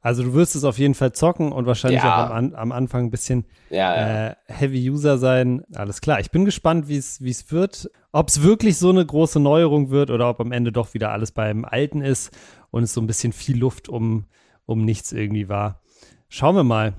Also 0.05 0.21
du 0.21 0.33
wirst 0.35 0.55
es 0.55 0.63
auf 0.63 0.77
jeden 0.77 0.93
Fall 0.93 1.13
zocken 1.13 1.51
und 1.51 1.65
wahrscheinlich 1.65 2.03
Ja. 2.03 2.27
auch 2.27 2.29
am, 2.35 2.53
am 2.53 2.71
Anfang 2.71 3.05
ein 3.05 3.09
bisschen 3.09 3.45
Ja, 3.71 3.95
ja. 3.95 4.27
äh, 4.27 4.35
Heavy-User 4.45 5.17
sein. 5.17 5.63
Alles 5.73 5.99
klar. 5.99 6.19
Ich 6.19 6.29
bin 6.29 6.45
gespannt, 6.45 6.87
wie 6.87 6.97
es 6.97 7.21
wie 7.23 7.31
es 7.31 7.51
wird. 7.51 7.89
Ob 8.11 8.27
es 8.29 8.43
wirklich 8.43 8.77
so 8.77 8.91
eine 8.91 9.03
große 9.03 9.39
Neuerung 9.39 9.89
wird 9.89 10.11
oder 10.11 10.29
ob 10.29 10.39
am 10.41 10.51
Ende 10.51 10.71
doch 10.71 10.93
wieder 10.93 11.09
alles 11.11 11.31
beim 11.31 11.65
Alten 11.65 12.01
ist 12.01 12.29
und 12.69 12.83
es 12.83 12.93
so 12.93 13.01
ein 13.01 13.07
bisschen 13.07 13.33
viel 13.33 13.57
Luft 13.57 13.89
um, 13.89 14.25
um 14.67 14.85
nichts 14.85 15.11
irgendwie 15.11 15.49
war. 15.49 15.81
Schauen 16.29 16.55
wir 16.55 16.63
mal. 16.63 16.93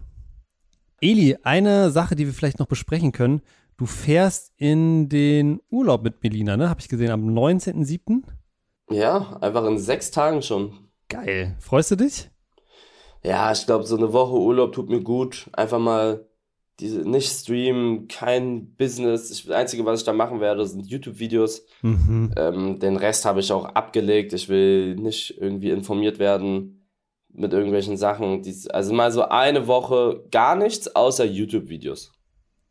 Eli, 1.01 1.37
eine 1.45 1.90
Sache, 1.92 2.16
die 2.16 2.27
wir 2.27 2.33
vielleicht 2.35 2.59
noch 2.59 2.66
besprechen 2.66 3.12
können. 3.12 3.40
Du 3.77 3.87
fährst 3.87 4.53
in 4.57 5.09
den 5.09 5.61
Urlaub 5.71 6.03
mit 6.03 6.23
Melina, 6.25 6.57
ne? 6.57 6.69
Habe 6.71 6.81
ich 6.81 6.88
gesehen, 6.88 7.11
am 7.12 7.29
19.07. 7.29 8.23
ja, 8.90 9.37
einfach 9.40 9.64
in 9.66 9.79
sechs 9.79 10.11
Tagen 10.11 10.42
schon. 10.42 10.73
Geil. 11.09 11.55
Freust 11.61 11.92
du 11.92 11.97
dich? 11.97 12.31
Ja, 13.27 13.51
ich 13.51 13.67
glaube, 13.67 13.85
so 13.85 13.97
eine 13.97 14.12
Woche 14.12 14.39
Urlaub 14.39 14.73
tut 14.73 14.89
mir 14.89 15.01
gut. 15.01 15.51
Einfach 15.53 15.81
mal 15.81 16.27
diese, 16.79 17.01
nicht 17.01 17.29
streamen, 17.29 18.07
kein 18.07 18.77
Business. 18.77 19.33
Ich, 19.33 19.47
das 19.47 19.53
Einzige, 19.53 19.85
was 19.85 20.01
ich 20.01 20.07
da 20.07 20.12
machen 20.12 20.41
werde, 20.41 20.65
sind 20.65 20.87
YouTube-Videos. 20.87 21.67
Mhm. 21.83 22.33
Ähm, 22.37 22.79
den 22.79 22.97
Rest 22.97 23.25
habe 23.25 23.41
ich 23.41 23.51
auch 23.51 23.65
abgelegt. 23.65 24.33
Ich 24.33 24.49
will 24.49 24.95
nicht 24.95 25.39
irgendwie 25.41 25.71
informiert 25.71 26.21
werden 26.21 26.87
mit 27.33 27.53
irgendwelchen 27.53 27.97
Sachen. 27.97 28.43
Dies, 28.43 28.69
also 28.69 28.95
mal 28.95 29.11
so 29.11 29.23
eine 29.23 29.67
Woche 29.67 30.25
gar 30.31 30.55
nichts 30.55 30.95
außer 30.95 31.25
YouTube-Videos. 31.25 32.12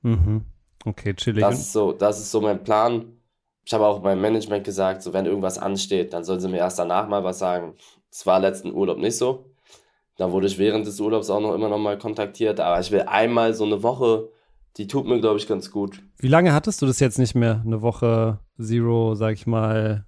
Mhm. 0.03 0.45
Okay, 0.85 1.15
chillig. 1.15 1.41
Das 1.41 1.59
ist 1.59 1.73
so, 1.73 1.91
das 1.91 2.19
ist 2.19 2.31
so 2.31 2.39
mein 2.39 2.63
Plan. 2.63 3.17
Ich 3.65 3.73
habe 3.73 3.85
auch 3.85 4.01
meinem 4.01 4.21
Management 4.21 4.63
gesagt, 4.63 5.01
so 5.01 5.11
wenn 5.11 5.25
irgendwas 5.25 5.57
ansteht, 5.57 6.13
dann 6.13 6.23
sollen 6.23 6.39
sie 6.39 6.47
mir 6.47 6.59
erst 6.59 6.79
danach 6.79 7.09
mal 7.09 7.25
was 7.25 7.39
sagen. 7.39 7.73
Das 8.09 8.25
war 8.25 8.39
letzten 8.39 8.71
Urlaub 8.71 8.99
nicht 8.99 9.17
so. 9.17 9.54
Dann 10.17 10.31
wurde 10.31 10.47
ich 10.47 10.57
während 10.57 10.85
des 10.87 10.99
Urlaubs 10.99 11.29
auch 11.29 11.41
noch 11.41 11.53
immer 11.53 11.69
noch 11.69 11.77
mal 11.77 11.97
kontaktiert, 11.97 12.59
aber 12.59 12.79
ich 12.79 12.91
will 12.91 13.01
einmal 13.01 13.53
so 13.53 13.65
eine 13.65 13.83
Woche, 13.83 14.29
die 14.77 14.87
tut 14.87 15.05
mir, 15.05 15.19
glaube 15.19 15.37
ich, 15.37 15.47
ganz 15.47 15.71
gut. 15.71 16.01
Wie 16.17 16.27
lange 16.27 16.53
hattest 16.53 16.81
du 16.81 16.85
das 16.85 16.99
jetzt 16.99 17.19
nicht 17.19 17.35
mehr? 17.35 17.61
Eine 17.65 17.81
Woche 17.81 18.39
Zero, 18.59 19.15
sag 19.15 19.33
ich 19.33 19.45
mal, 19.47 20.05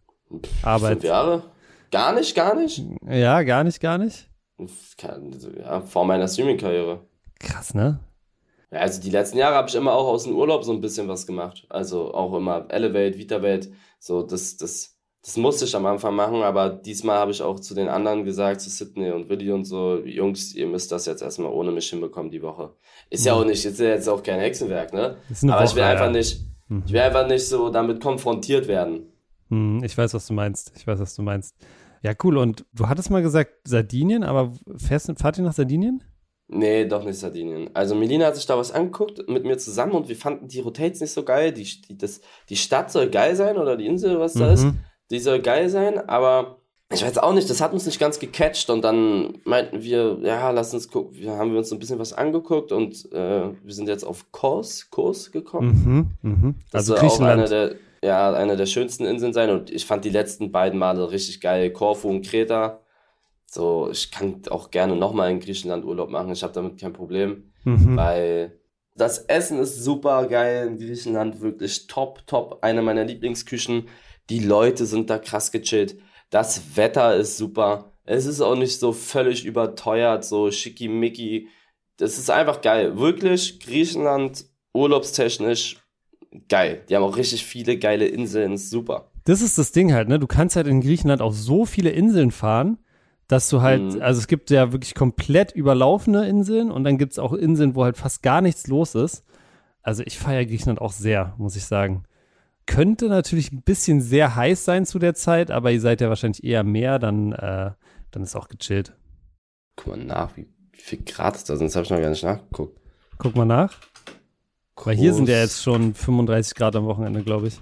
Arbeit? 0.64 0.94
Fünf 0.94 1.04
Jahre? 1.04 1.44
Gar 1.92 2.14
nicht, 2.16 2.36
gar 2.36 2.56
nicht. 2.56 2.84
Ja, 3.10 3.44
gar 3.44 3.64
nicht, 3.64 3.80
gar 3.80 3.98
nicht. 3.98 4.30
Kein- 4.98 5.36
Ja, 5.60 5.82
vor 5.82 6.06
meiner 6.06 6.28
Streaming-Karriere. 6.28 7.02
Krass, 7.40 7.74
ne? 7.74 8.00
Ja, 8.72 8.80
also 8.80 9.02
die 9.02 9.10
letzten 9.12 9.38
Jahre 9.38 9.56
habe 9.56 9.70
ich 9.70 9.76
immer 9.76 9.94
auch 9.94 10.08
aus 10.08 10.24
dem 10.24 10.36
Urlaub 10.36 10.64
so 10.66 10.74
ein 10.74 10.82
bisschen 10.82 11.08
was 11.08 11.26
gemacht. 11.28 11.66
Also 11.70 12.14
auch 12.14 12.34
immer 12.34 12.66
Elevate, 12.70 13.18
VitaVate, 13.18 13.72
so 14.00 14.24
das, 14.24 14.58
das, 14.58 14.97
das 15.28 15.36
musste 15.36 15.66
ich 15.66 15.76
am 15.76 15.86
Anfang 15.86 16.16
machen, 16.16 16.42
aber 16.42 16.70
diesmal 16.70 17.18
habe 17.20 17.32
ich 17.32 17.42
auch 17.42 17.60
zu 17.60 17.76
den 17.76 17.90
anderen 17.90 18.24
gesagt, 18.24 18.62
zu 18.62 18.70
Sydney 18.70 19.12
und 19.12 19.28
Willi 19.28 19.52
und 19.52 19.66
so, 19.66 19.98
Jungs, 20.06 20.56
ihr 20.56 20.68
müsst 20.68 20.90
das 20.94 21.06
jetzt 21.06 21.22
erstmal 21.22 21.52
ohne 21.52 21.70
mich 21.74 21.90
hinbekommen 21.90 22.32
die 22.32 22.42
Woche. 22.42 22.74
Ist 23.10 23.26
ja 23.26 23.36
Mhm. 23.36 23.42
auch 23.42 23.46
nicht, 23.46 23.66
ist 23.66 23.78
ja 23.78 23.88
jetzt 23.90 24.08
auch 24.08 24.24
kein 24.24 24.40
Hexenwerk, 24.40 24.94
ne? 24.94 25.18
Aber 25.44 25.56
Woche, 25.56 25.64
ich 25.66 25.76
will 25.76 25.84
einfach 25.84 26.06
ja. 26.06 26.12
nicht, 26.12 26.46
Mhm. 26.70 26.84
ich 26.86 26.94
will 26.94 27.02
einfach 27.02 27.28
nicht 27.28 27.46
so 27.46 27.70
damit 27.70 28.00
konfrontiert 28.02 28.70
werden. 28.70 29.12
Hm, 29.50 29.84
ich 29.84 29.98
weiß, 29.98 30.14
was 30.14 30.28
du 30.28 30.34
meinst. 30.34 30.72
Ich 30.78 30.88
weiß, 30.88 30.98
was 31.02 31.14
du 31.14 31.22
meinst. 31.24 31.56
Ja, 32.04 32.14
cool. 32.24 32.38
Und 32.38 32.64
du 32.74 32.88
hattest 32.88 33.10
mal 33.10 33.22
gesagt 33.22 33.52
Sardinien, 33.68 34.24
aber 34.24 34.54
fährst, 34.78 35.12
fahrt 35.20 35.38
ihr 35.40 35.44
nach 35.44 35.52
Sardinien? 35.52 36.02
Nee, 36.48 36.86
doch 36.86 37.04
nicht 37.04 37.20
Sardinien. 37.20 37.70
Also 37.74 37.96
Melina 37.96 38.28
hat 38.28 38.38
sich 38.38 38.46
da 38.46 38.58
was 38.58 38.72
angeguckt 38.72 39.28
mit 39.28 39.44
mir 39.44 39.58
zusammen 39.58 39.92
und 39.92 40.08
wir 40.08 40.16
fanden 40.16 40.48
die 40.48 40.62
Rotates 40.62 41.02
nicht 41.02 41.12
so 41.12 41.24
geil. 41.24 41.52
Die, 41.52 41.64
die, 41.66 41.98
das, 41.98 42.22
die 42.48 42.56
Stadt 42.56 42.90
soll 42.94 43.10
geil 43.10 43.36
sein 43.36 43.58
oder 43.58 43.76
die 43.76 43.88
Insel, 43.88 44.18
was 44.22 44.34
da 44.34 44.54
ist. 44.54 44.66
Die 45.12 45.20
soll 45.20 45.40
geil 45.42 45.70
sein, 45.70 45.98
aber 46.10 46.58
ich 46.92 47.04
weiß 47.04 47.18
auch 47.18 47.34
nicht, 47.34 47.50
das 47.50 47.60
hat 47.62 47.74
uns 47.74 47.86
nicht 47.86 48.00
ganz 48.00 48.18
gecatcht 48.18 48.70
und 48.70 48.82
dann 48.82 49.40
meinten 49.44 49.84
wir, 49.84 50.20
ja, 50.22 50.52
lass 50.52 50.74
uns 50.74 50.90
gucken, 50.90 51.18
wir 51.18 51.32
haben 51.32 51.52
wir 51.52 51.58
uns 51.60 51.72
ein 51.72 51.80
bisschen 51.80 52.00
was 52.00 52.14
angeguckt 52.14 52.72
und 52.72 53.12
äh, 53.12 53.50
wir 53.64 53.74
sind 53.74 53.90
jetzt 53.90 54.06
auf 54.06 54.32
Kos, 54.32 54.90
Kos 54.90 55.32
gekommen. 55.32 56.18
Mhm. 56.24 56.30
Mhm. 56.32 56.56
Das 56.72 56.90
Also 56.90 56.96
soll 56.96 57.08
auch 57.08 57.20
eine 57.22 57.46
der, 57.50 57.76
ja, 58.04 58.34
eine 58.34 58.56
der 58.56 58.66
schönsten 58.68 59.06
Inseln 59.06 59.34
sein 59.34 59.50
und 59.50 59.70
ich 59.70 59.86
fand 59.86 60.06
die 60.06 60.10
letzten 60.10 60.52
beiden 60.52 60.80
Male 60.80 61.12
richtig 61.12 61.42
geil, 61.42 61.72
Korfu 61.72 62.10
und 62.10 62.26
Kreta. 62.26 62.80
So, 63.46 63.90
ich 63.92 64.12
kann 64.12 64.42
auch 64.50 64.72
gerne 64.72 64.96
nochmal 64.96 65.32
in 65.32 65.40
Griechenland 65.40 65.84
Urlaub 65.86 66.10
machen, 66.10 66.32
ich 66.32 66.44
habe 66.44 66.54
damit 66.54 66.80
kein 66.80 66.94
Problem, 66.94 67.52
Mhm. 67.66 67.98
weil 67.98 68.60
das 68.96 69.20
Essen 69.20 69.60
ist 69.60 69.84
super 69.84 70.26
geil 70.28 70.68
in 70.68 70.78
Griechenland, 70.78 71.42
wirklich 71.42 71.88
top, 71.88 72.26
top, 72.28 72.60
eine 72.62 72.82
meiner 72.82 73.04
Lieblingsküchen. 73.04 73.88
Die 74.30 74.40
Leute 74.40 74.86
sind 74.86 75.10
da 75.10 75.18
krass 75.20 75.52
gechillt. 75.52 75.98
Das 76.30 76.76
Wetter 76.76 77.16
ist 77.16 77.38
super. 77.38 77.94
Es 78.04 78.26
ist 78.26 78.42
auch 78.42 78.56
nicht 78.56 78.80
so 78.80 78.92
völlig 78.94 79.46
überteuert, 79.46 80.26
so 80.26 80.52
schickimicki. 80.52 81.48
Das 81.98 82.18
ist 82.18 82.30
einfach 82.30 82.62
geil. 82.62 82.98
Wirklich, 82.98 83.60
Griechenland, 83.60 84.46
urlaubstechnisch, 84.74 85.78
geil. 86.50 86.84
Die 86.90 86.96
haben 86.96 87.04
auch 87.04 87.18
richtig 87.18 87.46
viele 87.46 87.78
geile 87.78 88.08
Inseln, 88.08 88.58
super. 88.58 89.12
Das 89.26 89.42
ist 89.42 89.58
das 89.58 89.72
Ding 89.72 89.94
halt, 89.94 90.08
ne? 90.08 90.20
Du 90.20 90.28
kannst 90.28 90.56
halt 90.56 90.68
in 90.68 90.82
Griechenland 90.82 91.22
auf 91.22 91.36
so 91.36 91.66
viele 91.66 91.90
Inseln 91.90 92.32
fahren, 92.32 92.78
dass 93.28 93.50
du 93.50 93.62
halt, 93.62 93.82
Mhm. 93.96 94.02
also 94.02 94.20
es 94.20 94.28
gibt 94.28 94.50
ja 94.52 94.72
wirklich 94.72 94.96
komplett 94.96 95.52
überlaufene 95.52 96.28
Inseln 96.28 96.72
und 96.72 96.84
dann 96.86 96.98
gibt 96.98 97.12
es 97.14 97.20
auch 97.20 97.34
Inseln, 97.34 97.76
wo 97.76 97.84
halt 97.84 97.98
fast 97.98 98.24
gar 98.24 98.42
nichts 98.42 98.68
los 98.68 98.96
ist. 98.96 99.24
Also 99.82 100.04
ich 100.06 100.18
feiere 100.18 100.46
Griechenland 100.46 100.80
auch 100.80 100.94
sehr, 100.94 101.34
muss 101.38 101.56
ich 101.58 101.66
sagen. 101.66 102.04
Könnte 102.68 103.08
natürlich 103.08 103.52
ein 103.52 103.64
bisschen 103.64 104.02
sehr 104.02 104.36
heiß 104.36 104.66
sein 104.66 104.86
zu 104.86 105.00
der 105.00 105.16
Zeit, 105.16 105.50
aber 105.50 105.72
ihr 105.72 105.82
seid 105.82 106.02
ja 106.02 106.10
wahrscheinlich 106.10 106.44
eher 106.44 106.64
mehr, 106.64 107.00
dann, 107.00 107.32
äh, 107.32 107.72
dann 108.12 108.24
ist 108.24 108.36
auch 108.36 108.50
gechillt. 108.50 108.94
Guck 109.76 109.88
mal 109.88 110.04
nach, 110.04 110.38
wie, 110.38 110.48
viel 110.74 111.00
Grad 111.04 111.36
ist 111.36 111.50
da 111.50 111.56
sind. 111.56 111.68
Das 111.68 111.76
habe 111.76 111.86
ich 111.86 111.90
noch 111.90 112.00
gar 112.00 112.10
nicht 112.10 112.24
nachgeguckt. 112.24 112.80
Guck 113.18 113.36
mal 113.36 113.46
nach. 113.46 113.74
Weil 114.84 114.96
hier 114.96 115.14
sind 115.14 115.28
ja 115.28 115.36
Groß. 115.36 115.44
jetzt 115.44 115.64
schon 115.64 115.94
35 115.94 116.56
Grad 116.56 116.76
am 116.76 116.86
Wochenende, 116.86 117.24
glaube 117.24 117.48
ich. 117.48 117.60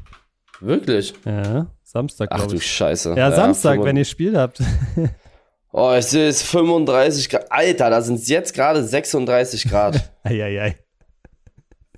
Wirklich? 0.59 1.13
Ja, 1.25 1.67
Samstag, 1.83 2.29
Ach 2.31 2.45
du. 2.45 2.59
Scheiße. 2.59 3.15
Ja, 3.15 3.31
Samstag, 3.31 3.75
35 3.75 3.85
wenn 3.85 3.97
ihr 3.97 4.05
Spiel 4.05 4.37
habt. 4.37 4.61
Oh, 5.77 5.93
ich 5.93 6.05
sehe 6.05 6.29
es 6.29 6.41
35 6.41 7.27
Grad. 7.27 7.51
Alter, 7.51 7.89
da 7.89 8.01
sind 8.01 8.15
es 8.15 8.29
jetzt 8.29 8.53
gerade 8.53 8.81
36 8.81 9.67
Grad. 9.67 10.09
Eieiei. 10.23 10.77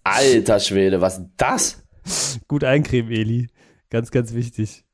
Alter 0.03 0.59
Schwede, 0.59 0.99
was 0.99 1.19
ist 1.19 1.27
das? 1.37 1.83
Gut 2.47 2.63
eincremen, 2.63 3.11
Eli. 3.11 3.47
Ganz, 3.89 4.11
ganz 4.11 4.33
wichtig. 4.33 4.85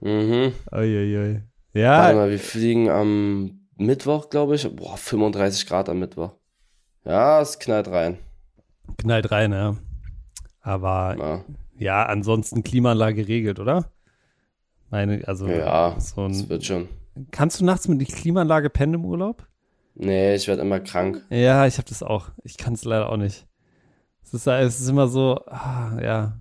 Mhm. 0.00 0.52
Uiuiui. 0.72 1.42
Ja. 1.72 1.98
Warte 1.98 2.16
mal, 2.16 2.30
wir 2.30 2.38
fliegen 2.38 2.88
am 2.88 3.66
Mittwoch, 3.76 4.30
glaube 4.30 4.54
ich. 4.54 4.68
Boah, 4.74 4.96
35 4.96 5.66
Grad 5.66 5.88
am 5.88 5.98
Mittwoch. 5.98 6.32
Ja, 7.04 7.40
es 7.40 7.58
knallt 7.58 7.88
rein. 7.88 8.18
Knallt 8.98 9.30
rein, 9.30 9.52
ja. 9.52 9.76
Aber 10.60 11.16
ja, 11.18 11.44
ja 11.76 12.06
ansonsten 12.06 12.62
Klimaanlage 12.62 13.26
regelt, 13.28 13.58
oder? 13.60 13.90
Meine, 14.90 15.26
also 15.26 15.46
ja, 15.48 15.98
so 15.98 16.24
ein, 16.24 16.32
das 16.32 16.48
wird 16.48 16.64
schon. 16.64 16.88
Kannst 17.30 17.60
du 17.60 17.64
nachts 17.64 17.88
mit 17.88 18.00
der 18.00 18.06
Klimaanlage 18.06 18.70
pennen 18.70 18.94
im 18.94 19.04
Urlaub? 19.04 19.46
Nee, 19.94 20.34
ich 20.34 20.48
werde 20.48 20.62
immer 20.62 20.80
krank. 20.80 21.24
Ja, 21.30 21.66
ich 21.66 21.78
habe 21.78 21.88
das 21.88 22.02
auch. 22.02 22.30
Ich 22.42 22.56
kann 22.56 22.74
es 22.74 22.84
leider 22.84 23.10
auch 23.10 23.16
nicht. 23.16 23.46
Es 24.22 24.34
ist, 24.34 24.46
es 24.46 24.80
ist 24.80 24.88
immer 24.88 25.06
so, 25.08 25.40
ah, 25.46 25.98
ja. 26.02 26.40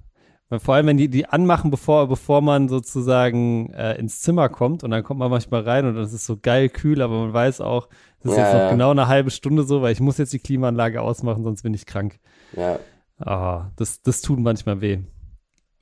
Vor 0.57 0.75
allem, 0.75 0.87
wenn 0.87 0.97
die 0.97 1.09
die 1.09 1.25
anmachen, 1.25 1.71
bevor, 1.71 2.07
bevor 2.07 2.41
man 2.41 2.69
sozusagen 2.69 3.71
äh, 3.73 3.95
ins 3.95 4.19
Zimmer 4.21 4.49
kommt 4.49 4.83
und 4.83 4.91
dann 4.91 5.03
kommt 5.03 5.19
man 5.19 5.31
manchmal 5.31 5.61
rein 5.61 5.85
und 5.85 5.97
es 5.97 6.13
ist 6.13 6.25
so 6.25 6.37
geil 6.37 6.69
kühl, 6.69 7.01
aber 7.01 7.21
man 7.21 7.33
weiß 7.33 7.61
auch, 7.61 7.87
es 8.19 8.25
ist 8.25 8.37
ja, 8.37 8.43
jetzt 8.43 8.53
noch 8.53 8.59
ja. 8.59 8.71
genau 8.71 8.91
eine 8.91 9.07
halbe 9.07 9.31
Stunde 9.31 9.63
so, 9.63 9.81
weil 9.81 9.93
ich 9.93 9.99
muss 9.99 10.17
jetzt 10.17 10.33
die 10.33 10.39
Klimaanlage 10.39 11.01
ausmachen, 11.01 11.43
sonst 11.43 11.63
bin 11.63 11.73
ich 11.73 11.85
krank. 11.85 12.19
Ja. 12.55 12.77
Oh, 13.25 13.63
das, 13.77 14.01
das 14.01 14.21
tut 14.21 14.39
manchmal 14.39 14.81
weh. 14.81 14.99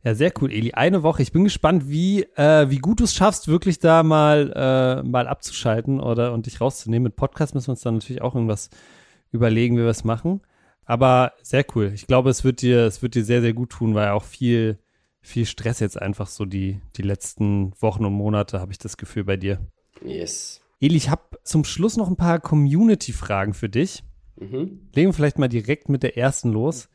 Ja, 0.03 0.15
sehr 0.15 0.31
cool, 0.41 0.51
Eli. 0.51 0.71
Eine 0.73 1.03
Woche. 1.03 1.21
Ich 1.21 1.31
bin 1.31 1.43
gespannt, 1.43 1.87
wie, 1.87 2.23
äh, 2.35 2.69
wie 2.69 2.79
gut 2.79 2.99
du 2.99 3.03
es 3.03 3.13
schaffst, 3.13 3.47
wirklich 3.47 3.79
da 3.79 4.01
mal, 4.01 4.51
äh, 4.55 5.07
mal 5.07 5.27
abzuschalten 5.27 5.99
oder 5.99 6.33
und 6.33 6.47
dich 6.47 6.59
rauszunehmen. 6.59 7.03
Mit 7.03 7.15
Podcast 7.15 7.53
müssen 7.53 7.67
wir 7.67 7.71
uns 7.73 7.81
dann 7.81 7.95
natürlich 7.95 8.21
auch 8.21 8.33
irgendwas 8.33 8.69
überlegen, 9.31 9.77
wie 9.77 9.81
wir 9.81 9.89
es 9.89 10.03
machen. 10.03 10.41
Aber 10.91 11.31
sehr 11.41 11.65
cool. 11.73 11.93
Ich 11.95 12.05
glaube, 12.05 12.29
es 12.29 12.43
wird 12.43 12.61
dir, 12.61 12.85
es 12.85 13.01
wird 13.01 13.15
dir 13.15 13.23
sehr, 13.23 13.39
sehr 13.39 13.53
gut 13.53 13.69
tun, 13.69 13.95
weil 13.95 14.09
auch 14.09 14.25
viel, 14.25 14.77
viel 15.21 15.45
Stress 15.45 15.79
jetzt 15.79 15.97
einfach 15.97 16.27
so 16.27 16.43
die, 16.43 16.81
die 16.97 17.01
letzten 17.01 17.71
Wochen 17.79 18.03
und 18.03 18.11
Monate, 18.11 18.59
habe 18.59 18.73
ich 18.73 18.77
das 18.77 18.97
Gefühl 18.97 19.23
bei 19.23 19.37
dir. 19.37 19.65
Yes. 20.03 20.59
Eli, 20.81 20.97
ich 20.97 21.09
habe 21.09 21.39
zum 21.45 21.63
Schluss 21.63 21.95
noch 21.95 22.09
ein 22.09 22.17
paar 22.17 22.41
Community-Fragen 22.41 23.53
für 23.53 23.69
dich. 23.69 24.03
Mhm. 24.35 24.89
Legen 24.93 25.07
wir 25.07 25.13
vielleicht 25.13 25.39
mal 25.39 25.47
direkt 25.47 25.87
mit 25.87 26.03
der 26.03 26.17
ersten 26.17 26.51
los. 26.51 26.89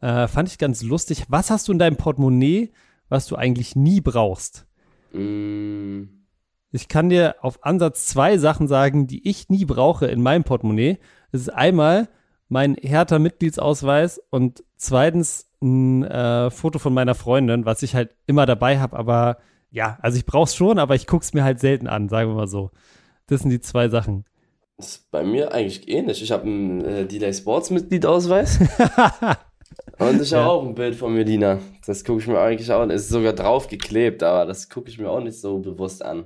Äh, 0.00 0.28
fand 0.28 0.48
ich 0.48 0.56
ganz 0.58 0.84
lustig. 0.84 1.24
Was 1.26 1.50
hast 1.50 1.66
du 1.66 1.72
in 1.72 1.80
deinem 1.80 1.96
Portemonnaie, 1.96 2.70
was 3.08 3.26
du 3.26 3.34
eigentlich 3.34 3.74
nie 3.74 4.00
brauchst? 4.00 4.68
Mm. 5.12 6.04
Ich 6.70 6.86
kann 6.86 7.08
dir 7.08 7.34
auf 7.40 7.64
Ansatz 7.64 8.06
zwei 8.06 8.38
Sachen 8.38 8.68
sagen, 8.68 9.08
die 9.08 9.28
ich 9.28 9.48
nie 9.48 9.64
brauche 9.64 10.06
in 10.06 10.22
meinem 10.22 10.44
Portemonnaie. 10.44 10.98
Das 11.32 11.40
ist 11.40 11.48
einmal 11.48 12.08
mein 12.50 12.74
Hertha-Mitgliedsausweis 12.74 14.20
und 14.30 14.64
zweitens 14.76 15.50
ein 15.62 16.04
äh, 16.04 16.50
Foto 16.50 16.78
von 16.78 16.92
meiner 16.92 17.14
Freundin, 17.14 17.64
was 17.64 17.82
ich 17.82 17.94
halt 17.94 18.10
immer 18.26 18.44
dabei 18.44 18.78
habe. 18.78 18.96
Aber 18.96 19.38
ja, 19.70 19.98
also 20.02 20.18
ich 20.18 20.26
brauch's 20.26 20.54
schon, 20.54 20.78
aber 20.78 20.94
ich 20.96 21.06
guck's 21.06 21.32
mir 21.32 21.44
halt 21.44 21.60
selten 21.60 21.86
an, 21.86 22.08
sagen 22.08 22.30
wir 22.30 22.34
mal 22.34 22.48
so. 22.48 22.70
Das 23.28 23.42
sind 23.42 23.50
die 23.50 23.60
zwei 23.60 23.88
Sachen. 23.88 24.24
Das 24.76 24.88
ist 24.88 25.10
bei 25.10 25.22
mir 25.22 25.54
eigentlich 25.54 25.88
ähnlich. 25.88 26.22
Ich 26.22 26.32
habe 26.32 26.44
einen 26.44 26.84
äh, 26.84 27.06
Delay 27.06 27.32
Sports 27.32 27.70
Mitgliedausweis. 27.70 28.58
Und 29.98 30.20
ich 30.20 30.32
habe 30.32 30.42
ja. 30.42 30.48
auch 30.48 30.66
ein 30.66 30.74
Bild 30.74 30.96
von 30.96 31.14
Melina. 31.14 31.58
Das 31.86 32.02
gucke 32.02 32.20
ich 32.20 32.26
mir 32.26 32.40
eigentlich 32.40 32.72
auch 32.72 32.80
an. 32.80 32.90
Es 32.90 33.02
ist 33.02 33.10
sogar 33.10 33.34
drauf 33.34 33.68
geklebt, 33.68 34.22
aber 34.22 34.46
das 34.46 34.68
gucke 34.68 34.88
ich 34.88 34.98
mir 34.98 35.08
auch 35.08 35.20
nicht 35.20 35.38
so 35.38 35.58
bewusst 35.58 36.02
an. 36.04 36.24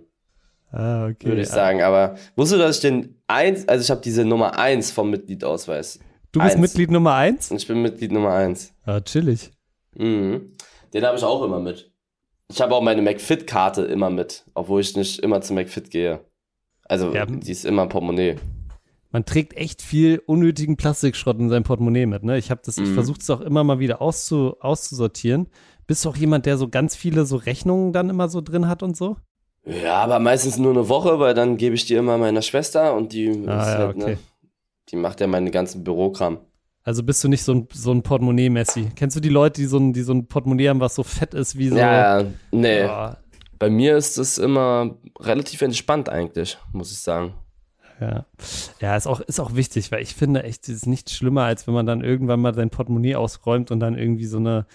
Ah, 0.70 1.06
okay. 1.06 1.26
Würde 1.26 1.42
ich 1.42 1.48
sagen. 1.48 1.82
Aber 1.82 2.14
wusstest 2.36 2.60
du, 2.60 2.64
dass 2.64 2.76
ich 2.76 2.82
den 2.82 3.20
eins, 3.26 3.68
also 3.68 3.82
ich 3.82 3.90
habe 3.90 4.00
diese 4.00 4.24
Nummer 4.24 4.58
eins 4.58 4.90
vom 4.90 5.10
Mitgliedausweis. 5.10 5.98
Du 6.34 6.40
bist 6.40 6.56
eins. 6.56 6.60
Mitglied 6.60 6.90
Nummer 6.90 7.14
eins? 7.14 7.50
Ich 7.50 7.66
bin 7.66 7.80
Mitglied 7.80 8.12
Nummer 8.12 8.34
eins. 8.34 8.74
Ah, 8.84 9.00
chillig. 9.00 9.52
Mhm. 9.96 10.56
Den 10.92 11.04
habe 11.04 11.16
ich 11.16 11.24
auch 11.24 11.42
immer 11.42 11.60
mit. 11.60 11.90
Ich 12.48 12.60
habe 12.60 12.74
auch 12.74 12.82
meine 12.82 13.00
McFit-Karte 13.00 13.82
immer 13.82 14.10
mit, 14.10 14.44
obwohl 14.52 14.82
ich 14.82 14.96
nicht 14.96 15.20
immer 15.20 15.40
zu 15.40 15.54
McFit 15.54 15.90
gehe. 15.90 16.20
Also, 16.84 17.14
ja. 17.14 17.24
die 17.24 17.50
ist 17.50 17.64
immer 17.64 17.84
im 17.84 17.88
Portemonnaie 17.88 18.36
man 19.14 19.24
trägt 19.24 19.56
echt 19.56 19.80
viel 19.80 20.20
unnötigen 20.26 20.76
Plastikschrott 20.76 21.38
in 21.38 21.48
seinem 21.48 21.62
Portemonnaie 21.62 22.04
mit. 22.04 22.24
Ne? 22.24 22.36
Ich 22.36 22.50
habe 22.50 22.62
das, 22.64 22.78
mhm. 22.78 22.86
ich 22.86 22.90
versuche 22.90 23.20
es 23.20 23.30
auch 23.30 23.40
immer 23.42 23.62
mal 23.62 23.78
wieder 23.78 24.02
auszu, 24.02 24.56
auszusortieren. 24.58 25.46
Bist 25.86 26.04
du 26.04 26.08
auch 26.08 26.16
jemand, 26.16 26.46
der 26.46 26.58
so 26.58 26.68
ganz 26.68 26.96
viele 26.96 27.24
so 27.24 27.36
Rechnungen 27.36 27.92
dann 27.92 28.10
immer 28.10 28.28
so 28.28 28.40
drin 28.40 28.66
hat 28.66 28.82
und 28.82 28.96
so? 28.96 29.16
Ja, 29.64 29.98
aber 29.98 30.18
meistens 30.18 30.58
nur 30.58 30.72
eine 30.72 30.88
Woche, 30.88 31.20
weil 31.20 31.32
dann 31.32 31.56
gebe 31.58 31.76
ich 31.76 31.84
die 31.86 31.94
immer 31.94 32.18
meiner 32.18 32.42
Schwester 32.42 32.92
und 32.96 33.12
die 33.12 33.28
ah, 33.46 33.50
ja, 33.50 33.78
halt, 33.78 33.96
ne, 33.96 34.04
okay. 34.04 34.12
ne, 34.14 34.18
die 34.90 34.96
macht 34.96 35.20
ja 35.20 35.26
meinen 35.26 35.50
ganzen 35.50 35.84
Bürokram. 35.84 36.38
Also 36.82 37.02
bist 37.02 37.24
du 37.24 37.28
nicht 37.28 37.42
so 37.42 37.54
ein, 37.54 37.68
so 37.72 37.92
ein 37.92 38.02
Portemonnaie-Messi? 38.02 38.90
Kennst 38.94 39.16
du 39.16 39.20
die 39.20 39.30
Leute, 39.30 39.60
die 39.60 39.66
so 39.66 39.78
ein, 39.78 39.94
die 39.94 40.02
so 40.02 40.12
ein 40.12 40.26
Portemonnaie 40.26 40.68
haben, 40.68 40.80
was 40.80 40.94
so 40.94 41.02
fett 41.02 41.32
ist 41.32 41.56
wie 41.56 41.70
so? 41.70 41.76
Ja, 41.76 42.24
nee. 42.50 42.84
Oh. 42.84 43.10
Bei 43.58 43.70
mir 43.70 43.96
ist 43.96 44.18
es 44.18 44.36
immer 44.36 44.96
relativ 45.18 45.62
entspannt 45.62 46.10
eigentlich, 46.10 46.58
muss 46.72 46.92
ich 46.92 46.98
sagen. 46.98 47.32
Ja. 48.00 48.26
Ja, 48.80 48.96
ist 48.96 49.06
auch, 49.06 49.20
ist 49.20 49.40
auch 49.40 49.54
wichtig, 49.54 49.90
weil 49.92 50.02
ich 50.02 50.14
finde 50.14 50.42
echt, 50.42 50.68
es 50.68 50.76
ist 50.76 50.86
nichts 50.86 51.12
schlimmer, 51.12 51.44
als 51.44 51.66
wenn 51.66 51.74
man 51.74 51.86
dann 51.86 52.02
irgendwann 52.02 52.40
mal 52.40 52.54
sein 52.54 52.68
Portemonnaie 52.68 53.14
ausräumt 53.14 53.70
und 53.70 53.80
dann 53.80 53.96
irgendwie 53.96 54.26
so 54.26 54.36
eine 54.36 54.66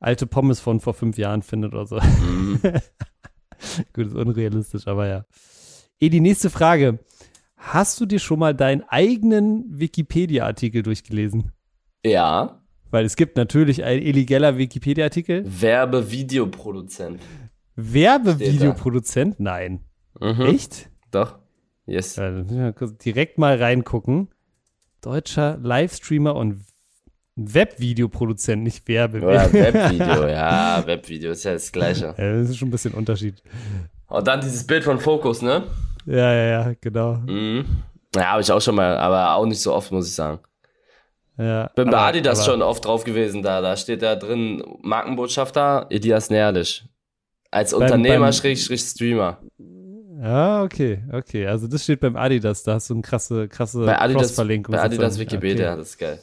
alte 0.00 0.26
Pommes 0.26 0.60
von 0.60 0.80
vor 0.80 0.94
fünf 0.94 1.18
Jahren 1.18 1.42
findet 1.42 1.74
oder 1.74 1.86
so. 1.86 2.00
Mhm. 2.00 2.60
Gut, 3.92 4.06
ist 4.06 4.14
unrealistisch, 4.14 4.86
aber 4.86 5.06
ja. 5.06 5.24
Eh, 6.00 6.08
die 6.08 6.20
nächste 6.20 6.50
Frage. 6.50 6.98
Hast 7.64 8.00
du 8.00 8.06
dir 8.06 8.18
schon 8.18 8.40
mal 8.40 8.54
deinen 8.54 8.82
eigenen 8.88 9.64
Wikipedia-Artikel 9.68 10.82
durchgelesen? 10.82 11.52
Ja. 12.04 12.60
Weil 12.90 13.04
es 13.04 13.14
gibt 13.14 13.36
natürlich 13.36 13.84
einen 13.84 14.02
illegaler 14.02 14.58
Wikipedia-Artikel. 14.58 15.44
Werbevideoproduzent. 15.46 17.20
Werbevideoproduzent? 17.76 19.38
Nein. 19.38 19.84
Mhm. 20.20 20.40
Echt? 20.40 20.90
Doch. 21.12 21.38
Yes. 21.86 22.16
Ja, 22.16 22.72
direkt 22.72 23.38
mal 23.38 23.56
reingucken. 23.56 24.28
Deutscher 25.00 25.56
Livestreamer 25.62 26.34
und 26.34 26.64
Webvideoproduzent, 27.36 28.62
nicht 28.62 28.88
Werbe. 28.88 29.18
Oder 29.18 29.52
Webvideo, 29.52 30.26
ja, 30.26 30.82
Webvideo 30.84 31.30
ist 31.30 31.44
ja 31.44 31.52
das 31.52 31.70
Gleiche. 31.70 32.14
Ja, 32.18 32.32
das 32.40 32.50
ist 32.50 32.56
schon 32.58 32.68
ein 32.68 32.72
bisschen 32.72 32.94
Unterschied. 32.94 33.40
Und 34.08 34.26
dann 34.26 34.40
dieses 34.40 34.66
Bild 34.66 34.84
von 34.84 34.98
Fokus, 34.98 35.42
ne? 35.42 35.64
Ja, 36.06 36.32
ja, 36.32 36.44
ja, 36.44 36.74
genau. 36.80 37.14
Mhm. 37.26 37.64
Ja, 38.14 38.32
habe 38.32 38.42
ich 38.42 38.52
auch 38.52 38.60
schon 38.60 38.74
mal, 38.74 38.96
aber 38.96 39.34
auch 39.34 39.46
nicht 39.46 39.60
so 39.60 39.72
oft, 39.72 39.90
muss 39.90 40.08
ich 40.08 40.14
sagen. 40.14 40.40
Ja, 41.38 41.68
Bin 41.74 41.90
bei 41.90 41.98
Adidas 41.98 42.44
schon 42.44 42.60
oft 42.60 42.84
drauf 42.84 43.04
gewesen, 43.04 43.42
da, 43.42 43.60
da 43.60 43.76
steht 43.76 44.02
da 44.02 44.16
drin 44.16 44.62
Markenbotschafter 44.82 45.86
Elias 45.88 46.28
Nährlich. 46.28 46.84
Als 47.50 47.72
Unternehmer, 47.72 48.32
Schrägstrich 48.32 48.80
Streamer. 48.80 49.38
Ja, 50.22 50.62
okay, 50.62 51.02
okay. 51.12 51.46
Also 51.46 51.66
das 51.66 51.82
steht 51.82 52.00
beim 52.00 52.16
Adidas, 52.16 52.62
da 52.62 52.74
hast 52.74 52.90
du 52.90 52.94
eine 52.94 53.02
krasse, 53.02 53.48
krasse 53.48 53.84
bei 53.84 53.98
Adidas, 53.98 54.36
Bei 54.36 54.80
Adidas 54.80 55.18
Wikipedia, 55.18 55.70
okay. 55.70 55.78
das 55.78 55.88
ist 55.88 55.98
geil. 55.98 56.18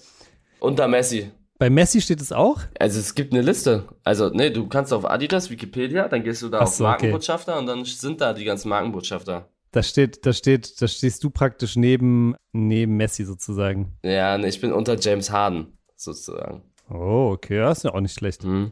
Unter 0.59 0.87
Messi. 0.87 1.31
Bei 1.57 1.69
Messi 1.69 1.99
steht 1.99 2.21
es 2.21 2.31
auch? 2.31 2.61
Also 2.79 2.99
es 2.99 3.13
gibt 3.13 3.33
eine 3.33 3.41
Liste. 3.41 3.83
Also, 4.05 4.29
nee, 4.29 4.49
du 4.49 4.67
kannst 4.67 4.93
auf 4.93 5.09
Adidas 5.09 5.49
Wikipedia, 5.49 6.07
dann 6.07 6.23
gehst 6.23 6.41
du 6.41 6.49
da 6.49 6.59
Ach 6.59 6.63
auf 6.63 6.69
so, 6.69 6.83
Markenbotschafter 6.83 7.53
okay. 7.53 7.59
und 7.59 7.65
dann 7.65 7.83
sind 7.83 8.21
da 8.21 8.31
die 8.31 8.45
ganzen 8.45 8.69
Markenbotschafter. 8.69 9.49
Da 9.71 9.83
steht, 9.83 10.25
da 10.25 10.33
steht, 10.33 10.81
da 10.81 10.87
stehst 10.87 11.23
du 11.23 11.29
praktisch 11.29 11.75
neben, 11.75 12.35
neben 12.53 12.97
Messi 12.97 13.23
sozusagen. 13.23 13.97
Ja, 14.03 14.37
nee, 14.37 14.47
ich 14.47 14.59
bin 14.59 14.73
unter 14.73 14.97
James 14.99 15.29
Harden 15.29 15.77
sozusagen. 15.95 16.63
Oh, 16.89 17.31
okay, 17.33 17.59
das 17.59 17.79
ist 17.79 17.83
ja 17.83 17.93
auch 17.93 18.01
nicht 18.01 18.17
schlecht. 18.17 18.43
Mhm. 18.43 18.71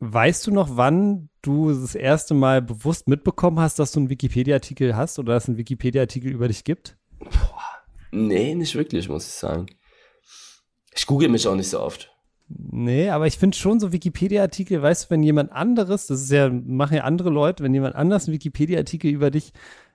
Weißt 0.00 0.46
du 0.46 0.52
noch, 0.52 0.76
wann 0.76 1.30
du 1.42 1.70
das 1.70 1.94
erste 1.94 2.34
Mal 2.34 2.62
bewusst 2.62 3.08
mitbekommen 3.08 3.58
hast, 3.58 3.78
dass 3.78 3.92
du 3.92 4.00
einen 4.00 4.10
Wikipedia-Artikel 4.10 4.94
hast 4.94 5.18
oder 5.18 5.32
dass 5.34 5.44
es 5.44 5.48
einen 5.48 5.58
Wikipedia-Artikel 5.58 6.30
über 6.30 6.48
dich 6.48 6.64
gibt? 6.64 6.96
Boah, 7.18 7.62
nee, 8.12 8.54
nicht 8.54 8.74
wirklich, 8.74 9.08
muss 9.08 9.26
ich 9.26 9.32
sagen. 9.32 9.66
Ich 10.94 11.06
google 11.06 11.28
mich 11.28 11.48
auch 11.48 11.56
nicht 11.56 11.70
so 11.70 11.80
oft. 11.80 12.14
Nee, 12.48 13.10
aber 13.10 13.26
ich 13.26 13.36
finde 13.36 13.56
schon 13.56 13.78
so 13.78 13.92
Wikipedia-Artikel, 13.92 14.80
weißt 14.80 15.04
du, 15.04 15.10
wenn 15.10 15.22
jemand 15.22 15.52
anderes, 15.52 16.06
das 16.06 16.22
ist 16.22 16.30
ja, 16.30 16.48
machen 16.48 16.96
ja 16.96 17.04
andere 17.04 17.28
Leute, 17.28 17.62
wenn 17.62 17.74
jemand 17.74 17.94
anders 17.94 18.26
einen 18.26 18.34
Wikipedia-Artikel 18.34 19.10
über 19.10 19.30
dich 19.30 19.52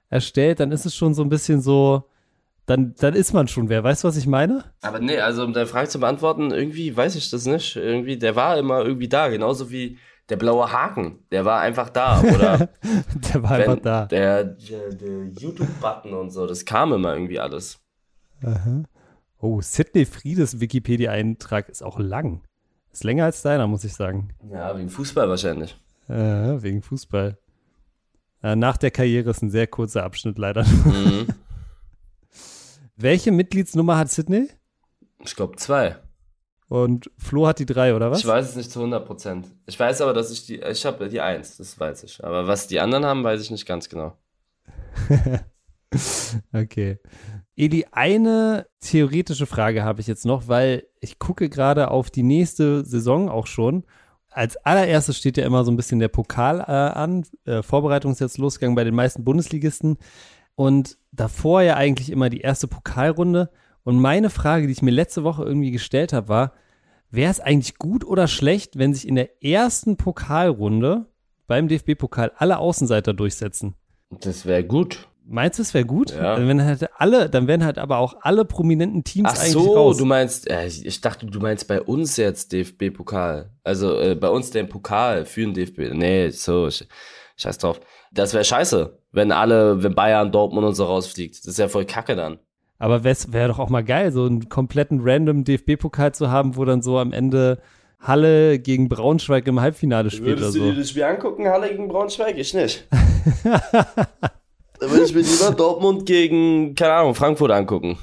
erstellt, 0.09 0.59
dann 0.59 0.71
ist 0.71 0.85
es 0.85 0.95
schon 0.95 1.15
so 1.15 1.23
ein 1.23 1.29
bisschen 1.29 1.61
so, 1.61 2.09
dann, 2.67 2.93
dann 2.99 3.15
ist 3.15 3.33
man 3.33 3.47
schon 3.47 3.69
wer. 3.69 3.83
Weißt 3.83 4.03
du, 4.03 4.07
was 4.07 4.17
ich 4.17 4.27
meine? 4.27 4.63
Aber 4.81 4.99
nee, 4.99 5.17
also 5.17 5.43
um 5.43 5.53
deine 5.53 5.65
Frage 5.65 5.89
zu 5.89 5.99
beantworten, 5.99 6.51
irgendwie 6.51 6.95
weiß 6.95 7.15
ich 7.15 7.29
das 7.31 7.45
nicht. 7.45 7.75
Irgendwie, 7.75 8.17
der 8.17 8.35
war 8.35 8.57
immer 8.57 8.85
irgendwie 8.85 9.09
da, 9.09 9.29
genauso 9.29 9.71
wie 9.71 9.97
der 10.29 10.37
blaue 10.37 10.71
Haken. 10.71 11.19
Der 11.31 11.45
war 11.45 11.59
einfach 11.59 11.89
da, 11.89 12.21
oder? 12.21 12.69
der 13.33 13.43
war 13.43 13.51
einfach 13.51 13.79
da. 13.79 14.05
Der, 14.05 14.43
der, 14.43 14.89
der 14.91 15.25
YouTube-Button 15.27 16.13
und 16.13 16.29
so, 16.29 16.45
das 16.47 16.63
kam 16.63 16.93
immer 16.93 17.13
irgendwie 17.13 17.39
alles. 17.39 17.79
Aha. 18.43 18.83
Oh, 19.43 19.59
Sidney 19.59 20.05
Friedes 20.05 20.61
Wikipedia-Eintrag 20.61 21.67
ist 21.67 21.83
auch 21.83 21.99
lang. 21.99 22.43
Ist 22.93 23.03
länger 23.03 23.25
als 23.25 23.41
deiner, 23.41 23.67
muss 23.67 23.83
ich 23.83 23.93
sagen. 23.93 24.29
Ja, 24.49 24.77
wegen 24.77 24.87
Fußball 24.87 25.27
wahrscheinlich. 25.27 25.75
Äh, 26.07 26.13
wegen 26.63 26.81
Fußball. 26.81 27.37
Äh, 28.41 28.55
nach 28.55 28.77
der 28.77 28.91
Karriere 28.91 29.31
ist 29.31 29.41
ein 29.41 29.49
sehr 29.49 29.67
kurzer 29.67 30.05
Abschnitt 30.05 30.37
leider. 30.37 30.65
Mhm. 30.85 31.27
Welche 32.95 33.33
Mitgliedsnummer 33.33 33.97
hat 33.97 34.11
Sydney? 34.11 34.47
Ich 35.19 35.35
glaube 35.35 35.57
zwei. 35.57 35.97
Und 36.69 37.11
Flo 37.17 37.45
hat 37.45 37.59
die 37.59 37.65
3, 37.65 37.95
oder 37.95 38.11
was? 38.11 38.19
Ich 38.19 38.27
weiß 38.27 38.47
es 38.47 38.55
nicht 38.55 38.71
zu 38.71 38.79
100 38.79 39.05
Prozent. 39.05 39.47
Ich 39.65 39.77
weiß 39.77 39.99
aber, 40.01 40.13
dass 40.13 40.31
ich 40.31 40.45
die, 40.45 40.61
ich 40.61 40.85
habe 40.85 41.09
die 41.09 41.19
1, 41.19 41.57
das 41.57 41.77
weiß 41.77 42.03
ich. 42.03 42.23
Aber 42.23 42.47
was 42.47 42.67
die 42.67 42.79
anderen 42.79 43.03
haben, 43.03 43.25
weiß 43.25 43.41
ich 43.41 43.51
nicht 43.51 43.65
ganz 43.65 43.89
genau. 43.89 44.15
okay. 46.53 46.99
Eli, 47.55 47.85
eine 47.91 48.67
theoretische 48.79 49.45
Frage 49.45 49.83
habe 49.83 50.01
ich 50.01 50.07
jetzt 50.07 50.25
noch, 50.25 50.47
weil 50.47 50.87
ich 51.01 51.19
gucke 51.19 51.49
gerade 51.49 51.91
auf 51.91 52.09
die 52.09 52.23
nächste 52.23 52.83
Saison 52.83 53.29
auch 53.29 53.45
schon. 53.45 53.83
Als 54.29 54.57
allererstes 54.57 55.17
steht 55.17 55.37
ja 55.37 55.45
immer 55.45 55.63
so 55.63 55.71
ein 55.71 55.75
bisschen 55.75 55.99
der 55.99 56.07
Pokal 56.07 56.61
äh, 56.61 56.71
an. 56.71 57.25
Äh, 57.45 57.61
Vorbereitung 57.61 58.11
ist 58.11 58.19
jetzt 58.19 58.39
losgegangen 58.39 58.75
bei 58.75 58.83
den 58.83 58.95
meisten 58.95 59.23
Bundesligisten. 59.23 59.97
Und 60.55 60.97
davor 61.11 61.61
ja 61.61 61.75
eigentlich 61.75 62.09
immer 62.09 62.31
die 62.31 62.41
erste 62.41 62.67
Pokalrunde. 62.67 63.51
Und 63.83 63.99
meine 63.99 64.31
Frage, 64.31 64.65
die 64.65 64.73
ich 64.73 64.81
mir 64.81 64.91
letzte 64.91 65.23
Woche 65.23 65.43
irgendwie 65.43 65.71
gestellt 65.71 66.13
habe, 66.13 66.29
war, 66.29 66.53
wäre 67.11 67.29
es 67.29 67.39
eigentlich 67.39 67.77
gut 67.77 68.03
oder 68.03 68.27
schlecht, 68.27 68.79
wenn 68.79 68.95
sich 68.95 69.07
in 69.07 69.15
der 69.15 69.43
ersten 69.43 69.97
Pokalrunde 69.97 71.05
beim 71.45 71.67
DFB-Pokal 71.67 72.31
alle 72.35 72.57
Außenseiter 72.57 73.13
durchsetzen? 73.13 73.75
Das 74.09 74.47
wäre 74.47 74.63
gut. 74.63 75.07
Meinst 75.25 75.57
du, 75.57 75.61
es 75.63 75.73
wäre 75.73 75.85
gut? 75.85 76.11
Ja. 76.11 76.35
Dann 76.35 76.47
werden 76.47 76.63
halt 76.65 76.89
alle, 76.97 77.29
dann 77.29 77.47
werden 77.47 77.63
halt 77.63 77.77
aber 77.77 77.97
auch 77.97 78.15
alle 78.21 78.43
prominenten 78.45 79.03
Teams 79.03 79.29
Ach 79.31 79.39
eigentlich 79.39 79.53
so, 79.53 79.73
raus. 79.73 79.97
du 79.97 80.05
meinst, 80.05 80.49
äh, 80.49 80.65
ich 80.67 80.99
dachte, 81.01 81.25
du 81.25 81.39
meinst 81.39 81.67
bei 81.67 81.81
uns 81.81 82.17
jetzt 82.17 82.51
DFB-Pokal. 82.51 83.49
Also 83.63 83.97
äh, 83.99 84.15
bei 84.15 84.27
uns 84.29 84.51
den 84.51 84.67
Pokal 84.67 85.25
für 85.25 85.41
den 85.41 85.53
DFB. 85.53 85.93
Nee, 85.93 86.29
so, 86.29 86.65
sch- 86.65 86.85
scheiß 87.37 87.57
drauf. 87.57 87.79
Das 88.11 88.33
wäre 88.33 88.43
scheiße, 88.43 88.99
wenn 89.11 89.31
alle, 89.31 89.81
wenn 89.81 89.95
Bayern, 89.95 90.31
Dortmund 90.31 90.67
und 90.67 90.75
so 90.75 90.83
rausfliegt. 90.85 91.35
Das 91.39 91.47
ist 91.47 91.57
ja 91.57 91.67
voll 91.69 91.85
kacke 91.85 92.15
dann. 92.15 92.39
Aber 92.77 93.05
es 93.05 93.31
wäre 93.31 93.47
doch 93.47 93.59
auch 93.59 93.69
mal 93.69 93.83
geil, 93.83 94.11
so 94.11 94.25
einen 94.25 94.49
kompletten 94.49 94.99
random 95.01 95.45
DFB-Pokal 95.45 96.13
zu 96.13 96.29
haben, 96.29 96.57
wo 96.57 96.65
dann 96.65 96.81
so 96.81 96.97
am 96.99 97.13
Ende 97.13 97.59
Halle 98.01 98.59
gegen 98.59 98.89
Braunschweig 98.89 99.47
im 99.47 99.61
Halbfinale 99.61 100.11
spielt 100.11 100.39
oder 100.39 100.51
so. 100.51 100.73
das 100.73 100.89
Spiel 100.89 101.03
angucken, 101.03 101.47
Halle 101.47 101.69
gegen 101.69 101.87
Braunschweig? 101.87 102.37
Ich 102.37 102.53
nicht. 102.53 102.85
da 104.83 104.91
würde 104.91 105.05
ich 105.05 105.15
mir 105.15 105.21
lieber 105.21 105.51
Dortmund 105.51 106.05
gegen, 106.05 106.75
keine 106.75 106.93
Ahnung, 106.93 107.15
Frankfurt 107.15 107.51
angucken. 107.51 107.97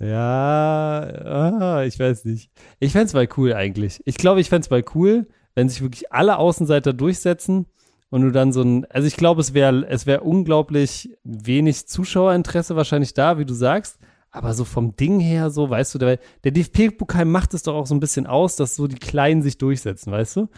Ja, 0.00 1.00
ah, 1.00 1.84
ich 1.84 1.98
weiß 1.98 2.24
nicht. 2.24 2.50
Ich 2.80 2.90
fänd's 2.90 3.12
mal 3.12 3.28
cool 3.36 3.52
eigentlich. 3.52 4.00
Ich 4.04 4.16
glaube, 4.16 4.40
ich 4.40 4.48
fänd's 4.48 4.68
mal 4.68 4.84
cool, 4.96 5.28
wenn 5.54 5.68
sich 5.68 5.80
wirklich 5.80 6.12
alle 6.12 6.38
Außenseiter 6.38 6.92
durchsetzen 6.92 7.66
und 8.10 8.22
du 8.22 8.32
dann 8.32 8.52
so 8.52 8.62
ein, 8.62 8.84
also 8.86 9.06
ich 9.06 9.16
glaube, 9.16 9.40
es 9.40 9.54
wäre 9.54 9.86
es 9.88 10.06
wäre 10.06 10.22
unglaublich 10.22 11.10
wenig 11.22 11.86
Zuschauerinteresse 11.86 12.74
wahrscheinlich 12.74 13.14
da, 13.14 13.38
wie 13.38 13.44
du 13.44 13.54
sagst. 13.54 13.98
Aber 14.30 14.54
so 14.54 14.64
vom 14.64 14.96
Ding 14.96 15.20
her, 15.20 15.50
so, 15.50 15.70
weißt 15.70 15.94
du, 15.94 15.98
der, 15.98 16.18
der 16.44 16.50
DFB-Pokal 16.50 17.24
macht 17.24 17.54
es 17.54 17.62
doch 17.62 17.74
auch 17.74 17.86
so 17.86 17.94
ein 17.94 18.00
bisschen 18.00 18.26
aus, 18.26 18.56
dass 18.56 18.76
so 18.76 18.86
die 18.88 18.98
Kleinen 18.98 19.42
sich 19.42 19.56
durchsetzen, 19.56 20.12
weißt 20.12 20.36
du? 20.36 20.48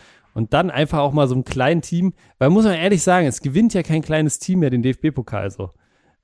Und 0.41 0.55
dann 0.55 0.71
einfach 0.71 1.01
auch 1.01 1.13
mal 1.13 1.29
so 1.29 1.35
ein 1.35 1.45
kleines 1.45 1.87
Team, 1.87 2.15
weil 2.39 2.49
muss 2.49 2.65
man 2.65 2.73
ehrlich 2.73 3.03
sagen, 3.03 3.27
es 3.27 3.43
gewinnt 3.43 3.75
ja 3.75 3.83
kein 3.83 4.01
kleines 4.01 4.39
Team 4.39 4.61
mehr 4.61 4.71
den 4.71 4.83
DFB-Pokal 4.83 5.51
so. 5.51 5.75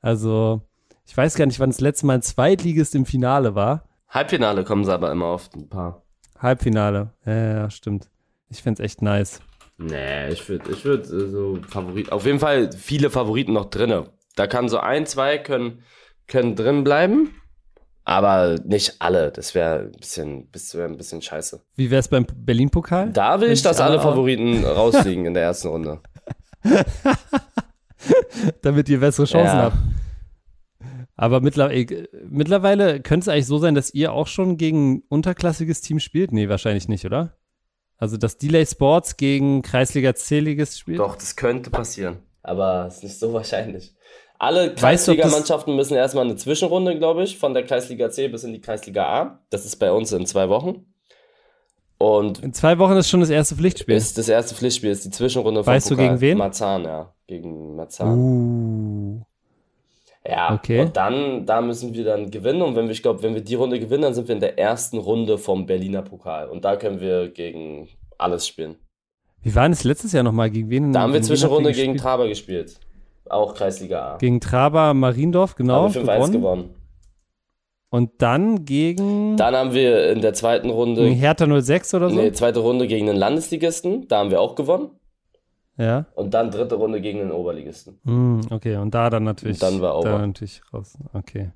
Also, 0.01 0.63
ich 1.05 1.15
weiß 1.15 1.35
gar 1.35 1.45
nicht, 1.45 1.61
wann 1.61 1.69
das 1.69 1.83
letzte 1.83 2.07
Mal 2.07 2.15
ein 2.15 2.23
Zweitligist 2.23 2.95
im 2.95 3.05
Finale 3.05 3.55
war. 3.55 3.87
Halbfinale 4.09 4.65
kommen 4.65 4.87
sie 4.87 4.95
aber 4.95 5.13
immer 5.13 5.27
oft 5.27 5.55
ein 5.55 5.69
paar. 5.69 6.07
Halbfinale. 6.39 7.13
Ja, 7.27 7.69
stimmt. 7.69 8.09
Ich 8.49 8.63
find's 8.63 8.81
echt 8.81 9.03
nice. 9.03 9.43
Nee, 9.77 10.31
ich 10.31 10.49
würde 10.49 10.71
ich 10.71 10.83
würd 10.87 11.05
äh, 11.11 11.29
so 11.29 11.59
Favorit, 11.69 12.11
auf 12.11 12.25
jeden 12.25 12.39
Fall 12.39 12.73
viele 12.73 13.11
Favoriten 13.11 13.53
noch 13.53 13.67
drinne. 13.67 14.05
Da 14.35 14.47
kann 14.47 14.71
so 14.71 14.79
ein, 14.79 15.05
zwei 15.05 15.37
können, 15.37 15.83
können 16.27 16.57
drin 16.57 16.85
bleiben, 16.85 17.35
aber 18.07 18.59
nicht 18.65 18.95
alle. 19.01 19.31
Das 19.33 19.55
wäre 19.55 19.81
ein 19.81 19.93
bisschen, 19.93 20.49
wär 20.73 20.85
ein 20.87 20.97
bisschen 20.97 21.21
scheiße. 21.21 21.61
Wie 21.75 21.91
wär's 21.91 22.09
beim 22.09 22.25
Berlin-Pokal? 22.35 23.11
Da 23.13 23.41
will 23.41 23.51
ich, 23.51 23.63
dass 23.63 23.81
alle 23.81 23.95
alle- 23.95 24.01
Favoriten 24.01 24.65
rausfliegen 24.65 25.27
in 25.27 25.35
der 25.35 25.43
ersten 25.43 25.69
Runde. 25.69 26.01
Damit 28.63 28.89
ihr 28.89 29.01
bessere 29.01 29.27
Chancen 29.27 29.57
Ja. 29.57 29.63
habt. 29.65 29.77
Aber 31.17 31.41
mittler 31.41 31.71
mittlerweile 32.29 33.01
könnte 33.01 33.25
es 33.25 33.29
eigentlich 33.29 33.47
so 33.47 33.59
sein, 33.59 33.75
dass 33.75 33.93
ihr 33.95 34.13
auch 34.13 34.27
schon 34.27 34.57
gegen 34.59 34.93
ein 34.97 35.03
unterklassiges 35.09 35.81
Team 35.81 35.99
spielt? 35.99 36.31
Nee, 36.31 36.49
wahrscheinlich 36.49 36.89
nicht, 36.89 37.07
oder? 37.07 37.37
Also, 37.97 38.19
dass 38.19 38.37
Delay 38.37 38.67
Sports 38.67 39.17
gegen 39.17 39.63
Kreisliga 39.63 40.15
C-Ligist 40.15 40.79
spielt? 40.79 40.99
Doch, 40.99 41.17
das 41.17 41.35
könnte 41.35 41.71
passieren, 41.71 42.19
aber 42.43 42.85
es 42.87 42.97
ist 42.99 43.03
nicht 43.05 43.19
so 43.19 43.33
wahrscheinlich. 43.33 43.95
Alle 44.39 44.69
Weißt 44.69 45.09
du, 45.09 45.15
Kreisligamannschaften 45.15 45.75
müssen 45.75 45.95
erstmal 45.95 46.25
eine 46.25 46.37
Zwischenrunde, 46.37 46.99
glaube 46.99 47.23
ich, 47.23 47.39
von 47.39 47.55
der 47.55 47.65
Kreisliga 47.65 48.11
C 48.11 48.29
bis 48.29 48.45
in 48.45 48.53
die 48.53 48.61
Kreisliga 48.61 49.05
A. 49.05 49.39
Das 49.51 49.65
ist 49.65 49.77
bei 49.77 49.91
uns 49.93 50.13
in 50.13 50.27
zwei 50.27 50.49
Wochen. 50.49 50.85
Und 51.99 52.43
In 52.43 52.53
zwei 52.53 52.79
Wochen 52.79 52.93
ist 52.93 53.09
schon 53.09 53.21
das 53.21 53.31
erste 53.31 53.57
Pflichtspiel. 53.57 53.97
ist 53.97 54.19
das 54.19 54.29
erste 54.29 54.55
Pflichtspiel, 54.55 54.91
ist 54.91 55.05
die 55.07 55.11
Zwischenrunde 55.11 55.65
von 55.65 55.73
Weißt 55.73 55.91
du, 55.91 55.97
gegen 55.97 56.21
wen? 56.21 56.37
Marzahn, 56.37 56.85
ja. 56.85 57.13
Gegen 57.27 57.75
Marzahn. 57.75 58.19
Uh. 58.19 59.23
Ja, 60.29 60.53
okay. 60.55 60.81
und 60.81 60.97
dann, 60.97 61.47
da 61.47 61.61
müssen 61.61 61.95
wir 61.95 62.05
dann 62.05 62.31
gewinnen. 62.31 62.61
Und 62.61 62.75
wenn 62.75 62.87
wir, 62.87 62.93
ich 62.93 63.03
glaube, 63.03 63.23
wenn 63.23 63.35
wir 63.35 63.43
die 63.43 63.55
Runde 63.55 63.79
gewinnen, 63.79 64.03
dann 64.03 64.15
sind 64.15 64.29
wir 64.29 64.35
in 64.35 64.41
der 64.41 64.59
ersten 64.59 64.99
Runde 64.99 65.39
vom 65.39 65.67
Berliner 65.67 66.03
Pokal. 66.03 66.49
Und 66.49 66.65
da 66.65 66.77
können 66.77 67.01
wir 67.01 67.29
gegen 67.29 67.89
alles 68.19 68.47
spielen. 68.47 68.77
Wie 69.43 69.55
war 69.55 69.63
denn 69.63 69.73
das 69.73 69.85
letztes 69.85 70.13
Jahr 70.13 70.25
nochmal? 70.25 70.51
Gegen 70.51 70.69
wen? 70.69 70.93
Da 70.93 71.03
haben 71.03 71.13
wir 71.13 71.23
Zwischenrunde 71.23 71.73
gegen? 71.73 71.97
Traber 71.97 72.27
gespielt. 72.27 72.81
Auch 73.31 73.55
Kreisliga 73.55 74.15
A. 74.15 74.17
Gegen 74.19 74.41
Traber 74.41 74.95
Mariendorf, 74.95 75.55
genau. 75.57 75.85
haben 75.85 75.95
wir 75.95 76.03
5-1 76.03 76.05
gewonnen. 76.05 76.33
gewonnen. 76.33 76.75
Und 77.89 78.11
dann 78.19 78.65
gegen, 78.65 79.37
Dann 79.37 79.55
haben 79.55 79.73
wir 79.73 80.11
in 80.11 80.21
der 80.21 80.35
zweiten 80.35 80.71
Runde, 80.71 81.03
gegen 81.03 81.15
Hertha 81.15 81.47
06 81.47 81.95
oder 81.95 82.11
so? 82.11 82.17
nee, 82.17 82.33
zweite 82.33 82.61
Runde 82.61 82.89
gegen 82.89 83.07
den 83.07 83.17
Landesligisten. 83.17 84.09
Da 84.09 84.19
haben 84.19 84.31
wir 84.31 84.41
auch 84.41 84.55
gewonnen. 84.55 84.91
Ja. 85.79 86.07
Und 86.15 86.35
dann 86.35 86.51
dritte 86.51 86.75
Runde 86.75 87.01
gegen 87.01 87.19
den 87.19 87.31
Oberligisten. 87.31 87.99
Hm, 88.05 88.41
okay, 88.51 88.77
und 88.77 88.95
da 88.95 89.11
dann 89.11 89.25
natürlich. 89.25 89.63
Und 89.63 89.63
dann 89.63 89.81
war 89.81 89.97
over. 89.97 90.11
Da 90.11 90.27
natürlich 90.27 90.63
raus. 90.73 90.99
Okay. 91.13 91.53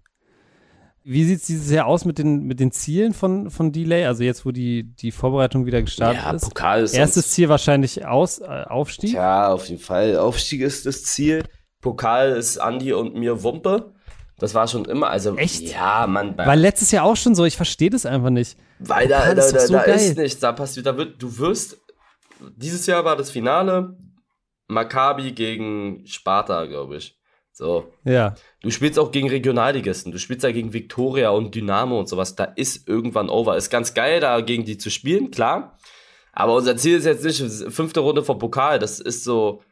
Wie 1.02 1.24
sieht 1.24 1.40
es 1.40 1.46
dieses 1.46 1.70
Jahr 1.70 1.86
aus 1.86 2.04
mit 2.04 2.18
den, 2.18 2.44
mit 2.44 2.60
den 2.60 2.72
Zielen 2.72 3.14
von, 3.14 3.50
von 3.50 3.72
Delay? 3.72 4.04
Also 4.04 4.22
jetzt, 4.22 4.44
wo 4.44 4.50
die, 4.50 4.84
die 4.84 5.10
Vorbereitung 5.10 5.64
wieder 5.64 5.80
gestartet 5.80 6.22
ja, 6.22 6.32
ist. 6.32 6.44
Pokal 6.44 6.82
ist 6.82 6.94
Erstes 6.94 7.30
Ziel 7.30 7.48
wahrscheinlich 7.48 8.04
aus, 8.04 8.40
äh, 8.40 8.44
Aufstieg. 8.44 9.10
Tja, 9.10 9.50
auf 9.50 9.66
jeden 9.66 9.80
Fall. 9.80 10.18
Aufstieg 10.18 10.60
ist 10.60 10.84
das 10.84 11.04
Ziel. 11.04 11.42
Pokal 11.80 12.30
ist 12.32 12.58
Andi 12.58 12.92
und 12.92 13.14
mir 13.14 13.42
Wumpe. 13.42 13.92
Das 14.38 14.54
war 14.54 14.66
schon 14.68 14.86
immer, 14.86 15.10
also 15.10 15.36
Echt? 15.36 15.62
ja, 15.62 16.06
man, 16.06 16.34
bei, 16.34 16.46
War 16.46 16.56
letztes 16.56 16.90
Jahr 16.92 17.04
auch 17.04 17.16
schon 17.16 17.34
so, 17.34 17.44
ich 17.44 17.56
verstehe 17.56 17.90
das 17.90 18.06
einfach 18.06 18.30
nicht. 18.30 18.56
weil 18.78 19.06
da, 19.06 19.18
Pokal 19.18 19.34
da, 19.34 19.42
ist 19.44 19.52
da, 19.54 19.60
so 19.66 19.72
da 19.74 19.82
ist 19.82 20.16
nichts, 20.16 20.40
da 20.40 20.52
passiert, 20.52 20.86
da 20.86 20.96
wird, 20.96 21.22
du 21.22 21.36
wirst, 21.38 21.76
dieses 22.56 22.86
Jahr 22.86 23.04
war 23.04 23.16
das 23.16 23.30
Finale, 23.30 23.96
Maccabi 24.68 25.32
gegen 25.32 26.06
Sparta, 26.06 26.64
glaube 26.66 26.96
ich. 26.96 27.18
So, 27.52 27.92
Ja. 28.04 28.34
du 28.62 28.70
spielst 28.70 28.98
auch 28.98 29.10
gegen 29.10 29.28
Regionalligisten, 29.28 30.10
du 30.12 30.18
spielst 30.18 30.44
ja 30.44 30.52
gegen 30.52 30.72
Viktoria 30.72 31.28
und 31.30 31.54
Dynamo 31.54 31.98
und 31.98 32.08
sowas, 32.08 32.34
da 32.34 32.44
ist 32.44 32.88
irgendwann 32.88 33.28
over. 33.28 33.56
Ist 33.58 33.68
ganz 33.68 33.92
geil, 33.92 34.20
da 34.20 34.40
gegen 34.40 34.64
die 34.64 34.78
zu 34.78 34.88
spielen, 34.90 35.30
klar. 35.30 35.76
Aber 36.32 36.54
unser 36.54 36.76
Ziel 36.78 36.96
ist 36.96 37.04
jetzt 37.04 37.24
nicht 37.24 37.42
fünfte 37.74 38.00
Runde 38.00 38.24
vom 38.24 38.38
Pokal, 38.38 38.78
das 38.78 39.00
ist 39.00 39.24
so, 39.24 39.62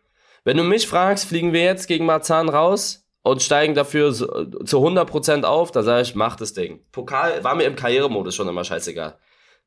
wenn 0.49 0.57
du 0.57 0.63
mich 0.63 0.89
fragst, 0.89 1.27
fliegen 1.27 1.53
wir 1.53 1.63
jetzt 1.63 1.89
gegen 1.89 2.07
Marzahn 2.07 2.49
raus 2.49 3.07
und 3.21 3.43
steigen 3.43 3.75
dafür 3.75 4.13
so, 4.13 4.27
zu 4.65 4.79
100% 4.79 5.45
auf, 5.45 5.73
da 5.73 5.83
sage 5.83 6.01
ich, 6.01 6.15
mach 6.15 6.37
das 6.37 6.55
Ding. 6.55 6.81
Pokal 6.91 7.45
war 7.45 7.55
mir 7.55 7.65
im 7.65 7.77
Karrieremodus 7.77 8.35
schon 8.35 8.49
immer 8.49 8.65
scheißegal. 8.65 9.19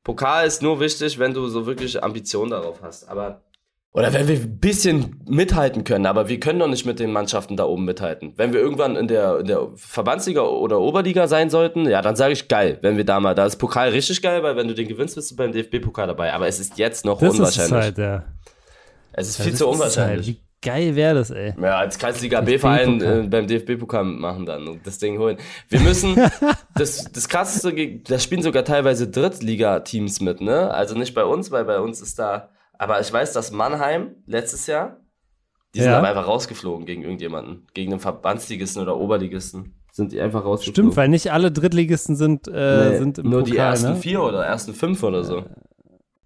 Pokal 0.04 0.48
ist 0.48 0.64
nur 0.64 0.80
wichtig, 0.80 1.20
wenn 1.20 1.36
du 1.36 1.48
so 1.50 1.68
wirklich 1.68 2.04
Ambitionen 2.04 2.50
darauf 2.50 2.82
hast, 2.82 3.08
aber 3.08 3.44
oder 3.92 4.12
wenn 4.12 4.28
wir 4.28 4.38
ein 4.38 4.58
bisschen 4.58 5.22
mithalten 5.30 5.84
können, 5.84 6.08
aber 6.08 6.30
wir 6.30 6.40
können 6.40 6.58
doch 6.58 6.68
nicht 6.68 6.88
mit 6.88 6.98
den 6.98 7.12
Mannschaften 7.12 7.58
da 7.58 7.66
oben 7.66 7.86
mithalten. 7.86 8.34
Wenn 8.38 8.52
wir 8.52 8.60
irgendwann 8.60 8.96
in 8.96 9.08
der, 9.08 9.38
in 9.38 9.46
der 9.46 9.68
Verbandsliga 9.76 10.42
oder 10.42 10.80
Oberliga 10.80 11.28
sein 11.28 11.52
sollten, 11.52 11.88
ja, 11.88 12.02
dann 12.02 12.16
sage 12.16 12.34
ich 12.34 12.48
geil, 12.48 12.80
wenn 12.82 12.98
wir 12.98 13.06
da 13.06 13.20
mal, 13.20 13.36
da 13.36 13.46
ist 13.46 13.58
Pokal 13.58 13.90
richtig 13.90 14.24
geil, 14.24 14.42
weil 14.42 14.56
wenn 14.56 14.68
du 14.68 14.74
den 14.74 14.88
gewinnst, 14.88 15.14
bist 15.14 15.30
du 15.30 15.36
beim 15.36 15.52
DFB-Pokal 15.52 16.08
dabei. 16.08 16.34
Aber 16.34 16.48
es 16.48 16.60
ist 16.60 16.80
jetzt 16.80 17.06
noch 17.06 17.20
Das 17.20 17.34
ist 17.34 17.40
unwahrscheinlich. 17.40 17.72
halt, 17.72 17.98
ja. 18.00 18.24
es 19.14 19.30
ist 19.30 19.38
viel 19.38 19.52
das 19.52 19.60
zu 19.60 19.66
ist 19.66 19.76
es 19.76 19.80
unwahrscheinlich. 19.80 20.28
Halt. 20.28 20.51
Geil 20.64 20.96
wäre 20.96 21.16
das, 21.16 21.32
ey. 21.32 21.56
Ja, 21.60 21.80
als 21.80 21.98
Kreisliga 21.98 22.40
B-Verein 22.42 23.02
äh, 23.02 23.28
beim 23.28 23.48
DFB-Pokal 23.48 24.04
machen 24.04 24.46
dann 24.46 24.68
und 24.68 24.86
das 24.86 25.00
Ding 25.00 25.18
holen. 25.18 25.38
Wir 25.70 25.80
müssen, 25.80 26.16
das, 26.76 27.06
das 27.12 27.28
krasseste, 27.28 27.74
da 28.08 28.20
spielen 28.20 28.44
sogar 28.44 28.64
teilweise 28.64 29.10
Drittliga-Teams 29.10 30.22
mit, 30.22 30.40
ne? 30.40 30.72
Also 30.72 30.96
nicht 30.96 31.16
bei 31.16 31.26
uns, 31.26 31.50
weil 31.50 31.66
bei 31.66 31.80
uns 31.80 32.00
ist 32.02 32.20
da, 32.20 32.50
aber 32.78 33.02
ich 33.02 33.12
weiß, 33.12 33.34
dass 33.34 33.52
Mannheim 33.52 34.16
letztes 34.28 34.68
Jahr, 34.68 34.98
die 35.74 35.80
sind 35.82 35.90
Ja. 35.92 35.98
aber 35.98 36.10
einfach 36.10 36.28
rausgeflogen 36.28 36.86
gegen 36.86 37.02
irgendjemanden, 37.02 37.66
gegen 37.74 37.92
einen 37.94 38.00
Verbandsligisten 38.00 38.82
oder 38.84 38.98
Oberligisten. 38.98 39.74
Sind 39.94 40.12
die 40.12 40.22
einfach 40.22 40.46
rausgeflogen. 40.46 40.74
Stimmt, 40.92 40.96
weil 40.98 41.08
nicht 41.10 41.32
alle 41.32 41.52
Drittligisten 41.52 42.16
sind, 42.16 42.48
äh, 42.48 42.92
Nee, 42.92 42.98
sind 42.98 43.18
im 43.18 43.30
nur 43.30 43.40
Pokal, 43.40 43.52
die 43.52 43.58
ersten 43.58 43.90
ne? 43.94 43.96
vier 43.96 44.22
oder 44.22 44.46
ersten 44.46 44.74
fünf 44.76 45.02
oder 45.02 45.24
so. 45.24 45.44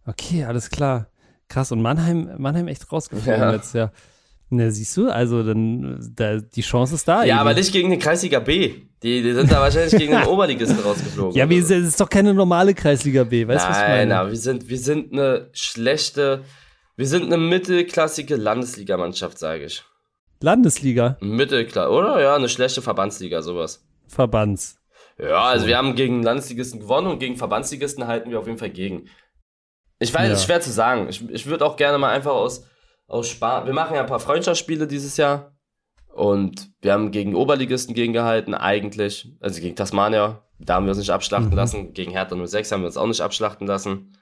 Okay, 0.06 0.44
alles 0.44 0.70
klar. 0.70 1.08
Krass. 1.48 1.72
Und 1.72 1.82
Mannheim, 1.82 2.30
Mannheim 2.38 2.68
echt 2.68 2.92
rausgeflogen 2.92 3.40
Ja. 3.42 3.52
letztes 3.52 3.74
Jahr. 3.74 3.92
Na, 4.56 4.70
siehst 4.72 4.95
du, 4.97 5.10
also 5.10 5.43
dann 5.43 5.99
da, 6.16 6.38
die 6.38 6.62
Chance 6.62 6.95
ist 6.95 7.08
da. 7.08 7.24
Ja, 7.24 7.36
eben. 7.36 7.39
aber 7.39 7.53
nicht 7.53 7.72
gegen 7.72 7.89
den 7.89 7.99
Kreisliga 7.99 8.39
B. 8.39 8.74
Die, 9.03 9.22
die 9.22 9.34
sind 9.34 9.51
da 9.51 9.60
wahrscheinlich 9.62 9.95
gegen 9.97 10.14
den 10.14 10.24
Oberligisten 10.28 10.80
rausgeflogen. 10.80 11.36
Ja, 11.38 11.47
wir 11.49 11.64
sind, 11.64 11.82
das 11.82 11.89
ist 11.89 12.01
doch 12.01 12.10
keine 12.10 12.34
normale 12.34 12.74
Kreisliga 12.74 13.24
B, 13.24 13.47
weißt 13.47 13.66
du, 13.66 13.70
was 13.70 13.78
ich 13.78 13.84
Nein, 13.84 13.97
meine? 14.10 14.24
na, 14.24 14.30
wir 14.30 14.38
sind, 14.38 14.68
wir 14.70 14.78
sind 14.80 15.14
eine 15.14 15.49
schlechte, 15.53 16.43
wir 16.95 17.06
sind 17.08 17.26
eine 17.26 17.38
mittelklassige 17.38 18.36
Landesligamannschaft, 18.36 19.38
sage 19.38 19.66
ich. 19.66 19.84
Landesliga, 20.41 21.18
Mittelklasse, 21.22 21.89
oder? 21.91 22.22
Ja, 22.22 22.36
eine 22.36 22.49
schlechte 22.49 22.82
Verbandsliga, 22.82 23.41
sowas. 23.41 23.84
Verbands. 24.08 24.78
Ja, 25.18 25.43
also 25.45 25.66
wir 25.68 25.78
haben 25.78 25.95
gegen 25.95 26.24
Landesligisten 26.24 26.80
gewonnen 26.82 27.08
und 27.08 27.20
gegen 27.20 27.38
Verbandsligisten 27.38 28.06
halten 28.08 28.32
wir 28.32 28.39
auf 28.39 28.47
jeden 28.47 28.58
Fall 28.60 28.70
gegen. 28.70 29.06
Ich 29.99 30.14
weiß, 30.14 30.28
Ja. 30.28 30.34
es 30.34 30.39
ist 30.39 30.45
schwer 30.45 30.60
zu 30.62 30.72
sagen. 30.72 31.08
Ich, 31.10 31.28
ich 31.30 31.45
würde 31.45 31.66
auch 31.66 31.78
gerne 31.78 31.97
mal 31.97 32.10
einfach 32.12 32.34
aus, 32.34 32.66
aus 33.08 33.30
Spaß. 33.30 33.66
Wir 33.66 33.74
machen 33.74 33.95
ja 33.95 34.01
ein 34.01 34.08
paar 34.08 34.20
Freundschaftsspiele 34.20 34.88
dieses 34.88 35.18
Jahr. 35.18 35.51
Und 36.14 36.70
wir 36.82 36.93
haben 36.93 37.12
gegen 37.12 37.36
Oberligisten 37.36 37.93
gegengehalten, 37.93 38.53
eigentlich. 38.53 39.34
Also 39.41 39.60
gegen 39.62 39.76
Tasmania. 39.76 40.41
Da 40.60 40.76
haben 40.76 40.86
wir 40.86 40.91
uns 40.91 40.99
nicht 40.99 41.10
abschlachten 41.10 41.49
Mhm. 41.49 41.56
lassen. 41.56 41.93
Gegen 41.93 42.12
Hertha 42.12 42.36
06 42.47 42.72
haben 42.72 42.82
wir 42.82 42.88
uns 42.88 42.97
auch 42.97 43.08
nicht 43.08 43.22
abschlachten 43.22 43.68
lassen. 43.68 44.18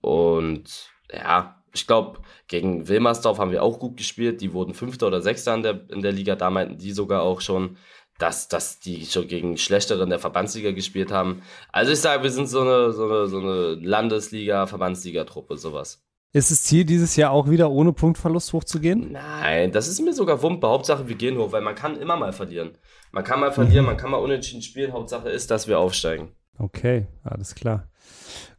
Und 0.00 0.90
ja, 1.12 1.62
ich 1.74 1.86
glaube, 1.86 2.20
gegen 2.46 2.88
Wilmersdorf 2.88 3.38
haben 3.38 3.50
wir 3.50 3.62
auch 3.62 3.78
gut 3.78 3.96
gespielt. 3.96 4.40
Die 4.40 4.52
wurden 4.52 4.74
Fünfter 4.74 5.06
oder 5.08 5.20
Sechster 5.20 5.54
in 5.54 5.62
der, 5.62 5.90
in 5.90 6.02
der 6.02 6.12
Liga. 6.12 6.34
Da 6.36 6.50
meinten 6.50 6.78
die 6.78 6.92
sogar 6.92 7.22
auch 7.22 7.40
schon, 7.42 7.76
dass, 8.18 8.48
dass 8.48 8.80
die 8.80 9.04
schon 9.06 9.28
gegen 9.28 9.58
Schlechtere 9.58 10.02
in 10.02 10.10
der 10.10 10.18
Verbandsliga 10.18 10.72
gespielt 10.72 11.12
haben. 11.12 11.42
Also 11.70 11.92
ich 11.92 12.00
sage, 12.00 12.22
wir 12.22 12.30
sind 12.30 12.48
so 12.48 12.62
eine, 12.62 12.92
so 12.92 13.04
eine, 13.04 13.26
so 13.26 13.38
eine 13.38 13.74
Landesliga, 13.74 14.66
Verbandsliga-Truppe, 14.66 15.56
sowas. 15.58 16.02
Ist 16.32 16.50
das 16.50 16.62
Ziel 16.62 16.84
dieses 16.84 17.16
Jahr 17.16 17.30
auch 17.30 17.48
wieder 17.48 17.70
ohne 17.70 17.94
Punktverlust 17.94 18.52
hochzugehen? 18.52 19.12
Nein, 19.12 19.72
das 19.72 19.88
ist 19.88 20.00
mir 20.02 20.12
sogar 20.12 20.42
Wumpe. 20.42 20.68
Hauptsache, 20.68 21.08
wir 21.08 21.16
gehen 21.16 21.38
hoch, 21.38 21.52
weil 21.52 21.62
man 21.62 21.74
kann 21.74 21.96
immer 21.96 22.16
mal 22.16 22.34
verlieren. 22.34 22.72
Man 23.12 23.24
kann 23.24 23.40
mal 23.40 23.50
verlieren, 23.50 23.86
man 23.86 23.96
kann 23.96 24.10
mal 24.10 24.18
unentschieden 24.18 24.60
spielen. 24.60 24.92
Hauptsache 24.92 25.30
ist, 25.30 25.50
dass 25.50 25.68
wir 25.68 25.78
aufsteigen. 25.78 26.28
Okay, 26.58 27.06
alles 27.24 27.54
klar. 27.54 27.88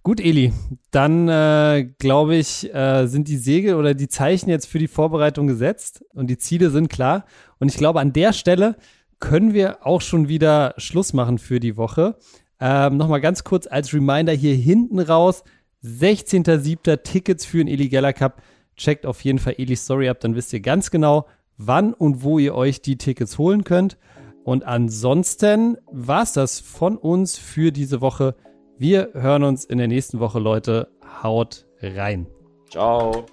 Gut, 0.01 0.20
Eli, 0.20 0.51
dann 0.89 1.28
äh, 1.28 1.91
glaube 1.99 2.38
ich, 2.38 2.74
äh, 2.74 3.05
sind 3.05 3.28
die 3.28 3.38
Segel 3.38 3.76
oder 3.76 3.93
die 3.93 4.07
Zeichen 4.07 4.49
jetzt 4.49 4.65
für 4.65 4.80
die 4.80 4.88
Vorbereitung 4.88 5.45
gesetzt 5.45 6.03
und 6.13 6.28
die 6.28 6.38
Ziele 6.38 6.72
sind 6.72 6.89
klar. 6.89 7.26
Und 7.59 7.70
ich 7.70 7.78
glaube, 7.78 7.99
an 7.99 8.13
der 8.13 8.34
Stelle 8.34 8.78
können 9.20 9.53
wir 9.53 9.86
auch 9.86 10.01
schon 10.01 10.28
wieder 10.28 10.74
Schluss 10.78 11.13
machen 11.13 11.38
für 11.38 11.59
die 11.59 11.78
Woche. 11.78 12.17
Ähm, 12.59 12.97
Nochmal 12.97 13.22
ganz 13.22 13.43
kurz 13.43 13.67
als 13.67 13.93
Reminder 13.93 14.34
hier 14.34 14.55
hinten 14.55 14.99
raus. 14.99 15.43
16.07. 15.84 17.03
Tickets 17.03 17.45
für 17.45 17.59
den 17.59 17.67
Eli 17.67 17.89
Geller 17.89 18.13
Cup. 18.13 18.41
Checkt 18.75 19.05
auf 19.05 19.23
jeden 19.23 19.39
Fall 19.39 19.55
Elis 19.57 19.84
Story 19.84 20.07
ab, 20.09 20.19
dann 20.21 20.36
wisst 20.36 20.53
ihr 20.53 20.61
ganz 20.61 20.89
genau, 20.89 21.25
wann 21.57 21.93
und 21.93 22.23
wo 22.23 22.39
ihr 22.39 22.55
euch 22.55 22.82
die 22.82 22.97
Tickets 22.97 23.38
holen 23.38 23.63
könnt. 23.63 23.97
Und 24.45 24.63
ansonsten 24.63 25.77
war's 25.91 26.34
das 26.34 26.59
von 26.59 26.97
uns 26.97 27.38
für 27.38 27.71
diese 27.71 28.01
Woche. 28.01 28.36
Wir 28.77 29.09
hören 29.13 29.43
uns 29.43 29.65
in 29.65 29.77
der 29.77 29.88
nächsten 29.88 30.19
Woche, 30.19 30.39
Leute. 30.39 30.88
Haut 31.21 31.67
rein. 31.82 32.27
Ciao. 32.69 33.25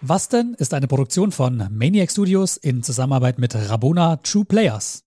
Was 0.00 0.28
denn 0.28 0.54
ist 0.58 0.74
eine 0.74 0.86
Produktion 0.86 1.32
von 1.32 1.68
Maniac 1.70 2.10
Studios 2.10 2.58
in 2.58 2.82
Zusammenarbeit 2.82 3.38
mit 3.38 3.54
Rabona 3.54 4.16
True 4.16 4.44
Players. 4.44 5.03